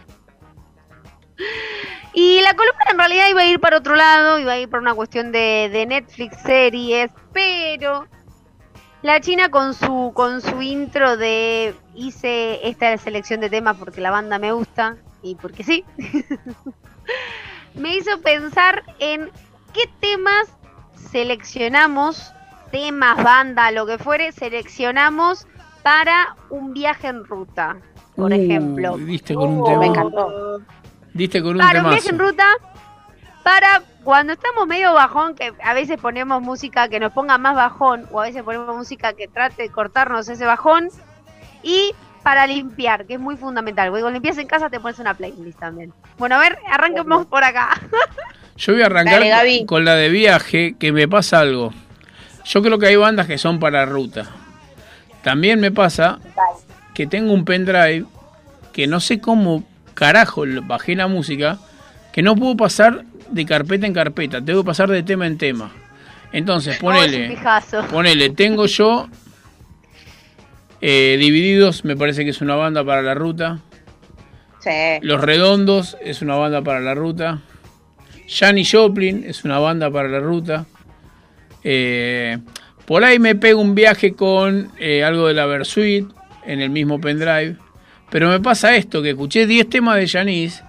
Y 2.14 2.42
la 2.42 2.54
columna 2.54 2.84
en 2.92 2.98
realidad 2.98 3.28
iba 3.30 3.42
a 3.42 3.46
ir 3.46 3.60
para 3.60 3.78
otro 3.78 3.96
lado, 3.96 4.38
iba 4.40 4.52
a 4.54 4.60
ir 4.60 4.70
por 4.70 4.80
una 4.80 4.94
cuestión 4.94 5.32
de, 5.32 5.70
de 5.72 5.86
Netflix 5.86 6.38
series, 6.44 7.10
pero 7.34 8.08
la 9.02 9.20
China 9.20 9.50
con 9.50 9.74
su 9.74 10.12
con 10.14 10.42
su 10.42 10.62
intro 10.62 11.18
de 11.18 11.76
hice 11.96 12.68
esta 12.68 12.96
selección 12.98 13.42
de 13.42 13.50
temas 13.50 13.78
porque 13.78 14.00
la 14.00 14.12
banda 14.12 14.38
me 14.40 14.52
gusta 14.52 14.98
y 15.24 15.36
porque 15.36 15.64
sí, 15.64 15.84
me 17.76 17.96
hizo 17.98 18.20
pensar 18.22 18.84
en 19.00 19.30
qué 19.74 19.90
temas 20.00 20.48
seleccionamos, 21.12 22.32
temas, 22.72 23.24
banda, 23.24 23.72
lo 23.72 23.86
que 23.86 23.98
fuere, 23.98 24.32
seleccionamos 24.32 25.48
para 25.82 26.36
un 26.50 26.74
viaje 26.74 27.08
en 27.08 27.26
ruta, 27.26 27.78
por 28.16 28.32
Uh, 28.32 28.36
ejemplo. 28.36 28.98
Diste 28.98 29.34
con 29.34 29.50
un 29.54 29.62
Oh, 29.62 29.66
tema. 29.66 29.80
me 29.80 29.88
encantó. 29.88 30.62
Diste 31.14 31.42
con 31.42 31.52
un 31.52 31.58
Para 31.60 31.82
un 31.82 31.90
viaje 31.90 32.08
temazo. 32.08 32.24
en 32.24 32.32
ruta, 32.32 32.46
para 33.44 33.82
cuando 34.04 34.34
estamos 34.34 34.68
medio 34.68 34.94
bajón, 34.94 35.36
que 35.36 35.54
a 35.64 35.74
veces 35.74 35.98
ponemos 36.00 36.42
música 36.42 36.90
que 36.90 37.00
nos 37.00 37.14
ponga 37.14 37.38
más 37.38 37.56
bajón, 37.56 38.08
o 38.12 38.20
a 38.20 38.24
veces 38.24 38.44
ponemos 38.44 38.76
música 38.76 39.14
que 39.14 39.28
trate 39.28 39.64
de 39.64 39.70
cortarnos 39.70 40.28
ese 40.28 40.46
bajón, 40.46 40.90
y 41.62 41.92
para 42.24 42.48
limpiar, 42.48 43.06
que 43.06 43.16
es 43.16 43.20
muy 43.20 43.36
fundamental. 43.36 43.90
Cuando 43.90 44.10
limpias 44.10 44.38
en 44.38 44.48
casa 44.48 44.70
te 44.70 44.80
pones 44.80 44.98
una 45.00 45.14
playlist 45.14 45.60
también. 45.60 45.94
Bueno, 46.18 46.36
a 46.36 46.40
ver, 46.40 46.58
arranquemos 46.72 47.26
por 47.26 47.44
acá. 47.44 47.80
Yo 48.58 48.74
voy 48.74 48.82
a 48.82 48.86
arrancar 48.86 49.20
Dale, 49.20 49.66
con 49.66 49.84
la 49.84 49.96
de 49.96 50.10
viaje, 50.10 50.76
que 50.80 50.92
me 50.92 51.08
pasa 51.08 51.40
algo. 51.40 51.74
Yo 52.46 52.62
creo 52.62 52.80
que 52.80 52.88
hay 52.88 52.96
bandas 52.96 53.28
que 53.28 53.38
son 53.38 53.60
para 53.60 53.86
ruta. 53.86 54.26
También 55.22 55.60
me 55.60 55.72
pasa 55.72 56.20
que 56.94 57.08
tengo 57.08 57.34
un 57.34 57.46
pendrive 57.46 58.06
que 58.72 58.88
no 58.88 59.00
sé 59.00 59.20
cómo 59.20 59.64
carajo 59.94 60.44
bajé 60.64 60.96
la 60.96 61.08
música, 61.08 61.60
que 62.12 62.22
no 62.22 62.36
puedo 62.36 62.56
pasar 62.58 63.06
de 63.30 63.46
carpeta 63.46 63.88
en 63.88 63.94
carpeta, 63.94 64.44
tengo 64.44 64.64
que 64.64 64.68
pasar 64.68 64.90
de 64.90 65.04
tema 65.04 65.28
en 65.28 65.38
tema. 65.38 65.72
Entonces, 66.32 66.78
ponele, 66.78 67.38
ponele, 67.92 68.30
tengo 68.32 68.66
yo 68.66 69.08
eh, 70.82 71.16
Divididos, 71.18 71.86
me 71.86 71.96
parece 71.96 72.26
que 72.26 72.32
es 72.32 72.42
una 72.42 72.56
banda 72.56 72.84
para 72.84 73.02
la 73.02 73.14
ruta. 73.14 73.60
Sí. 74.60 74.70
Los 75.02 75.22
Redondos 75.22 75.96
es 76.02 76.22
una 76.22 76.36
banda 76.36 76.62
para 76.62 76.82
la 76.82 76.94
ruta. 76.94 77.42
Janis 78.28 78.72
Joplin 78.72 79.24
es 79.26 79.46
una 79.46 79.60
banda 79.60 79.90
para 79.90 80.10
la 80.10 80.20
ruta. 80.20 80.66
Eh, 81.64 82.38
por 82.86 83.06
ahí 83.06 83.18
me 83.18 83.36
pego 83.36 83.62
un 83.62 83.76
viaje 83.76 84.14
con 84.14 84.72
eh, 84.78 85.06
algo 85.06 85.28
de 85.28 85.34
la 85.34 85.46
Versuit 85.46 86.06
en 86.46 86.60
el 86.60 86.70
mismo 86.70 87.00
pendrive. 87.00 87.56
Pero 88.14 88.30
me 88.30 88.40
pasa 88.40 88.76
esto, 88.76 89.02
que 89.02 89.10
escuché 89.10 89.48
10 89.48 89.70
temas 89.70 89.96
de 89.96 90.08
Janis 90.08 90.64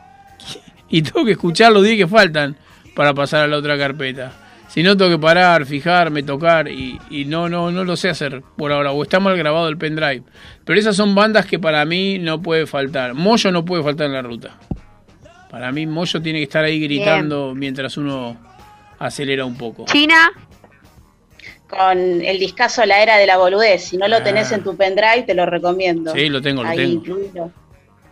y 0.88 1.03
tengo 1.03 1.26
que 1.26 1.32
escuchar 1.32 1.72
los 1.72 1.84
10 1.84 1.99
que 1.99 2.07
faltan 2.07 2.57
para 2.97 3.12
pasar 3.12 3.45
a 3.45 3.47
la 3.47 3.59
otra 3.59 3.76
carpeta. 3.76 4.32
Si 4.68 4.82
no, 4.82 4.97
tengo 4.97 5.11
que 5.11 5.18
parar, 5.18 5.66
fijarme, 5.66 6.22
tocar 6.22 6.68
y, 6.68 6.99
y 7.11 7.26
no, 7.26 7.51
no, 7.51 7.70
no 7.70 7.84
lo 7.84 7.99
sé 7.99 8.09
hacer 8.09 8.40
por 8.57 8.72
ahora. 8.72 8.92
O 8.92 9.03
está 9.03 9.20
mal 9.20 9.36
grabado 9.36 9.68
el 9.68 9.76
pendrive. 9.76 10.22
Pero 10.64 10.78
esas 10.78 10.97
son 10.97 11.14
bandas 11.14 11.45
que 11.45 11.59
para 11.59 11.84
mí 11.84 12.18
no 12.18 12.40
puede 12.40 12.66
faltar. 12.66 13.12
Moyo 13.12 13.53
no 13.53 13.62
puede 13.62 13.82
faltar 13.82 14.07
en 14.07 14.14
la 14.14 14.22
ruta. 14.22 14.59
Para 15.51 15.70
mí 15.70 15.84
Moyo 15.86 16.22
tiene 16.22 16.38
que 16.38 16.45
estar 16.45 16.64
ahí 16.64 16.80
gritando 16.80 17.53
mientras 17.55 17.99
uno 17.99 18.38
acelera 18.99 19.45
un 19.45 19.59
poco. 19.59 19.84
China, 19.84 20.32
Con 21.68 21.98
el 22.22 22.38
discazo 22.38 22.84
La 22.86 23.02
Era 23.02 23.16
de 23.16 23.26
la 23.26 23.36
Boludez. 23.38 23.84
Si 23.84 23.96
no 23.96 24.06
lo 24.06 24.22
tenés 24.22 24.52
Ah. 24.52 24.56
en 24.56 24.62
tu 24.64 24.76
pendrive, 24.76 25.22
te 25.22 25.34
lo 25.34 25.46
recomiendo. 25.46 26.12
Sí, 26.12 26.28
lo 26.28 26.40
tengo, 26.42 26.62
lo 26.62 26.68
Ahí, 26.68 26.76
tengo. 26.76 26.92
incluido. 26.92 27.50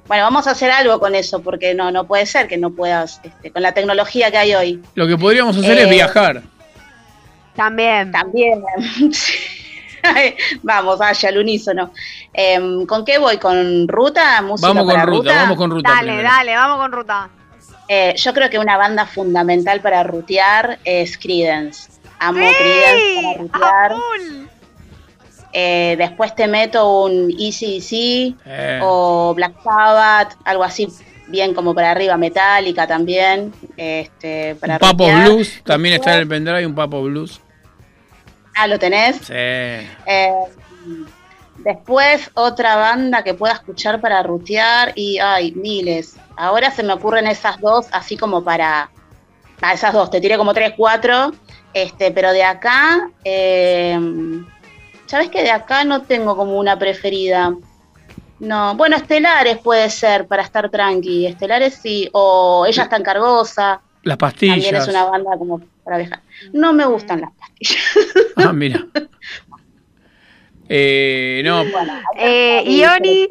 Bueno, 0.09 0.25
vamos 0.25 0.47
a 0.47 0.51
hacer 0.53 0.71
algo 0.71 0.99
con 0.99 1.15
eso, 1.15 1.43
porque 1.43 1.75
no, 1.75 1.91
no 1.93 2.05
puede 2.07 2.27
ser 2.27 2.49
que 2.49 2.57
no 2.57 2.71
puedas, 2.71 3.21
este, 3.23 3.51
con 3.53 3.63
la 3.63 3.73
tecnología 3.73 4.31
que 4.31 4.39
hay 4.39 4.55
hoy. 4.55 4.83
Lo 4.95 5.07
que 5.07 5.17
podríamos 5.17 5.57
hacer 5.57 5.79
Eh, 5.79 5.83
es 5.83 5.91
viajar. 5.91 6.43
también. 7.55 8.11
También. 8.11 8.63
vamos, 10.63 10.99
vaya, 10.99 11.29
al 11.29 11.39
unísono. 11.39 11.93
Em, 12.33 12.85
¿Con 12.87 13.05
qué 13.05 13.19
voy? 13.19 13.39
¿Con 13.39 13.87
ruta? 13.87 14.43
¿Música 14.43 14.69
Vamos 14.69 14.85
con 14.85 14.93
para 14.93 15.07
ruta, 15.07 15.35
vamos 15.35 15.57
con 15.57 15.71
ruta 15.71 15.91
dale, 15.91 16.09
primero. 16.09 16.29
dale, 16.29 16.55
vamos 16.57 16.79
con 16.79 16.93
ruta. 16.93 17.31
Eh, 17.89 18.15
yo 18.17 18.33
creo 18.35 18.49
que 18.51 18.59
una 18.59 18.77
banda 18.77 19.07
fundamental 19.07 19.81
para 19.81 20.03
rutear 20.03 20.79
es 20.85 21.17
Creedence. 21.19 21.92
Amo 22.23 22.39
Creedence 22.59 23.49
para 23.51 23.89
rutear. 23.89 23.93
Eh, 25.53 25.97
después 25.99 26.35
te 26.35 26.47
meto 26.47 27.05
un 27.05 27.31
Easy 27.39 27.77
Easy 27.77 28.37
Eh. 28.47 28.81
o 28.83 29.35
Black 29.35 29.63
Sabbath, 29.63 30.35
algo 30.45 30.65
así 30.65 30.89
bien 31.29 31.53
como 31.53 31.75
para 31.75 31.91
arriba, 31.91 32.17
Metallica 32.17 32.87
también. 32.87 33.53
Este, 33.77 34.55
para 34.55 34.75
Un 34.75 34.79
Papo. 34.79 35.07
Blues, 35.07 35.63
también 35.65 35.97
está 35.97 36.15
en 36.15 36.21
el 36.21 36.29
pendrive 36.29 36.67
un 36.67 36.75
Papo 36.75 37.03
Blues. 37.03 37.41
Ah, 38.55 38.67
¿lo 38.67 38.79
tenés? 38.79 39.17
Sí. 39.17 39.33
Eh, 39.35 40.33
después 41.59 42.31
otra 42.35 42.77
banda 42.77 43.23
que 43.25 43.35
pueda 43.35 43.55
escuchar 43.55 44.01
para 44.01 44.23
rutear 44.23 44.93
y 44.95 45.19
hay 45.19 45.53
miles. 45.53 46.17
Ahora 46.37 46.71
se 46.71 46.83
me 46.83 46.93
ocurren 46.93 47.27
esas 47.27 47.61
dos 47.61 47.87
así 47.93 48.17
como 48.17 48.43
para... 48.43 48.91
Ah, 49.61 49.75
esas 49.75 49.93
dos, 49.93 50.11
te 50.11 50.21
tiré 50.21 50.37
como 50.37 50.55
tres, 50.55 50.73
cuatro. 50.77 51.33
Este, 51.75 52.11
pero 52.11 52.33
de 52.33 52.43
acá, 52.45 53.11
eh, 53.25 53.99
¿sabes 55.07 55.29
que 55.31 55.43
de 55.43 55.51
acá 55.51 55.85
no 55.85 56.03
tengo 56.03 56.37
como 56.37 56.59
una 56.59 56.79
preferida? 56.79 57.55
No, 58.41 58.75
bueno, 58.75 58.97
Estelares 58.97 59.59
puede 59.59 59.89
ser 59.89 60.27
para 60.27 60.43
estar 60.43 60.69
tranqui. 60.69 61.27
Estelares 61.27 61.75
sí, 61.83 62.09
o 62.13 62.67
Ella 62.67 62.83
está 62.85 62.97
en 62.97 63.03
Cargosa. 63.05 63.81
Las 64.03 64.19
También 64.19 64.51
pastillas. 64.59 64.83
es 64.83 64.89
una 64.89 65.05
banda 65.05 65.31
como 65.39 65.61
para 65.85 65.99
viajar. 65.99 66.21
No 66.53 66.73
me 66.73 66.85
gustan 66.87 67.21
las 67.21 67.31
pastillas. 67.33 67.83
Ah, 68.37 68.53
mira. 68.53 68.85
Eh, 70.75 71.43
no, 71.45 71.63
Eh, 72.17 72.63
Ioni, 72.67 73.29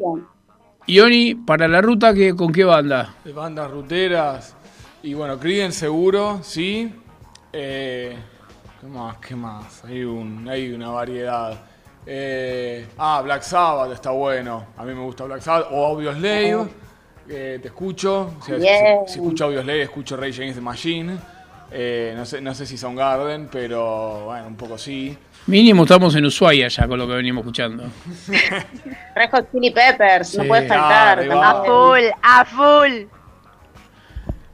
Ioni, 0.86 1.34
para 1.34 1.66
la 1.66 1.80
ruta, 1.80 2.14
¿qué, 2.14 2.36
¿con 2.36 2.52
qué 2.52 2.62
banda? 2.62 3.14
De 3.24 3.32
bandas 3.32 3.68
ruteras. 3.68 4.54
Y 5.02 5.14
bueno, 5.14 5.40
Creedence 5.40 5.80
seguro, 5.80 6.38
sí. 6.44 6.92
Eh, 7.52 8.16
¿Qué 8.82 8.88
más? 8.88 9.16
¿Qué 9.18 9.36
más? 9.36 9.84
Hay, 9.84 10.02
un, 10.02 10.48
hay 10.48 10.72
una 10.72 10.90
variedad. 10.90 11.54
Eh, 12.04 12.84
ah, 12.98 13.20
Black 13.22 13.42
Sabbath 13.42 13.92
está 13.92 14.10
bueno. 14.10 14.66
A 14.76 14.84
mí 14.84 14.92
me 14.92 15.00
gusta 15.02 15.22
Black 15.24 15.40
Sabbath. 15.40 15.68
O 15.70 15.86
Audioslave. 15.86 16.66
Eh, 17.28 17.60
te 17.62 17.68
escucho. 17.68 18.32
O 18.40 18.42
sea, 18.42 18.58
si- 18.58 18.66
si, 18.66 19.12
si 19.14 19.18
escucho 19.20 19.44
Audioslave, 19.44 19.82
escucho 19.82 20.16
Rage 20.16 20.34
Against 20.40 20.56
the 20.56 20.60
Machine. 20.64 21.16
Eh, 21.70 22.12
no, 22.16 22.26
sé, 22.26 22.40
no 22.40 22.52
sé 22.54 22.66
si 22.66 22.76
Soundgarden, 22.76 23.48
pero 23.50 24.24
bueno, 24.26 24.48
un 24.48 24.56
poco 24.56 24.76
sí. 24.76 25.16
Mínimo 25.46 25.84
estamos 25.84 26.14
en 26.16 26.24
Ushuaia 26.26 26.68
ya 26.68 26.86
con 26.86 26.98
lo 26.98 27.06
que 27.06 27.14
venimos 27.14 27.42
escuchando. 27.42 27.84
Red 29.14 29.30
Hot 29.30 29.50
Chili 29.52 29.70
Peppers, 29.70 30.36
no 30.38 30.44
puede 30.44 30.66
faltar. 30.68 31.26
Ah, 31.30 31.50
a 31.50 31.64
full, 31.64 32.04
a 32.22 32.44
full. 32.44 33.06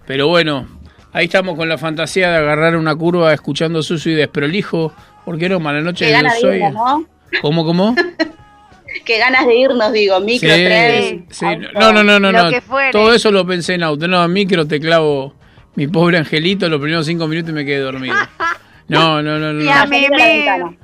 Pero 0.06 0.28
bueno, 0.28 0.66
ahí 1.12 1.26
estamos 1.26 1.56
con 1.56 1.68
la 1.68 1.78
fantasía 1.78 2.30
de 2.30 2.36
agarrar 2.38 2.76
una 2.76 2.94
curva 2.94 3.32
escuchando 3.32 3.82
sucio 3.82 4.12
y 4.12 4.14
desprolijo. 4.14 4.92
¿Por 5.24 5.38
qué 5.38 5.48
no? 5.48 5.60
Mala 5.60 5.80
noche 5.80 6.06
Qué 6.06 6.12
de 6.12 6.56
irnos, 6.56 6.72
¿no? 6.72 7.04
¿Cómo, 7.42 7.64
cómo? 7.64 7.94
Qué 9.04 9.18
ganas 9.18 9.46
de 9.46 9.54
irnos, 9.56 9.92
digo, 9.92 10.18
micro, 10.20 10.48
Sí, 10.48 10.64
tren. 10.64 11.26
sí. 11.30 11.46
No, 11.74 11.92
no, 11.92 12.02
no, 12.02 12.18
no. 12.18 12.32
No. 12.32 12.50
Todo 12.90 13.12
eso 13.12 13.30
lo 13.30 13.46
pensé 13.46 13.74
en 13.74 13.82
auto. 13.82 14.08
No, 14.08 14.26
micro 14.28 14.66
te 14.66 14.80
clavo 14.80 15.34
mi 15.74 15.86
pobre 15.86 16.18
angelito 16.18 16.68
los 16.68 16.80
primeros 16.80 17.06
cinco 17.06 17.28
minutos 17.28 17.50
y 17.50 17.54
me 17.54 17.64
quedé 17.64 17.78
dormido. 17.80 18.14
No, 18.88 19.20
no, 19.22 19.38
no, 19.38 19.52
no. 19.52 19.62
Y 19.62 19.68
a 19.68 19.84
no. 19.84 19.90
mí 19.90 20.06
me... 20.10 20.78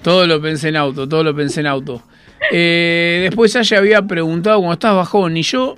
Todo 0.00 0.26
lo 0.26 0.40
pensé 0.40 0.70
en 0.70 0.76
auto, 0.76 1.06
todo 1.06 1.22
lo 1.22 1.36
pensé 1.36 1.60
en 1.60 1.66
auto. 1.66 2.02
Eh, 2.50 3.18
después 3.24 3.54
ella 3.54 3.76
había 3.76 4.00
preguntado 4.00 4.56
cuando 4.60 4.72
estás 4.72 4.94
bajón 4.94 5.36
y 5.36 5.42
yo 5.42 5.74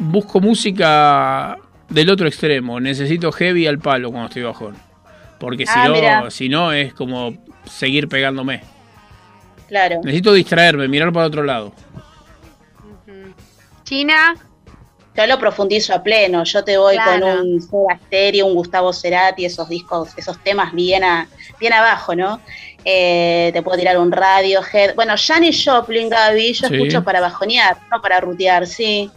busco 0.00 0.40
música 0.40 1.56
del 1.92 2.10
otro 2.10 2.26
extremo. 2.26 2.80
Necesito 2.80 3.30
heavy 3.32 3.66
al 3.66 3.78
palo 3.78 4.10
cuando 4.10 4.28
estoy 4.28 4.42
bajón. 4.42 4.76
Porque 5.38 5.66
si 5.66 5.72
Ah, 5.74 5.88
no, 6.22 6.30
si 6.30 6.48
no 6.48 6.72
es 6.72 6.94
como 6.94 7.34
seguir 7.64 8.08
pegándome. 8.08 8.62
Claro. 9.68 10.00
Necesito 10.04 10.32
distraerme, 10.32 10.86
mirar 10.88 11.12
para 11.12 11.26
otro 11.26 11.42
lado. 11.42 11.72
China, 13.84 14.34
Yo 15.14 15.26
lo 15.26 15.38
profundizo 15.38 15.92
a 15.94 16.02
pleno. 16.02 16.42
Yo 16.44 16.64
te 16.64 16.78
voy 16.78 16.94
Claro. 16.94 17.26
con 17.36 17.46
un 17.46 17.60
Soda 17.60 17.98
Stereo, 18.06 18.46
un 18.46 18.54
Gustavo 18.54 18.94
Cerati, 18.94 19.44
esos 19.44 19.68
discos, 19.68 20.08
esos 20.16 20.38
temas 20.42 20.72
bien, 20.72 21.04
a- 21.04 21.28
bien 21.60 21.74
abajo, 21.74 22.14
¿no? 22.14 22.40
Eh, 22.82 23.50
te 23.52 23.60
puedo 23.60 23.76
tirar 23.76 23.98
un 23.98 24.10
Radiohead. 24.10 24.94
Bueno, 24.94 25.12
Janis 25.18 25.62
Joplin, 25.66 26.08
Gaby, 26.08 26.54
yo 26.54 26.66
Sí. 26.66 26.74
escucho 26.74 27.04
para 27.04 27.20
bajonear, 27.20 27.76
no 27.90 28.00
para 28.00 28.20
rutear, 28.22 28.66
sí. 28.66 29.10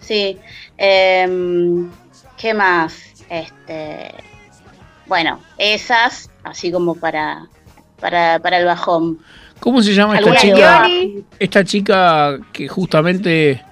Sí. 0.00 0.38
Em, 0.78 1.90
¿Qué 2.42 2.52
más? 2.54 3.24
Este, 3.30 4.12
bueno, 5.06 5.40
esas, 5.58 6.28
así 6.42 6.72
como 6.72 6.96
para, 6.96 7.46
para, 8.00 8.40
para 8.40 8.58
el 8.58 8.66
bajón. 8.66 9.20
¿Cómo 9.60 9.80
se 9.80 9.94
llama 9.94 10.18
esta 10.18 10.30
¿Alguna 10.32 10.40
chica? 10.40 10.88
Esta 11.38 11.64
chica 11.64 12.38
que 12.52 12.66
justamente 12.66 13.62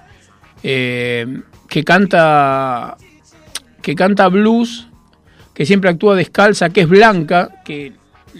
eh, 0.63 1.41
que 1.67 1.83
canta 1.83 2.95
que 3.81 3.93
canta 3.93 4.29
blues, 4.29 4.87
que 5.53 5.65
siempre 5.65 5.89
actúa 5.89 6.15
descalza, 6.15 6.69
que 6.69 6.81
es 6.81 6.87
blanca, 6.87 7.49
que 7.65 7.91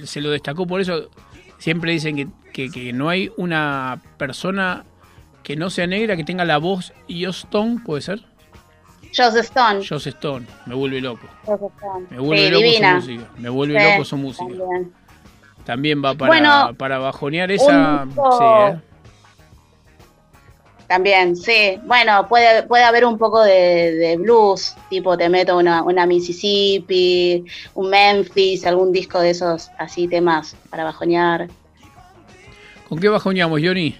se 0.05 0.21
lo 0.21 0.29
destacó 0.29 0.65
por 0.65 0.79
eso. 0.79 1.09
Siempre 1.57 1.91
dicen 1.91 2.15
que, 2.15 2.27
que- 2.53 2.71
que 2.71 2.93
no 2.93 3.09
hay 3.09 3.31
una 3.35 4.01
persona 4.17 4.85
que 5.43 5.57
no 5.57 5.69
sea 5.69 5.87
negra 5.87 6.15
que 6.15 6.23
tenga 6.23 6.45
la 6.45 6.57
voz 6.57 6.93
Joss 7.09 7.39
Stone, 7.39 7.81
¿puede 7.85 8.01
ser? 8.01 8.23
Joss 9.15 9.35
Stone. 9.35 9.85
Joss 9.87 10.07
Stone, 10.07 10.45
me 10.65 10.75
vuelve 10.75 11.01
loco. 11.01 11.27
Joss 11.45 11.59
Stone. 11.77 12.07
Me 12.09 12.19
vuelve 12.19 12.45
Sí, 12.45 12.51
loco 12.51 12.63
divina. 12.63 13.01
su 13.01 13.07
música. 13.11 13.31
Me 13.37 13.49
vuelve 13.49 13.79
Sí, 13.81 13.91
loco 13.91 14.05
su 14.05 14.17
música. 14.17 14.45
también. 14.47 14.93
También 15.65 16.03
va 16.03 16.15
para, 16.15 16.27
Bueno, 16.29 16.73
para 16.77 16.97
bajonear 16.99 17.51
esa. 17.51 18.05
sí, 18.05 18.43
¿eh? 18.43 18.79
También, 20.87 21.37
sí. 21.37 21.79
Bueno, 21.85 22.27
puede, 22.27 22.63
puede 22.63 22.83
haber 22.83 23.05
un 23.05 23.17
poco 23.17 23.41
de, 23.41 23.93
de 23.95 24.17
blues, 24.17 24.75
tipo 24.89 25.17
te 25.17 25.29
meto 25.29 25.57
una, 25.57 25.83
una 25.83 26.05
Mississippi, 26.05 27.45
un 27.75 27.89
Memphis, 27.89 28.65
algún 28.65 28.91
disco 28.91 29.19
de 29.21 29.29
esos 29.29 29.69
así 29.77 30.07
temas 30.09 30.55
para 30.69 30.83
bajonear. 30.83 31.47
¿Con 32.89 32.99
qué 32.99 33.07
bajoneamos, 33.07 33.61
Johnny? 33.63 33.95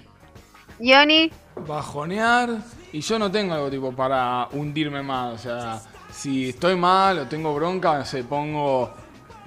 Johnny, 0.84 1.32
bajonear 1.66 2.50
y 2.94 3.02
yo 3.02 3.18
no 3.20 3.32
tengo 3.32 3.54
algo 3.54 3.70
tipo 3.70 3.92
para 3.94 4.48
hundirme 4.52 5.02
más. 5.02 5.34
O 5.34 5.38
sea, 5.38 5.82
si 6.12 6.50
estoy 6.50 6.76
mal 6.76 7.20
o 7.20 7.28
tengo 7.28 7.54
bronca, 7.56 7.98
no 8.00 8.06
sé, 8.06 8.24
pongo 8.24 8.92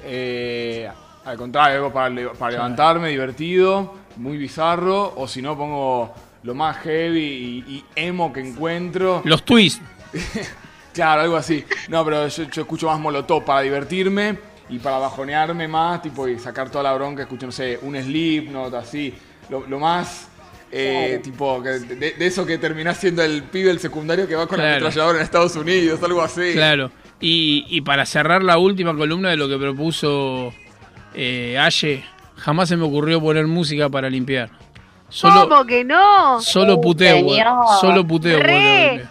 eh, 0.03 0.89
al 1.25 1.37
contrario, 1.37 1.77
algo 1.79 1.93
para, 1.93 2.09
le- 2.11 2.29
para 2.31 2.53
levantarme, 2.53 3.09
divertido, 3.09 3.95
muy 4.17 4.37
bizarro, 4.37 5.15
o 5.17 5.27
si 5.27 5.41
no 5.43 5.57
pongo 5.57 6.13
lo 6.43 6.55
más 6.55 6.77
heavy 6.79 7.65
y, 7.67 7.73
y 7.75 7.85
emo 7.97 8.33
que 8.33 8.41
encuentro. 8.41 9.23
Los 9.25 9.45
twists. 9.45 9.83
Claro, 10.95 11.23
algo 11.23 11.35
así. 11.37 11.65
No, 11.89 12.05
pero 12.05 12.29
yo, 12.29 12.45
yo 12.45 12.63
escucho 12.63 12.87
más 12.87 13.01
Molotov 13.01 13.45
para 13.45 13.63
divertirme 13.63 14.39
y 14.69 14.79
para 14.79 14.99
bajonearme 14.99 15.67
más, 15.67 16.01
tipo, 16.01 16.29
y 16.29 16.39
sacar 16.39 16.71
toda 16.71 16.85
la 16.85 16.93
bronca, 16.95 17.23
escucho, 17.23 17.47
no 17.47 17.51
sé, 17.53 17.81
un 17.83 17.97
Slipknot, 18.01 18.73
así. 18.75 19.13
Lo, 19.49 19.67
lo 19.67 19.81
más, 19.81 20.29
eh, 20.73 21.07
Claro. 21.09 21.23
tipo, 21.23 21.61
de, 21.63 22.13
de 22.13 22.27
eso 22.27 22.45
que 22.47 22.59
terminás 22.59 22.99
siendo 22.99 23.23
el 23.23 23.43
pibe 23.45 23.69
del 23.69 23.79
secundario 23.81 24.27
que 24.27 24.35
va 24.35 24.47
con 24.47 24.59
la 24.59 24.65
Claro. 24.65 24.77
ametralladora 24.87 25.19
en 25.19 25.25
Estados 25.25 25.57
Unidos, 25.57 26.03
algo 26.03 26.23
así. 26.23 26.53
Claro. 26.53 26.91
Y, 27.21 27.65
y 27.69 27.81
para 27.83 28.05
cerrar 28.07 28.43
la 28.43 28.59
última 28.59 28.95
columna 28.97 29.31
de 29.31 29.37
lo 29.37 29.49
que 29.49 29.57
propuso 29.57 30.53
eh, 31.15 31.57
Aye, 31.59 32.05
jamás 32.37 32.69
se 32.69 32.77
me 32.77 32.85
ocurrió 32.85 33.21
poner 33.21 33.47
música 33.47 33.89
para 33.89 34.11
limpiar. 34.11 34.51
Solo, 35.09 35.49
¿Cómo 35.49 35.65
que 35.65 35.85
no? 35.85 36.41
solo 36.41 36.81
puteo. 36.81 37.25
Solo 37.81 38.05
puteo. 38.05 38.41
Re. 38.41 39.05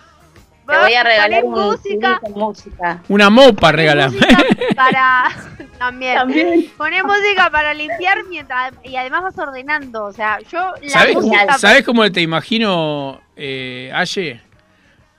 Te 0.73 0.79
voy 0.85 0.93
a 0.93 1.03
regalar 1.03 1.41
Poné 1.41 1.43
un 1.43 1.67
música. 1.67 2.21
Música. 2.35 3.03
Una 3.09 3.29
mopa 3.29 3.71
regalame. 3.71 4.17
para 4.75 5.29
también. 5.77 6.15
También. 6.17 6.71
Poné 6.77 7.03
música 7.03 7.49
para 7.51 7.73
limpiar 7.73 8.17
mientras 8.29 8.73
y 8.83 8.95
además 8.95 9.23
vas 9.23 9.37
ordenando, 9.37 10.05
o 10.05 10.11
sea, 10.13 10.39
yo 10.51 10.59
la 10.81 10.89
¿Sabés, 10.89 11.15
cómo- 11.15 11.27
música 11.27 11.57
¿Sabés 11.57 11.83
cómo 11.85 12.11
te 12.11 12.21
imagino, 12.21 13.21
eh, 13.35 13.91
Aye? 13.93 14.41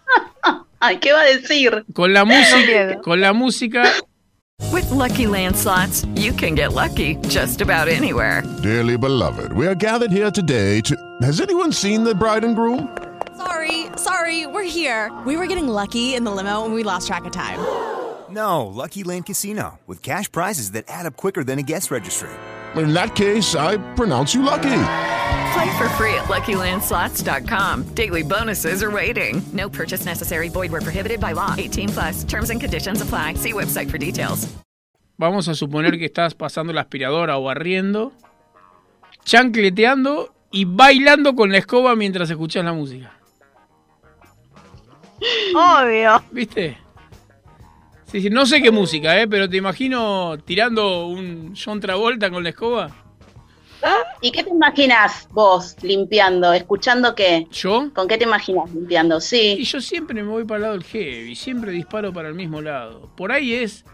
Ay, 0.80 0.98
¿qué 0.98 1.12
va 1.12 1.20
a 1.20 1.24
decir? 1.24 1.84
Con 1.94 2.12
la 2.12 2.24
música, 2.24 3.00
con 3.02 3.20
la 3.20 3.32
música 3.32 3.84
With 4.72 4.90
Lucky 4.92 5.26
Land 5.26 5.57
slots, 5.57 6.05
you 6.14 6.32
can 6.32 6.55
get 6.55 6.72
lucky 6.74 7.16
just 7.28 7.61
about 7.61 7.88
anywhere. 7.88 8.42
Dearly 8.62 8.96
beloved, 8.96 9.52
we 9.52 9.66
are 9.66 9.74
gathered 9.74 10.12
here 10.12 10.30
today 10.30 10.80
to. 10.82 10.94
Has 11.22 11.40
anyone 11.40 11.72
seen 11.72 12.05
the 12.05 12.14
bride 12.14 12.44
and 12.44 12.55
groom? 12.55 12.88
Sorry, 13.37 13.87
sorry, 13.97 14.47
we're 14.47 14.62
here. 14.62 15.12
We 15.26 15.37
were 15.37 15.47
getting 15.47 15.68
lucky 15.68 16.14
in 16.14 16.24
the 16.24 16.30
limo 16.30 16.64
and 16.64 16.72
we 16.72 16.82
lost 16.82 17.07
track 17.07 17.24
of 17.24 17.32
time. 17.32 17.59
No, 18.30 18.66
Lucky 18.66 19.05
Land 19.05 19.26
Casino, 19.26 19.78
with 19.87 20.03
cash 20.03 20.30
prizes 20.30 20.70
that 20.72 20.85
add 20.89 21.07
up 21.07 21.16
quicker 21.16 21.45
than 21.45 21.59
a 21.59 21.62
guest 21.62 21.91
registry. 21.91 22.30
In 22.76 22.93
that 22.95 23.14
case, 23.14 23.55
I 23.55 23.76
pronounce 23.95 24.35
you 24.35 24.43
lucky. 24.43 24.80
Play 25.55 25.78
for 25.78 25.89
free 25.91 26.14
at 26.14 26.24
LuckyLandSlots.com. 26.24 27.95
Daily 27.95 28.22
bonuses 28.22 28.82
are 28.82 28.91
waiting. 28.91 29.41
No 29.53 29.68
purchase 29.68 30.05
necessary. 30.05 30.49
Void 30.49 30.72
where 30.72 30.80
prohibited 30.80 31.20
by 31.20 31.32
law. 31.32 31.55
18 31.57 31.89
plus. 31.91 32.24
Terms 32.24 32.51
and 32.51 32.61
conditions 32.61 33.01
apply. 33.01 33.35
See 33.35 33.53
website 33.53 33.89
for 33.89 33.99
details. 33.99 34.49
Vamos 35.16 35.47
a 35.47 35.55
suponer 35.55 35.97
que 35.97 36.07
estás 36.07 36.35
pasando 36.35 36.72
la 36.72 36.80
aspiradora 36.80 37.39
o 37.39 37.45
barriendo, 37.45 38.12
chancleteando 39.24 40.35
y 40.51 40.64
bailando 40.64 41.37
con 41.37 41.53
la 41.53 41.59
escoba 41.59 41.95
mientras 41.95 42.28
escuchas 42.30 42.64
la 42.64 42.72
música. 42.72 43.13
Obvio. 45.55 46.22
¿Viste? 46.31 46.79
Sí, 48.11 48.20
sí, 48.20 48.31
no 48.31 48.47
sé 48.47 48.62
qué 48.62 48.70
música, 48.70 49.20
¿eh? 49.20 49.27
pero 49.27 49.49
te 49.49 49.57
imagino 49.57 50.37
tirando 50.45 51.07
un 51.07 51.55
John 51.57 51.81
Travolta 51.81 52.31
con 52.31 52.43
la 52.43 52.51
escoba. 52.51 52.91
¿Y 54.22 54.33
qué 54.33 54.43
te 54.43 54.49
imaginas 54.51 55.29
vos 55.33 55.77
limpiando? 55.83 56.53
¿Escuchando 56.55 57.14
qué? 57.14 57.47
¿Yo? 57.51 57.91
¿Con 57.95 58.09
qué 58.09 58.16
te 58.16 58.25
imaginas 58.25 58.72
limpiando? 58.72 59.20
Sí. 59.20 59.57
Y 59.59 59.64
yo 59.64 59.81
siempre 59.81 60.22
me 60.22 60.31
voy 60.31 60.45
para 60.45 60.57
el 60.57 60.62
lado 60.62 60.75
del 60.75 60.85
heavy, 60.85 61.35
siempre 61.35 61.70
disparo 61.72 62.11
para 62.12 62.29
el 62.29 62.35
mismo 62.35 62.62
lado. 62.62 63.11
Por 63.14 63.31
ahí 63.31 63.53
es 63.53 63.85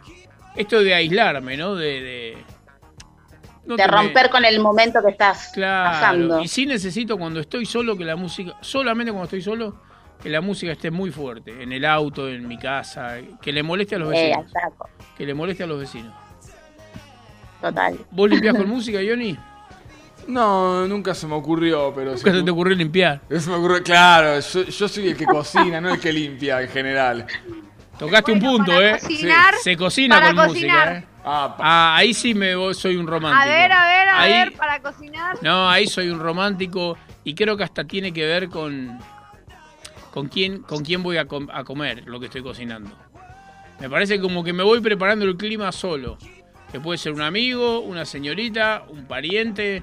esto 0.54 0.80
de 0.84 0.94
aislarme, 0.94 1.56
¿no? 1.56 1.74
De, 1.74 2.00
de, 2.02 2.38
no 3.64 3.74
de 3.76 3.82
te 3.82 3.90
me- 3.90 3.96
romper 3.96 4.30
con 4.30 4.44
el 4.44 4.60
momento 4.60 5.00
que 5.04 5.10
estás 5.10 5.50
Claro, 5.54 5.90
pasando. 5.90 6.40
y 6.42 6.46
sí 6.46 6.66
necesito 6.66 7.16
cuando 7.18 7.40
estoy 7.40 7.66
solo 7.66 7.96
que 7.96 8.04
la 8.04 8.14
música, 8.14 8.56
solamente 8.60 9.10
cuando 9.10 9.24
estoy 9.24 9.42
solo, 9.42 9.82
que 10.22 10.28
la 10.28 10.40
música 10.40 10.72
esté 10.72 10.90
muy 10.90 11.10
fuerte, 11.10 11.62
en 11.62 11.72
el 11.72 11.84
auto, 11.84 12.28
en 12.28 12.46
mi 12.46 12.58
casa, 12.58 13.16
que 13.40 13.52
le 13.52 13.62
moleste 13.62 13.94
a 13.94 13.98
los 13.98 14.12
Eh, 14.12 14.34
vecinos. 14.36 14.52
Que 15.16 15.26
le 15.26 15.34
moleste 15.34 15.62
a 15.62 15.66
los 15.66 15.78
vecinos. 15.80 16.12
Total. 17.60 17.98
¿Vos 18.10 18.30
limpiás 18.30 18.56
con 18.56 18.68
música, 18.68 18.98
Johnny? 19.06 19.36
No, 20.26 20.86
nunca 20.86 21.14
se 21.14 21.26
me 21.26 21.34
ocurrió, 21.34 21.92
pero... 21.94 22.12
Nunca 22.12 22.32
se 22.32 22.42
te 22.42 22.50
ocurrió 22.50 22.76
limpiar. 22.76 23.20
Se 23.30 23.48
me 23.50 23.56
ocurrió, 23.56 23.82
claro, 23.82 24.38
yo, 24.40 24.62
yo 24.64 24.88
soy 24.88 25.08
el 25.08 25.16
que 25.16 25.24
cocina, 25.26 25.80
no 25.80 25.90
el 25.94 26.00
que 26.00 26.12
limpia 26.12 26.60
en 26.62 26.68
general. 26.68 27.26
Tocaste 27.98 28.32
un 28.32 28.40
punto, 28.40 28.72
¿eh? 28.80 28.92
cocinar, 29.00 29.54
Se 29.62 29.76
cocina 29.76 30.16
para 30.20 30.34
con 30.34 30.46
cocinar. 30.48 30.88
música, 30.94 31.06
¿eh? 31.06 31.06
Ah, 31.22 31.94
ahí 31.96 32.14
sí 32.14 32.32
me 32.34 32.54
voy- 32.54 32.72
soy 32.74 32.96
un 32.96 33.06
romántico. 33.06 33.42
A 33.42 33.46
ver, 33.46 33.72
a 33.72 33.86
ver, 33.88 34.08
a 34.08 34.20
Ahí- 34.20 34.32
ver, 34.32 34.52
para 34.56 34.80
cocinar. 34.80 35.36
No, 35.42 35.68
ahí 35.68 35.86
soy 35.86 36.08
un 36.08 36.18
romántico 36.18 36.96
y 37.24 37.34
creo 37.34 37.58
que 37.58 37.64
hasta 37.64 37.84
tiene 37.84 38.10
que 38.12 38.24
ver 38.24 38.48
con 38.48 38.98
con 40.10 40.28
quién 40.28 40.62
con 40.62 40.84
quién 40.84 41.02
voy 41.02 41.16
a, 41.18 41.26
com- 41.26 41.48
a 41.52 41.64
comer 41.64 42.04
lo 42.06 42.18
que 42.20 42.26
estoy 42.26 42.42
cocinando. 42.42 42.90
Me 43.80 43.88
parece 43.88 44.20
como 44.20 44.44
que 44.44 44.52
me 44.52 44.62
voy 44.62 44.80
preparando 44.80 45.24
el 45.24 45.36
clima 45.36 45.72
solo. 45.72 46.18
Que 46.70 46.78
puede 46.78 46.98
ser 46.98 47.12
un 47.12 47.22
amigo, 47.22 47.80
una 47.80 48.04
señorita, 48.04 48.84
un 48.88 49.06
pariente, 49.06 49.82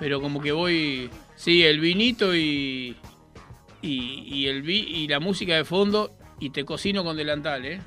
pero 0.00 0.20
como 0.20 0.40
que 0.40 0.50
voy, 0.50 1.08
sí, 1.36 1.62
el 1.64 1.78
vinito 1.78 2.34
y 2.34 2.96
y, 3.82 4.24
y 4.26 4.46
el 4.48 4.62
vi- 4.62 4.86
y 4.88 5.06
la 5.08 5.20
música 5.20 5.54
de 5.54 5.64
fondo 5.64 6.12
y 6.40 6.50
te 6.50 6.64
cocino 6.64 7.04
con 7.04 7.16
delantal, 7.16 7.64
¿eh? 7.66 7.80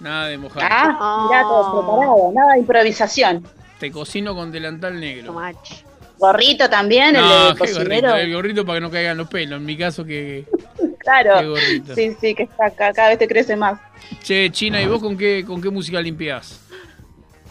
Nada 0.00 0.28
de 0.28 0.38
mojar. 0.38 0.66
Ah, 0.70 1.26
mirá, 1.28 1.42
todo 1.42 1.80
preparado. 1.82 2.32
Nada 2.34 2.52
de 2.54 2.60
improvisación. 2.60 3.44
Te 3.78 3.90
cocino 3.90 4.34
con 4.34 4.50
delantal 4.52 4.98
negro. 4.98 5.34
Gorrito 6.18 6.70
también, 6.70 7.16
el 7.16 7.22
No, 7.22 7.48
de 7.52 7.58
cocinero. 7.58 7.84
gorrito, 7.84 8.16
el 8.16 8.32
gorrito 8.32 8.64
para 8.64 8.76
que 8.78 8.80
no 8.82 8.90
caigan 8.90 9.16
los 9.18 9.28
pelos. 9.28 9.58
En 9.58 9.66
mi 9.66 9.76
caso 9.76 10.04
que... 10.04 10.44
Claro. 11.04 11.54
Sí, 11.94 12.16
sí, 12.20 12.34
que 12.34 12.44
está 12.44 12.66
acá, 12.66 12.92
cada 12.92 13.10
vez 13.10 13.18
te 13.18 13.28
crece 13.28 13.54
más. 13.56 13.78
Che, 14.22 14.50
China, 14.50 14.80
¿y 14.82 14.86
vos 14.86 15.00
con 15.00 15.16
qué, 15.16 15.44
con 15.46 15.60
qué 15.62 15.70
música 15.70 16.00
limpiás? 16.00 16.60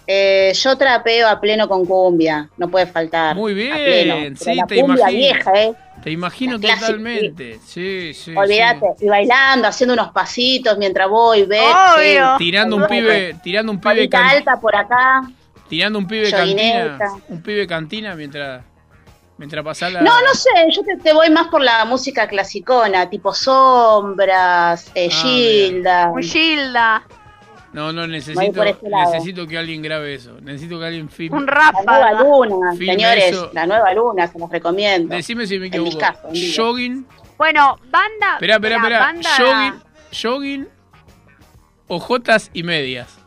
Eh, 0.05 0.51
yo 0.53 0.77
trapeo 0.77 1.27
a 1.29 1.39
pleno 1.39 1.67
con 1.69 1.85
cumbia, 1.85 2.49
no 2.57 2.67
puede 2.69 2.85
faltar. 2.87 3.35
Muy 3.35 3.53
A 3.53 3.55
bien, 3.55 3.73
pleno. 3.85 4.15
Pero 4.15 4.35
sí, 4.35 4.55
la 4.55 4.65
te 4.67 4.75
cumbia 4.81 4.95
imagino. 5.09 5.17
vieja, 5.19 5.51
¿eh? 5.55 5.73
Te 6.03 6.11
imagino 6.11 6.57
La 6.57 6.75
totalmente. 6.75 7.59
Sí, 7.65 8.13
sí. 8.13 8.35
Olvídate, 8.35 8.85
y 8.99 9.07
bailando, 9.07 9.67
haciendo 9.69 9.93
unos 9.93 10.11
pasitos 10.11 10.77
mientras 10.77 11.07
voy, 11.09 11.45
ves. 11.45 11.61
Sí. 11.95 12.17
Tirando 12.37 12.75
un 12.75 12.87
pibe, 12.87 13.35
tirando 13.41 13.71
un 13.71 13.79
pibe, 13.79 14.09
can- 14.09 14.25
alta 14.25 14.59
por 14.59 14.75
acá. 14.75 15.21
tirando 15.69 15.97
un 15.99 16.05
pibe 16.07 16.29
cantina, 16.29 16.97
un 17.29 17.41
pibe 17.41 17.65
cantina 17.65 18.15
mientras 18.15 18.65
mientras 19.37 19.63
pasás 19.63 19.91
la 19.93 20.01
No, 20.01 20.11
no 20.21 20.33
sé, 20.33 20.49
yo 20.71 20.83
te, 20.83 20.97
te 20.97 21.13
voy 21.13 21.29
más 21.29 21.47
por 21.47 21.61
la 21.61 21.85
música 21.85 22.27
clasicona, 22.27 23.09
tipo 23.09 23.33
Sombras, 23.33 24.91
eh, 24.95 25.09
Ah, 25.11 25.15
Gilda. 25.21 26.09
Un 26.11 26.21
Gilda. 26.23 27.03
No, 27.73 27.91
no 27.91 28.05
necesito 28.05 28.63
lado. 28.83 29.11
necesito 29.13 29.47
que 29.47 29.57
alguien 29.57 29.81
grabe 29.81 30.13
eso. 30.13 30.39
Necesito 30.41 30.77
que 30.79 30.85
alguien 30.85 31.09
filme. 31.09 31.35
Un 31.37 31.47
La 31.47 31.71
nueva 31.83 32.11
luna, 32.21 32.75
señores, 32.75 33.31
eso. 33.31 33.49
la 33.53 33.65
nueva 33.65 33.91
luna, 33.95 34.27
se 34.27 34.37
los 34.37 34.49
recomiendo. 34.51 35.15
Decime 35.15 35.47
si 35.47 35.57
me 35.57 35.65
En 35.65 35.71
mi 35.71 35.77
equivoco. 35.89 35.97
caso, 35.97 36.27
en. 36.31 36.53
Jogging, 36.55 37.07
Bueno, 37.35 37.79
banda. 37.89 38.33
Espera, 38.33 38.55
espera, 38.55 38.75
espera. 38.75 39.13
Jogging, 39.37 39.81
jogging, 40.21 40.67
ojotas 41.87 42.51
y 42.53 42.61
medias. 42.61 43.17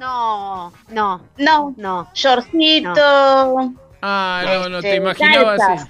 No, 0.00 0.72
no, 0.88 1.20
No, 1.36 1.74
no. 1.76 2.08
Shortcito. 2.14 3.72
Ah, 4.08 4.42
no, 4.44 4.68
no, 4.68 4.80
te 4.80 4.88
Este, 4.90 4.96
imaginaba 4.98 5.54
así. 5.54 5.84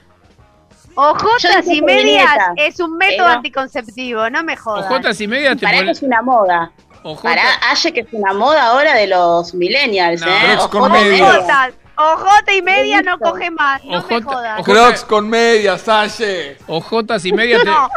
Ojotas 0.94 1.66
y 1.68 1.82
medias 1.82 2.30
es 2.56 2.80
un 2.80 2.96
método 2.96 3.26
pero- 3.26 3.36
anticonceptivo, 3.36 4.30
no 4.30 4.42
me 4.42 4.56
jodas. 4.56 4.86
Ojotas 4.86 5.20
y 5.20 5.28
medias 5.28 5.56
te 5.58 5.66
Para 5.66 5.76
pone- 5.78 5.86
que 5.86 5.92
es 5.92 6.02
una 6.02 6.22
moda. 6.22 6.72
Ojotas. 7.02 7.22
Para 7.34 7.42
Aye 7.70 7.92
que 7.92 8.00
es 8.00 8.06
una 8.12 8.32
moda 8.32 8.68
ahora 8.68 8.94
de 8.94 9.06
los 9.06 9.52
millennials, 9.52 10.22
No, 10.22 10.28
¿eh? 10.28 10.38
Crocs 10.54 10.68
con 10.68 10.82
Ojotas 10.82 11.02
y 11.02 11.04
medias. 11.04 11.20
medias. 11.20 11.38
Ojotas, 11.44 11.74
ojota 11.98 12.54
y 12.54 12.62
media 12.62 13.02
no 13.02 13.18
coge 13.18 13.50
más, 13.50 13.84
no 13.84 13.90
me 13.90 13.96
Ojota- 13.98 14.24
jodas. 14.24 14.60
ojo- 14.60 14.64
Crocs 14.72 15.04
con 15.04 15.28
medias, 15.28 15.80
Salle. 15.82 16.56
Ojotas 16.66 17.24
y 17.26 17.32
medias 17.32 17.60
te... 17.62 17.66
No, 17.70 17.90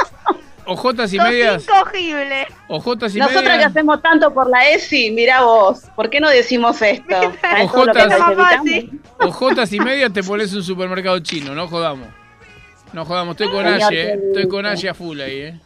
Ojotas 0.70 1.12
y 1.14 1.18
sos 1.18 1.26
medias. 1.26 1.64
incogible. 1.64 2.48
Ojotas 2.68 3.16
y 3.16 3.20
Nosotros 3.20 3.44
que 3.44 3.50
medias. 3.50 3.72
hacemos 3.72 4.02
tanto 4.02 4.34
por 4.34 4.50
la 4.50 4.70
ESI, 4.70 5.12
mirá 5.12 5.42
vos, 5.42 5.82
¿por 5.96 6.10
qué 6.10 6.20
no 6.20 6.30
decimos 6.30 6.82
esto? 6.82 7.16
¿Sabés 7.42 7.72
todo 7.72 7.86
lo 7.86 7.94
que 7.94 8.02
Ojotas. 8.04 8.62
Ojotas 9.20 9.74
y 9.74 9.80
medias 9.80 10.14
te 10.14 10.24
pones 10.24 10.54
un 10.54 10.64
supermercado 10.64 11.20
chino, 11.20 11.54
no 11.56 11.68
jodamos. 11.68 12.08
No 12.94 13.06
jodamos, 13.06 13.34
estoy 13.34 13.50
con 13.50 13.66
Aye, 13.68 14.14
eh. 14.14 14.20
Estoy 14.28 14.48
con. 14.48 14.66
Aye 14.66 14.90
a 14.90 14.94
full 14.94 15.20
ahí, 15.22 15.42
eh. 15.42 15.60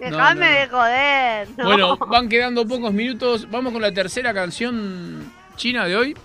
Dejame 0.00 0.46
no. 0.46 0.60
de 0.60 0.68
joder. 0.68 1.48
no. 1.56 1.64
Bueno, 1.64 1.96
van 1.96 2.28
quedando 2.28 2.66
pocos 2.66 2.92
minutos. 2.92 3.48
Vamos 3.50 3.72
con 3.72 3.82
la 3.82 3.92
tercera 3.92 4.32
canción 4.32 5.32
china 5.56 5.86
de 5.86 5.96
hoy. 5.96 6.16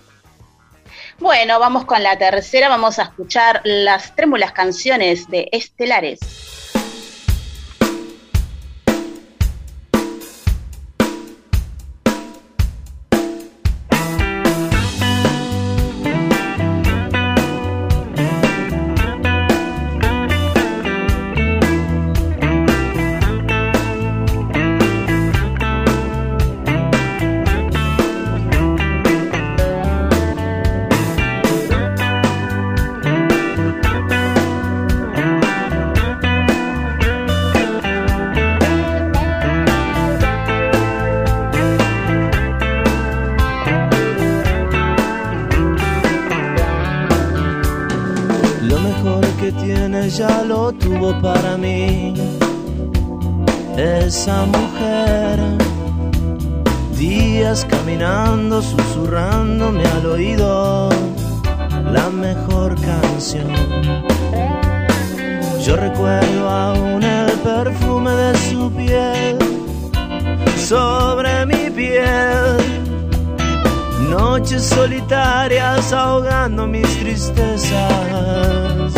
Bueno, 1.20 1.60
vamos 1.60 1.86
con 1.86 2.02
la 2.02 2.18
tercera, 2.18 2.70
vamos 2.70 3.00
a 3.00 3.04
escuchar 3.04 3.62
las 3.64 4.16
trémulas 4.16 4.52
canciones 4.52 5.30
de 5.30 5.48
Estelares. 5.52 6.20
Mis 76.68 77.00
tristezas. 77.00 78.94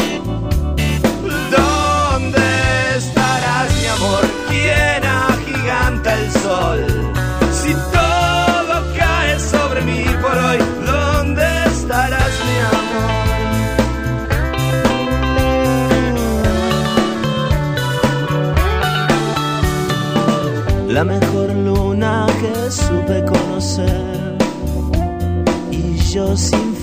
¿Dónde 1.52 2.98
estarás, 2.98 3.70
mi 3.80 3.88
amor? 3.88 4.24
¿Quién 4.50 5.04
agiganta 5.06 6.14
el 6.20 6.32
sol? 6.32 6.86
Si 7.52 7.74
todo 7.74 8.76
cae 8.98 9.40
sobre 9.40 9.82
mí 9.82 10.04
por 10.22 10.38
hoy, 10.38 10.58
¿dónde 10.86 11.46
estarás, 11.68 12.34
mi 12.48 12.58
amor? 12.60 13.26
La 20.90 21.04
mejor 21.04 21.50
luna 21.54 22.26
que 22.40 22.72
supe 22.72 23.26
conocer 23.26 24.38
y 25.72 25.98
yo 25.98 26.38
sin 26.38 26.75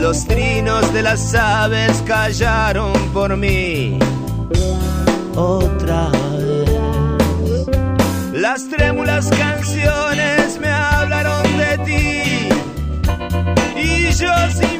Los 0.00 0.26
trinos 0.26 0.92
de 0.92 1.02
las 1.02 1.34
aves 1.34 2.02
callaron 2.06 2.92
por 3.12 3.36
mí. 3.36 3.98
Otra 5.34 6.10
vez. 6.10 7.66
Las 8.32 8.68
trémulas 8.68 9.30
canciones 9.30 10.58
me 10.60 10.68
hablaron 10.68 11.42
de 11.56 11.78
ti. 11.86 12.48
Y 13.80 14.12
yo 14.12 14.32
sin 14.50 14.75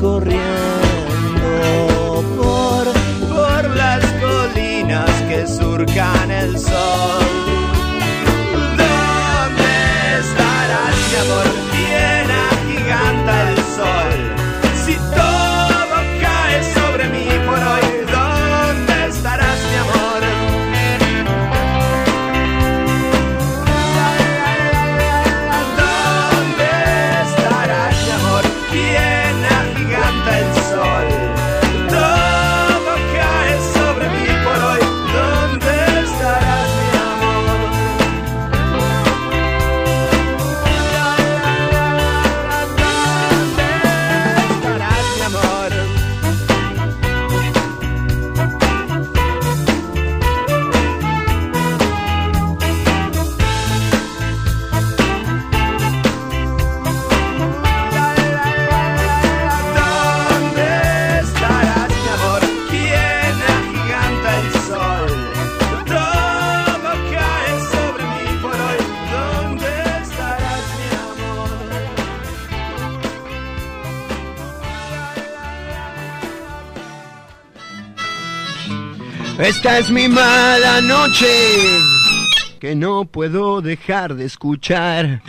corriendo 0.00 0.42
por, 2.36 2.86
por 3.28 3.76
las 3.76 4.04
colinas 4.20 5.10
que 5.28 5.46
surcan 5.46 6.30
el 6.30 6.58
sol. 6.58 7.53
Esta 79.46 79.78
es 79.78 79.90
mi 79.90 80.08
mala 80.08 80.80
noche 80.80 81.26
que 82.58 82.74
no 82.74 83.04
puedo 83.04 83.60
dejar 83.60 84.14
de 84.14 84.24
escuchar. 84.24 85.20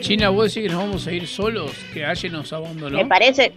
China, 0.00 0.30
vos 0.30 0.54
decís 0.54 0.62
que 0.62 0.74
nos 0.74 0.82
vamos 0.82 1.06
a 1.06 1.12
ir 1.12 1.26
solos, 1.26 1.72
que 1.92 2.06
Aye 2.06 2.30
nos 2.30 2.54
abandonó. 2.54 2.96
Me 2.96 3.04
parece, 3.04 3.52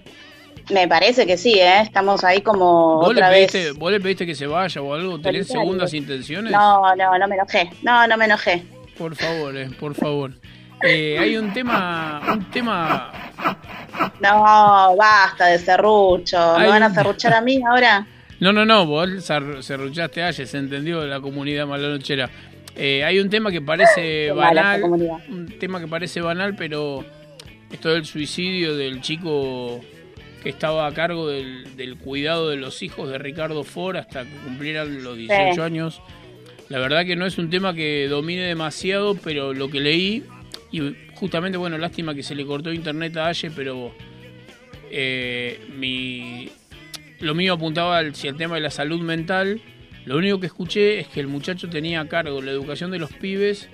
me 0.72 0.88
parece 0.88 1.26
que 1.26 1.38
sí, 1.38 1.54
¿eh? 1.60 1.82
Estamos 1.82 2.24
ahí 2.24 2.42
como 2.42 2.96
¿Vos 2.98 3.14
le, 3.14 3.22
otra 3.22 3.30
pediste, 3.32 3.58
vez. 3.66 3.74
¿Vos 3.76 3.92
le 3.92 4.00
pediste 4.00 4.26
que 4.26 4.36
se 4.36 4.48
vaya 4.48 4.82
o 4.82 4.94
algo? 4.94 5.20
¿Tenés 5.20 5.48
Solitario. 5.48 5.62
segundas 5.64 5.94
intenciones? 5.94 6.52
No, 6.52 6.96
no, 6.96 7.18
no 7.18 7.28
me 7.28 7.36
enojé. 7.36 7.70
No, 7.84 8.08
no 8.08 8.18
me 8.18 8.26
enojé. 8.26 8.64
Por 8.98 9.16
favor, 9.16 9.56
eh, 9.58 9.70
por 9.80 9.96
favor. 9.96 10.32
Eh, 10.84 11.18
hay 11.20 11.38
un 11.38 11.52
tema, 11.54 12.22
un 12.32 12.50
tema. 12.52 13.12
No, 14.22 14.96
basta 14.98 15.48
de 15.48 15.60
serrucho. 15.60 16.56
¿Me 16.58 16.68
van 16.68 16.84
a 16.84 16.94
serruchar 16.94 17.34
a 17.34 17.42
mí 17.42 17.62
ahora? 17.68 18.06
No, 18.40 18.54
no, 18.54 18.66
no, 18.66 18.86
vos 18.86 19.10
ser- 19.24 19.62
serruchaste 19.64 20.24
a 20.24 20.28
Aye, 20.28 20.46
se 20.46 20.58
entendió 20.58 21.06
la 21.06 21.20
comunidad 21.20 21.68
malanochera. 21.68 22.30
Eh, 22.76 23.04
hay 23.04 23.20
un 23.20 23.30
tema 23.30 23.52
que 23.52 23.62
parece 23.62 24.32
banal, 24.32 24.84
un 24.84 25.54
tema 25.60 25.80
que 25.82 25.88
parece 25.88 26.22
banal, 26.22 26.56
pero 26.56 27.04
esto 27.72 27.90
del 27.90 28.06
suicidio 28.06 28.78
del 28.78 29.02
chico 29.02 29.82
que 30.44 30.50
estaba 30.50 30.88
a 30.88 30.94
cargo 30.94 31.28
del, 31.28 31.76
del 31.76 31.98
cuidado 31.98 32.50
de 32.50 32.56
los 32.58 32.82
hijos 32.82 33.10
de 33.10 33.18
Ricardo 33.18 33.64
Ford 33.64 33.98
hasta 33.98 34.24
que 34.24 34.36
cumplieran 34.46 35.04
los 35.04 35.18
18 35.18 35.54
Sí. 35.56 35.60
años. 35.62 36.02
La 36.70 36.80
verdad 36.80 37.06
que 37.06 37.16
no 37.16 37.26
es 37.26 37.38
un 37.38 37.50
tema 37.50 37.74
que 37.74 38.08
domine 38.10 38.44
demasiado, 38.44 39.16
pero 39.16 39.54
lo 39.54 39.70
que 39.70 39.80
leí, 39.80 40.24
y 40.72 40.96
justamente, 41.16 41.58
bueno, 41.58 41.78
lástima 41.78 42.14
que 42.14 42.22
se 42.24 42.36
le 42.36 42.46
cortó 42.46 42.72
internet 42.72 43.18
a 43.18 43.28
Aye, 43.28 43.50
pero 43.56 43.92
eh, 44.92 45.60
mi, 45.78 46.50
lo 47.20 47.34
mío 47.36 47.54
apuntaba 47.54 47.98
al, 47.98 48.16
si 48.16 48.28
el 48.28 48.36
tema 48.38 48.56
de 48.56 48.62
la 48.62 48.70
salud 48.70 49.02
mental. 49.02 49.62
Lo 50.06 50.18
único 50.18 50.40
que 50.40 50.46
escuché 50.48 51.00
es 51.00 51.08
que 51.08 51.20
el 51.20 51.28
muchacho 51.28 51.70
tenía 51.70 52.00
a 52.02 52.08
cargo 52.08 52.42
la 52.42 52.52
educación 52.52 52.90
de 52.92 53.00
los 53.00 53.12
pibes 53.14 53.70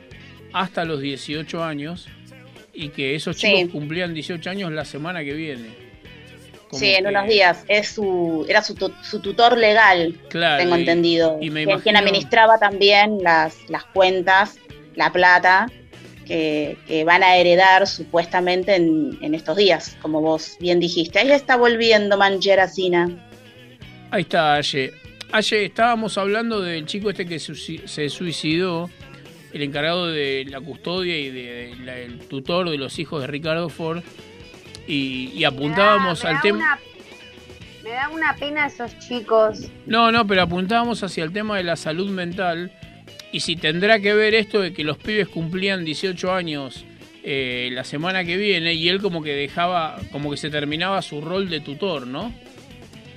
hasta 0.54 0.84
los 0.86 1.00
18 1.02 1.64
años 1.64 2.08
y 2.74 2.90
que 2.90 3.16
esos 3.16 3.38
Sí. 3.38 3.48
chicos 3.56 3.72
cumplían 3.72 4.14
18 4.14 4.50
años 4.50 4.72
la 4.72 4.84
semana 4.86 5.24
que 5.24 5.34
viene. 5.34 5.85
Sí, 6.76 6.94
en 6.94 7.04
que- 7.04 7.10
unos 7.10 7.28
días. 7.28 7.64
Es 7.68 7.90
su, 7.90 8.46
era 8.48 8.62
su, 8.62 8.76
tu- 8.76 8.94
su 9.04 9.20
tutor 9.20 9.58
legal, 9.58 10.20
Claro, 10.30 10.62
tengo 10.64 10.76
y- 10.78 10.80
entendido. 10.82 11.38
y 11.42 11.50
me 11.50 11.64
Quien- 11.66 11.80
Quien 11.80 11.96
imagino- 11.96 12.00
administraba 12.00 12.58
también 12.60 13.20
las, 13.22 13.56
las 13.70 13.84
cuentas, 13.86 14.58
la 14.96 15.12
plata, 15.12 15.68
que, 16.26 16.78
que 16.88 17.04
van 17.04 17.22
a 17.22 17.38
heredar 17.38 17.86
supuestamente 17.88 18.76
en, 18.76 19.18
en 19.22 19.36
estos 19.36 19.58
días, 19.58 19.96
como 20.02 20.22
vos 20.22 20.58
bien 20.60 20.80
dijiste. 20.80 21.20
Ahí 21.20 21.32
está 21.32 21.56
volviendo 21.56 22.18
Manchera 22.18 22.68
Sina. 22.68 23.10
Ahí 24.12 24.22
está 24.24 24.56
Aye. 24.56 24.92
Aye, 25.32 25.66
estábamos 25.66 26.18
hablando 26.18 26.62
del 26.62 26.86
chico 26.86 27.10
este 27.10 27.26
que 27.26 27.40
se 27.40 28.10
suicidó, 28.10 28.90
el 29.54 29.62
encargado 29.64 30.08
de 30.08 30.46
la 30.50 30.62
custodia 30.62 31.18
y 31.18 31.30
de, 31.30 31.76
la- 31.84 31.98
el 32.00 32.20
tutor 32.20 32.70
de 32.70 32.78
los 32.78 32.98
hijos 33.00 33.22
de 33.22 33.28
Ricardo 33.28 33.70
Ford, 33.70 34.02
y, 34.88 35.32
y 35.34 35.44
apuntábamos 35.44 36.24
Me 36.24 36.30
al 36.30 36.42
tema... 36.42 36.80
Me 37.84 37.92
da 37.92 38.10
una 38.10 38.36
pena 38.36 38.66
esos 38.66 38.98
chicos. 38.98 39.70
No, 39.86 40.12
no, 40.12 40.26
pero 40.26 40.42
apuntábamos 40.42 41.04
hacia 41.04 41.24
el 41.24 41.32
tema 41.32 41.58
de 41.58 41.64
la 41.64 41.76
salud 41.76 42.10
mental 42.10 42.72
y 43.32 43.42
si 43.42 43.56
tendrá 43.56 44.00
que 44.00 44.14
ver 44.14 44.34
esto 44.34 44.60
de 44.60 44.74
que 44.74 44.84
los 44.84 44.98
pibes 44.98 45.28
cumplían 45.28 45.86
18 45.86 46.34
años 46.34 46.84
eh, 47.24 47.70
la 47.74 47.84
semana 47.84 48.24
que 48.24 48.38
viene 48.38 48.74
y 48.74 48.88
él 48.88 49.02
como 49.02 49.22
que 49.22 49.32
dejaba, 49.32 50.00
como 50.12 50.32
que 50.32 50.38
se 50.38 50.50
terminaba 50.50 51.02
su 51.02 51.22
rol 51.22 51.50
de 51.50 51.60
tutor, 51.60 52.08
¿no? 52.08 52.34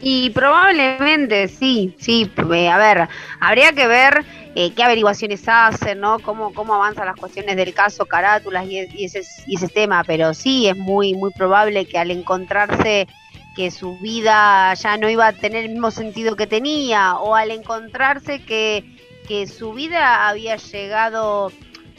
Y 0.00 0.30
probablemente 0.30 1.48
sí, 1.48 1.94
sí. 1.98 2.30
eh, 2.54 2.68
a 2.68 2.78
ver, 2.78 3.08
habría 3.40 3.72
que 3.72 3.86
ver 3.86 4.24
eh, 4.54 4.72
qué 4.74 4.82
averiguaciones 4.82 5.42
hacen, 5.46 6.00
¿no? 6.00 6.18
Cómo, 6.20 6.54
cómo 6.54 6.74
avanzan 6.74 7.06
las 7.06 7.16
cuestiones 7.16 7.56
del 7.56 7.74
caso, 7.74 8.06
carátulas 8.06 8.64
y, 8.66 8.78
y 8.94 9.04
ese, 9.04 9.22
y 9.46 9.56
ese 9.56 9.68
tema. 9.68 10.04
Pero 10.04 10.34
sí, 10.34 10.68
es 10.68 10.76
muy, 10.76 11.14
muy 11.14 11.32
probable 11.32 11.84
que 11.86 11.98
al 11.98 12.10
encontrarse 12.10 13.08
que 13.56 13.72
su 13.72 13.98
vida 13.98 14.72
ya 14.74 14.96
no 14.98 15.10
iba 15.10 15.26
a 15.26 15.32
tener 15.32 15.64
el 15.64 15.70
mismo 15.70 15.90
sentido 15.90 16.36
que 16.36 16.46
tenía, 16.46 17.16
o 17.16 17.34
al 17.34 17.50
encontrarse 17.50 18.40
que, 18.44 18.84
que 19.26 19.48
su 19.48 19.72
vida 19.72 20.28
había 20.28 20.54
llegado 20.56 21.50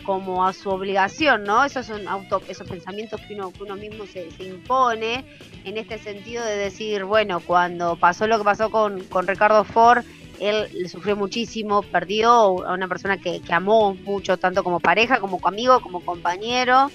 como 0.03 0.45
a 0.45 0.53
su 0.53 0.69
obligación, 0.69 1.43
¿no? 1.43 1.63
Esos 1.63 1.85
son 1.85 2.07
auto, 2.07 2.41
esos 2.47 2.67
pensamientos 2.67 3.21
que 3.21 3.35
uno, 3.35 3.51
que 3.51 3.63
uno 3.63 3.75
mismo 3.75 4.05
se, 4.05 4.31
se 4.31 4.43
impone 4.43 5.25
en 5.65 5.77
este 5.77 5.97
sentido 5.97 6.43
de 6.45 6.57
decir, 6.57 7.03
bueno, 7.03 7.39
cuando 7.39 7.95
pasó 7.95 8.27
lo 8.27 8.37
que 8.37 8.43
pasó 8.43 8.69
con, 8.69 9.03
con 9.05 9.27
Ricardo 9.27 9.63
Ford, 9.63 10.03
él 10.39 10.69
le 10.73 10.89
sufrió 10.89 11.15
muchísimo, 11.15 11.81
perdió 11.81 12.31
a 12.65 12.73
una 12.73 12.87
persona 12.87 13.17
que, 13.17 13.41
que 13.41 13.53
amó 13.53 13.93
mucho, 13.93 14.37
tanto 14.37 14.63
como 14.63 14.79
pareja, 14.79 15.19
como 15.19 15.39
amigo, 15.43 15.81
como 15.81 15.99
compañero, 15.99 16.89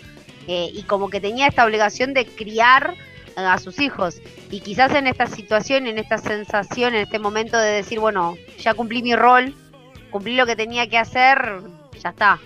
eh, 0.47 0.71
y 0.73 0.83
como 0.83 1.11
que 1.11 1.21
tenía 1.21 1.47
esta 1.47 1.65
obligación 1.65 2.15
de 2.15 2.27
criar 2.27 2.95
eh, 3.37 3.41
a 3.41 3.59
sus 3.59 3.79
hijos. 3.81 4.21
Y 4.51 4.61
quizás 4.61 4.95
en 4.95 5.07
esta 5.07 5.27
situación, 5.27 5.87
en 5.87 5.99
esta 5.99 6.19
sensación, 6.19 6.95
en 6.95 7.03
este 7.03 7.19
momento 7.19 7.59
de 7.59 7.71
decir, 7.71 8.01
bueno, 8.01 8.37
ya 8.59 8.75
cumplí 8.75 9.03
mi 9.03 9.15
rol, 9.15 9.55
cumplí 10.11 10.37
lo 10.37 10.47
que 10.47 10.57
tenía 10.57 10.89
que 10.89 10.99
hacer, 10.99 11.61
ya 12.03 12.11
está. 12.11 12.41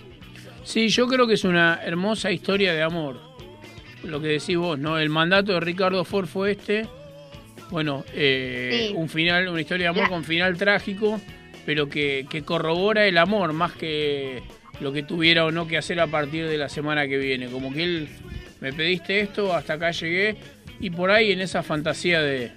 Sí, 0.69 0.89
yo 0.89 1.07
creo 1.07 1.25
que 1.25 1.33
es 1.33 1.43
una 1.45 1.79
hermosa 1.83 2.31
historia 2.31 2.73
de 2.75 2.83
amor. 2.83 3.19
Lo 4.03 4.21
que 4.21 4.27
decís 4.27 4.55
vos, 4.55 4.77
¿no? 4.77 4.99
El 4.99 5.09
mandato 5.09 5.53
de 5.53 5.59
Ricardo 5.61 6.05
Ford 6.05 6.27
fue 6.27 6.51
este. 6.51 6.85
Bueno, 7.71 8.05
eh, 8.13 8.89
Sí. 8.89 8.93
un 8.95 9.09
final, 9.09 9.47
una 9.47 9.61
historia 9.61 9.85
de 9.85 9.89
amor 9.89 10.03
La- 10.03 10.09
con 10.09 10.23
final 10.23 10.57
trágico, 10.57 11.19
pero 11.65 11.89
que, 11.89 12.27
que 12.29 12.43
corrobora 12.43 13.07
el 13.07 13.17
amor 13.17 13.51
más 13.53 13.71
que 13.73 14.43
lo 14.79 14.93
que 14.93 15.01
tuviera 15.01 15.43
o 15.45 15.51
no 15.51 15.67
que 15.67 15.75
hacer 15.77 15.99
a 15.99 16.05
partir 16.05 16.47
de 16.47 16.59
la 16.59 16.69
semana 16.69 17.07
que 17.07 17.17
viene. 17.17 17.47
Como 17.47 17.73
que 17.73 17.83
él, 17.83 18.07
me 18.61 18.71
pediste 18.71 19.21
esto, 19.21 19.55
hasta 19.55 19.73
acá 19.73 19.89
llegué, 19.89 20.35
y 20.79 20.91
por 20.91 21.09
ahí 21.09 21.31
en 21.31 21.41
esa 21.41 21.63
fantasía 21.63 22.21
de, 22.21 22.51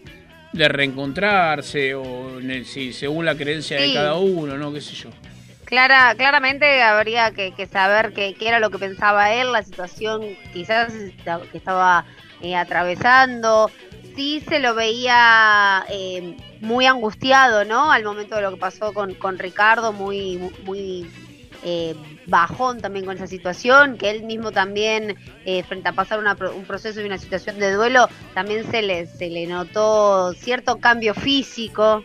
de 0.52 0.68
reencontrarse, 0.68 1.94
o 1.94 2.38
en 2.40 2.50
el- 2.50 2.66
si, 2.66 2.92
según 2.92 3.24
la 3.24 3.34
creencia 3.36 3.80
de 3.80 3.94
cada 3.94 4.16
uno, 4.16 4.58
¿no? 4.58 4.70
¿Qué 4.70 4.82
sé 4.82 4.94
yo? 4.96 5.08
Clara, 5.72 6.14
claramente 6.18 6.82
habría 6.82 7.30
que, 7.30 7.52
que 7.52 7.66
saber 7.66 8.12
qué 8.12 8.36
era 8.38 8.60
lo 8.60 8.68
que 8.68 8.78
pensaba 8.78 9.32
él, 9.32 9.52
la 9.52 9.62
situación 9.62 10.36
quizás 10.52 10.92
que 11.50 11.56
estaba 11.56 12.04
eh, 12.42 12.54
atravesando. 12.54 13.70
Sí 14.14 14.42
se 14.46 14.58
lo 14.58 14.74
veía 14.74 15.82
eh, 15.88 16.36
muy 16.60 16.84
angustiado, 16.84 17.64
¿no? 17.64 17.90
Al 17.90 18.04
momento 18.04 18.36
de 18.36 18.42
lo 18.42 18.50
que 18.50 18.58
pasó 18.58 18.92
con, 18.92 19.14
con 19.14 19.38
Ricardo, 19.38 19.94
muy, 19.94 20.36
muy 20.66 21.10
eh, 21.62 21.94
bajón 22.26 22.80
también 22.80 23.06
con 23.06 23.16
esa 23.16 23.26
situación, 23.26 23.96
que 23.96 24.10
él 24.10 24.24
mismo 24.24 24.52
también, 24.52 25.16
eh, 25.44 25.62
frente 25.62 25.88
a 25.88 25.92
pasar 25.92 26.18
una 26.18 26.36
un 26.54 26.64
proceso 26.64 27.00
y 27.00 27.04
una 27.04 27.18
situación 27.18 27.58
de 27.58 27.72
duelo, 27.72 28.08
también 28.34 28.70
se 28.70 28.82
le, 28.82 29.06
se 29.06 29.30
le 29.30 29.46
notó 29.46 30.34
cierto 30.34 30.78
cambio 30.78 31.14
físico, 31.14 32.04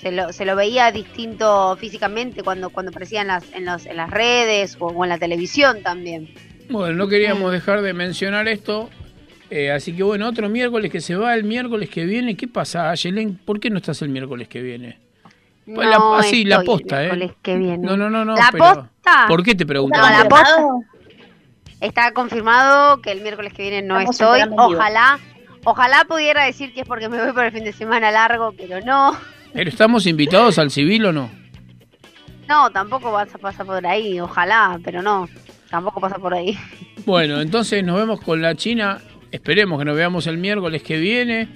se 0.00 0.12
lo, 0.12 0.32
se 0.32 0.44
lo 0.44 0.54
veía 0.56 0.90
distinto 0.92 1.76
físicamente 1.78 2.42
cuando, 2.42 2.70
cuando 2.70 2.90
aparecía 2.90 3.22
en 3.22 3.28
las, 3.28 3.44
en, 3.52 3.64
los, 3.64 3.86
en 3.86 3.96
las 3.96 4.10
redes 4.10 4.76
o, 4.78 4.86
o 4.86 5.04
en 5.04 5.10
la 5.10 5.18
televisión 5.18 5.82
también. 5.82 6.32
Bueno, 6.70 6.94
no 6.94 7.08
queríamos 7.08 7.50
dejar 7.52 7.82
de 7.82 7.92
mencionar 7.94 8.46
esto. 8.48 8.90
eh, 9.50 9.70
así 9.72 9.94
que 9.96 10.02
bueno, 10.02 10.28
otro 10.28 10.48
miércoles 10.48 10.90
que 10.92 11.00
se 11.00 11.16
va, 11.16 11.34
el 11.34 11.44
miércoles 11.44 11.88
que 11.88 12.04
viene. 12.04 12.36
¿Qué 12.36 12.46
pasa, 12.48 12.90
Ayelen? 12.90 13.36
¿Por 13.38 13.58
qué 13.60 13.70
no 13.70 13.78
estás 13.78 14.02
el 14.02 14.10
miércoles 14.10 14.48
que 14.48 14.60
viene? 14.62 14.98
Pues 15.74 15.88
la- 15.88 15.98
No 15.98 16.14
así, 16.16 16.44
la 16.44 16.56
estoy 16.56 16.74
el 16.74 16.80
posta, 16.80 16.96
¿eh? 17.02 17.06
miércoles 17.06 17.32
que 17.42 17.56
viene. 17.56 17.78
No, 17.78 17.96
no, 17.96 18.08
no, 18.10 18.24
no. 18.24 18.34
¿La 18.36 18.48
pero- 18.52 18.64
posta? 18.64 19.24
¿Por 19.28 19.42
qué 19.42 19.54
te 19.54 19.66
pregunto? 19.66 19.98
No, 19.98 20.08
la 20.08 20.28
posta. 20.28 20.66
Está 21.80 22.12
confirmado 22.12 23.00
que 23.02 23.12
el 23.12 23.20
miércoles 23.20 23.52
que 23.52 23.62
viene 23.62 23.82
no 23.82 23.98
Estamos 24.00 24.40
estoy. 24.42 24.56
Ojalá, 24.58 25.18
ojalá 25.64 26.04
pudiera 26.08 26.44
decir 26.44 26.72
que 26.74 26.80
es 26.80 26.86
porque 26.86 27.08
me 27.08 27.22
voy 27.22 27.32
por 27.32 27.44
el 27.44 27.52
fin 27.52 27.64
de 27.64 27.72
semana 27.72 28.10
largo, 28.10 28.52
pero 28.56 28.80
no. 28.80 29.16
¿Pero 29.52 29.70
estamos 29.70 30.06
invitados 30.06 30.58
al 30.58 30.70
civil 30.70 31.06
o 31.06 31.12
no? 31.12 31.30
No, 32.48 32.70
tampoco 32.70 33.12
vas 33.12 33.34
a 33.34 33.38
pasar 33.38 33.66
por 33.66 33.86
ahí. 33.86 34.20
Ojalá, 34.20 34.78
pero 34.82 35.02
no. 35.02 35.28
Tampoco 35.70 36.00
pasa 36.00 36.16
por 36.16 36.32
ahí. 36.34 36.56
Bueno, 37.04 37.40
entonces 37.40 37.84
nos 37.84 37.96
vemos 37.98 38.20
con 38.20 38.40
la 38.40 38.54
China. 38.54 39.00
Esperemos 39.30 39.78
que 39.78 39.84
nos 39.84 39.96
veamos 39.96 40.26
el 40.26 40.38
miércoles 40.38 40.82
que 40.82 40.98
viene. 40.98 41.48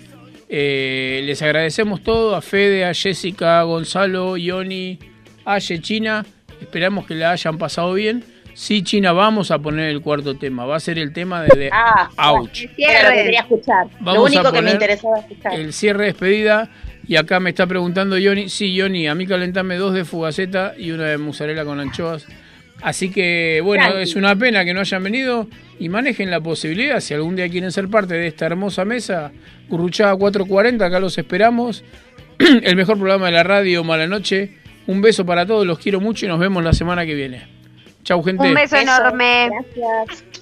Eh, 0.49 1.23
les 1.25 1.41
agradecemos 1.41 2.03
todo 2.03 2.37
a 2.37 2.43
Fede, 2.43 2.85
a 2.85 2.93
Jessica, 2.93 3.61
a 3.61 3.63
Gonzalo, 3.63 4.37
Ioni, 4.37 4.99
Aye, 5.45 5.81
China. 5.81 6.25
Esperamos 6.61 7.07
que 7.07 7.15
la 7.15 7.31
hayan 7.33 7.57
pasado 7.59 7.95
bien. 7.95 8.23
Sí, 8.55 8.83
China, 8.83 9.13
vamos 9.13 9.51
a 9.51 9.59
poner 9.59 9.89
el 9.89 10.03
cuarto 10.03 10.37
tema. 10.37 10.67
Va 10.67 10.77
a 10.77 10.81
ser 10.81 10.99
el 10.99 11.13
tema 11.15 11.43
de, 11.43 11.59
de 11.59 11.71
Ah, 11.73 12.11
Ouch. 12.33 12.67
Era 12.77 13.09
lo 13.09 13.17
que 13.17 13.23
quería 13.23 13.41
escuchar. 13.41 13.87
Vamos 14.01 14.15
lo 14.15 14.21
a 14.21 14.41
único 14.41 14.53
que 14.53 14.63
me 14.63 14.73
interesaba 14.73 15.19
escuchar. 15.21 15.55
El 15.55 15.73
cierre 15.73 16.01
de 16.01 16.07
despedida. 16.13 16.69
Y 17.07 17.17
acá 17.17 17.41
me 17.41 17.51
está 17.51 17.67
preguntando 17.67 18.17
Ioni. 18.17 18.49
Sí, 18.49 18.73
Ioni, 18.73 19.09
a 19.09 19.15
mí 19.15 19.27
calentame 19.27 19.77
dos 19.77 19.95
de 19.95 20.05
fugaceta 20.05 20.75
y 20.77 20.93
una 20.93 21.07
de 21.07 21.19
mozzarella 21.19 21.65
con 21.65 21.81
anchoas. 21.81 22.27
Así 22.81 23.11
que, 23.11 23.61
bueno, 23.63 23.85
Tranqui. 23.85 24.03
es 24.03 24.17
una 24.17 24.35
pena 24.35 24.65
que 24.65 24.75
no 24.75 24.81
hayan 24.81 25.03
venido 25.03 25.47
y 25.79 25.89
manejen 25.89 26.31
la 26.31 26.41
posibilidad. 26.41 27.01
Si 27.01 27.15
algún 27.15 27.37
día 27.37 27.49
quieren 27.49 27.71
ser 27.71 27.89
parte 27.89 28.15
de 28.15 28.27
esta 28.27 28.47
hermosa 28.47 28.85
mesa, 28.85 29.31
Curruchada 29.69 30.17
440, 30.17 30.85
acá 30.85 30.99
los 30.99 31.17
esperamos. 31.17 31.85
El 32.39 32.77
mejor 32.77 32.99
programa 32.99 33.27
de 33.27 33.33
la 33.33 33.43
radio, 33.45 33.85
Mala 33.85 34.07
Noche. 34.07 34.59
Un 34.87 35.01
beso 35.01 35.25
para 35.25 35.47
todos, 35.47 35.65
los 35.65 35.79
quiero 35.79 36.01
mucho 36.01 36.27
y 36.27 36.29
nos 36.29 36.41
vemos 36.41 36.65
la 36.65 36.73
semana 36.73 37.07
que 37.07 37.15
viene. 37.15 37.47
Chau, 38.03 38.23
gente. 38.23 38.49
Un 38.49 38.55
beso 38.55 38.77
enorme. 38.77 39.49
Gracias. 39.77 40.42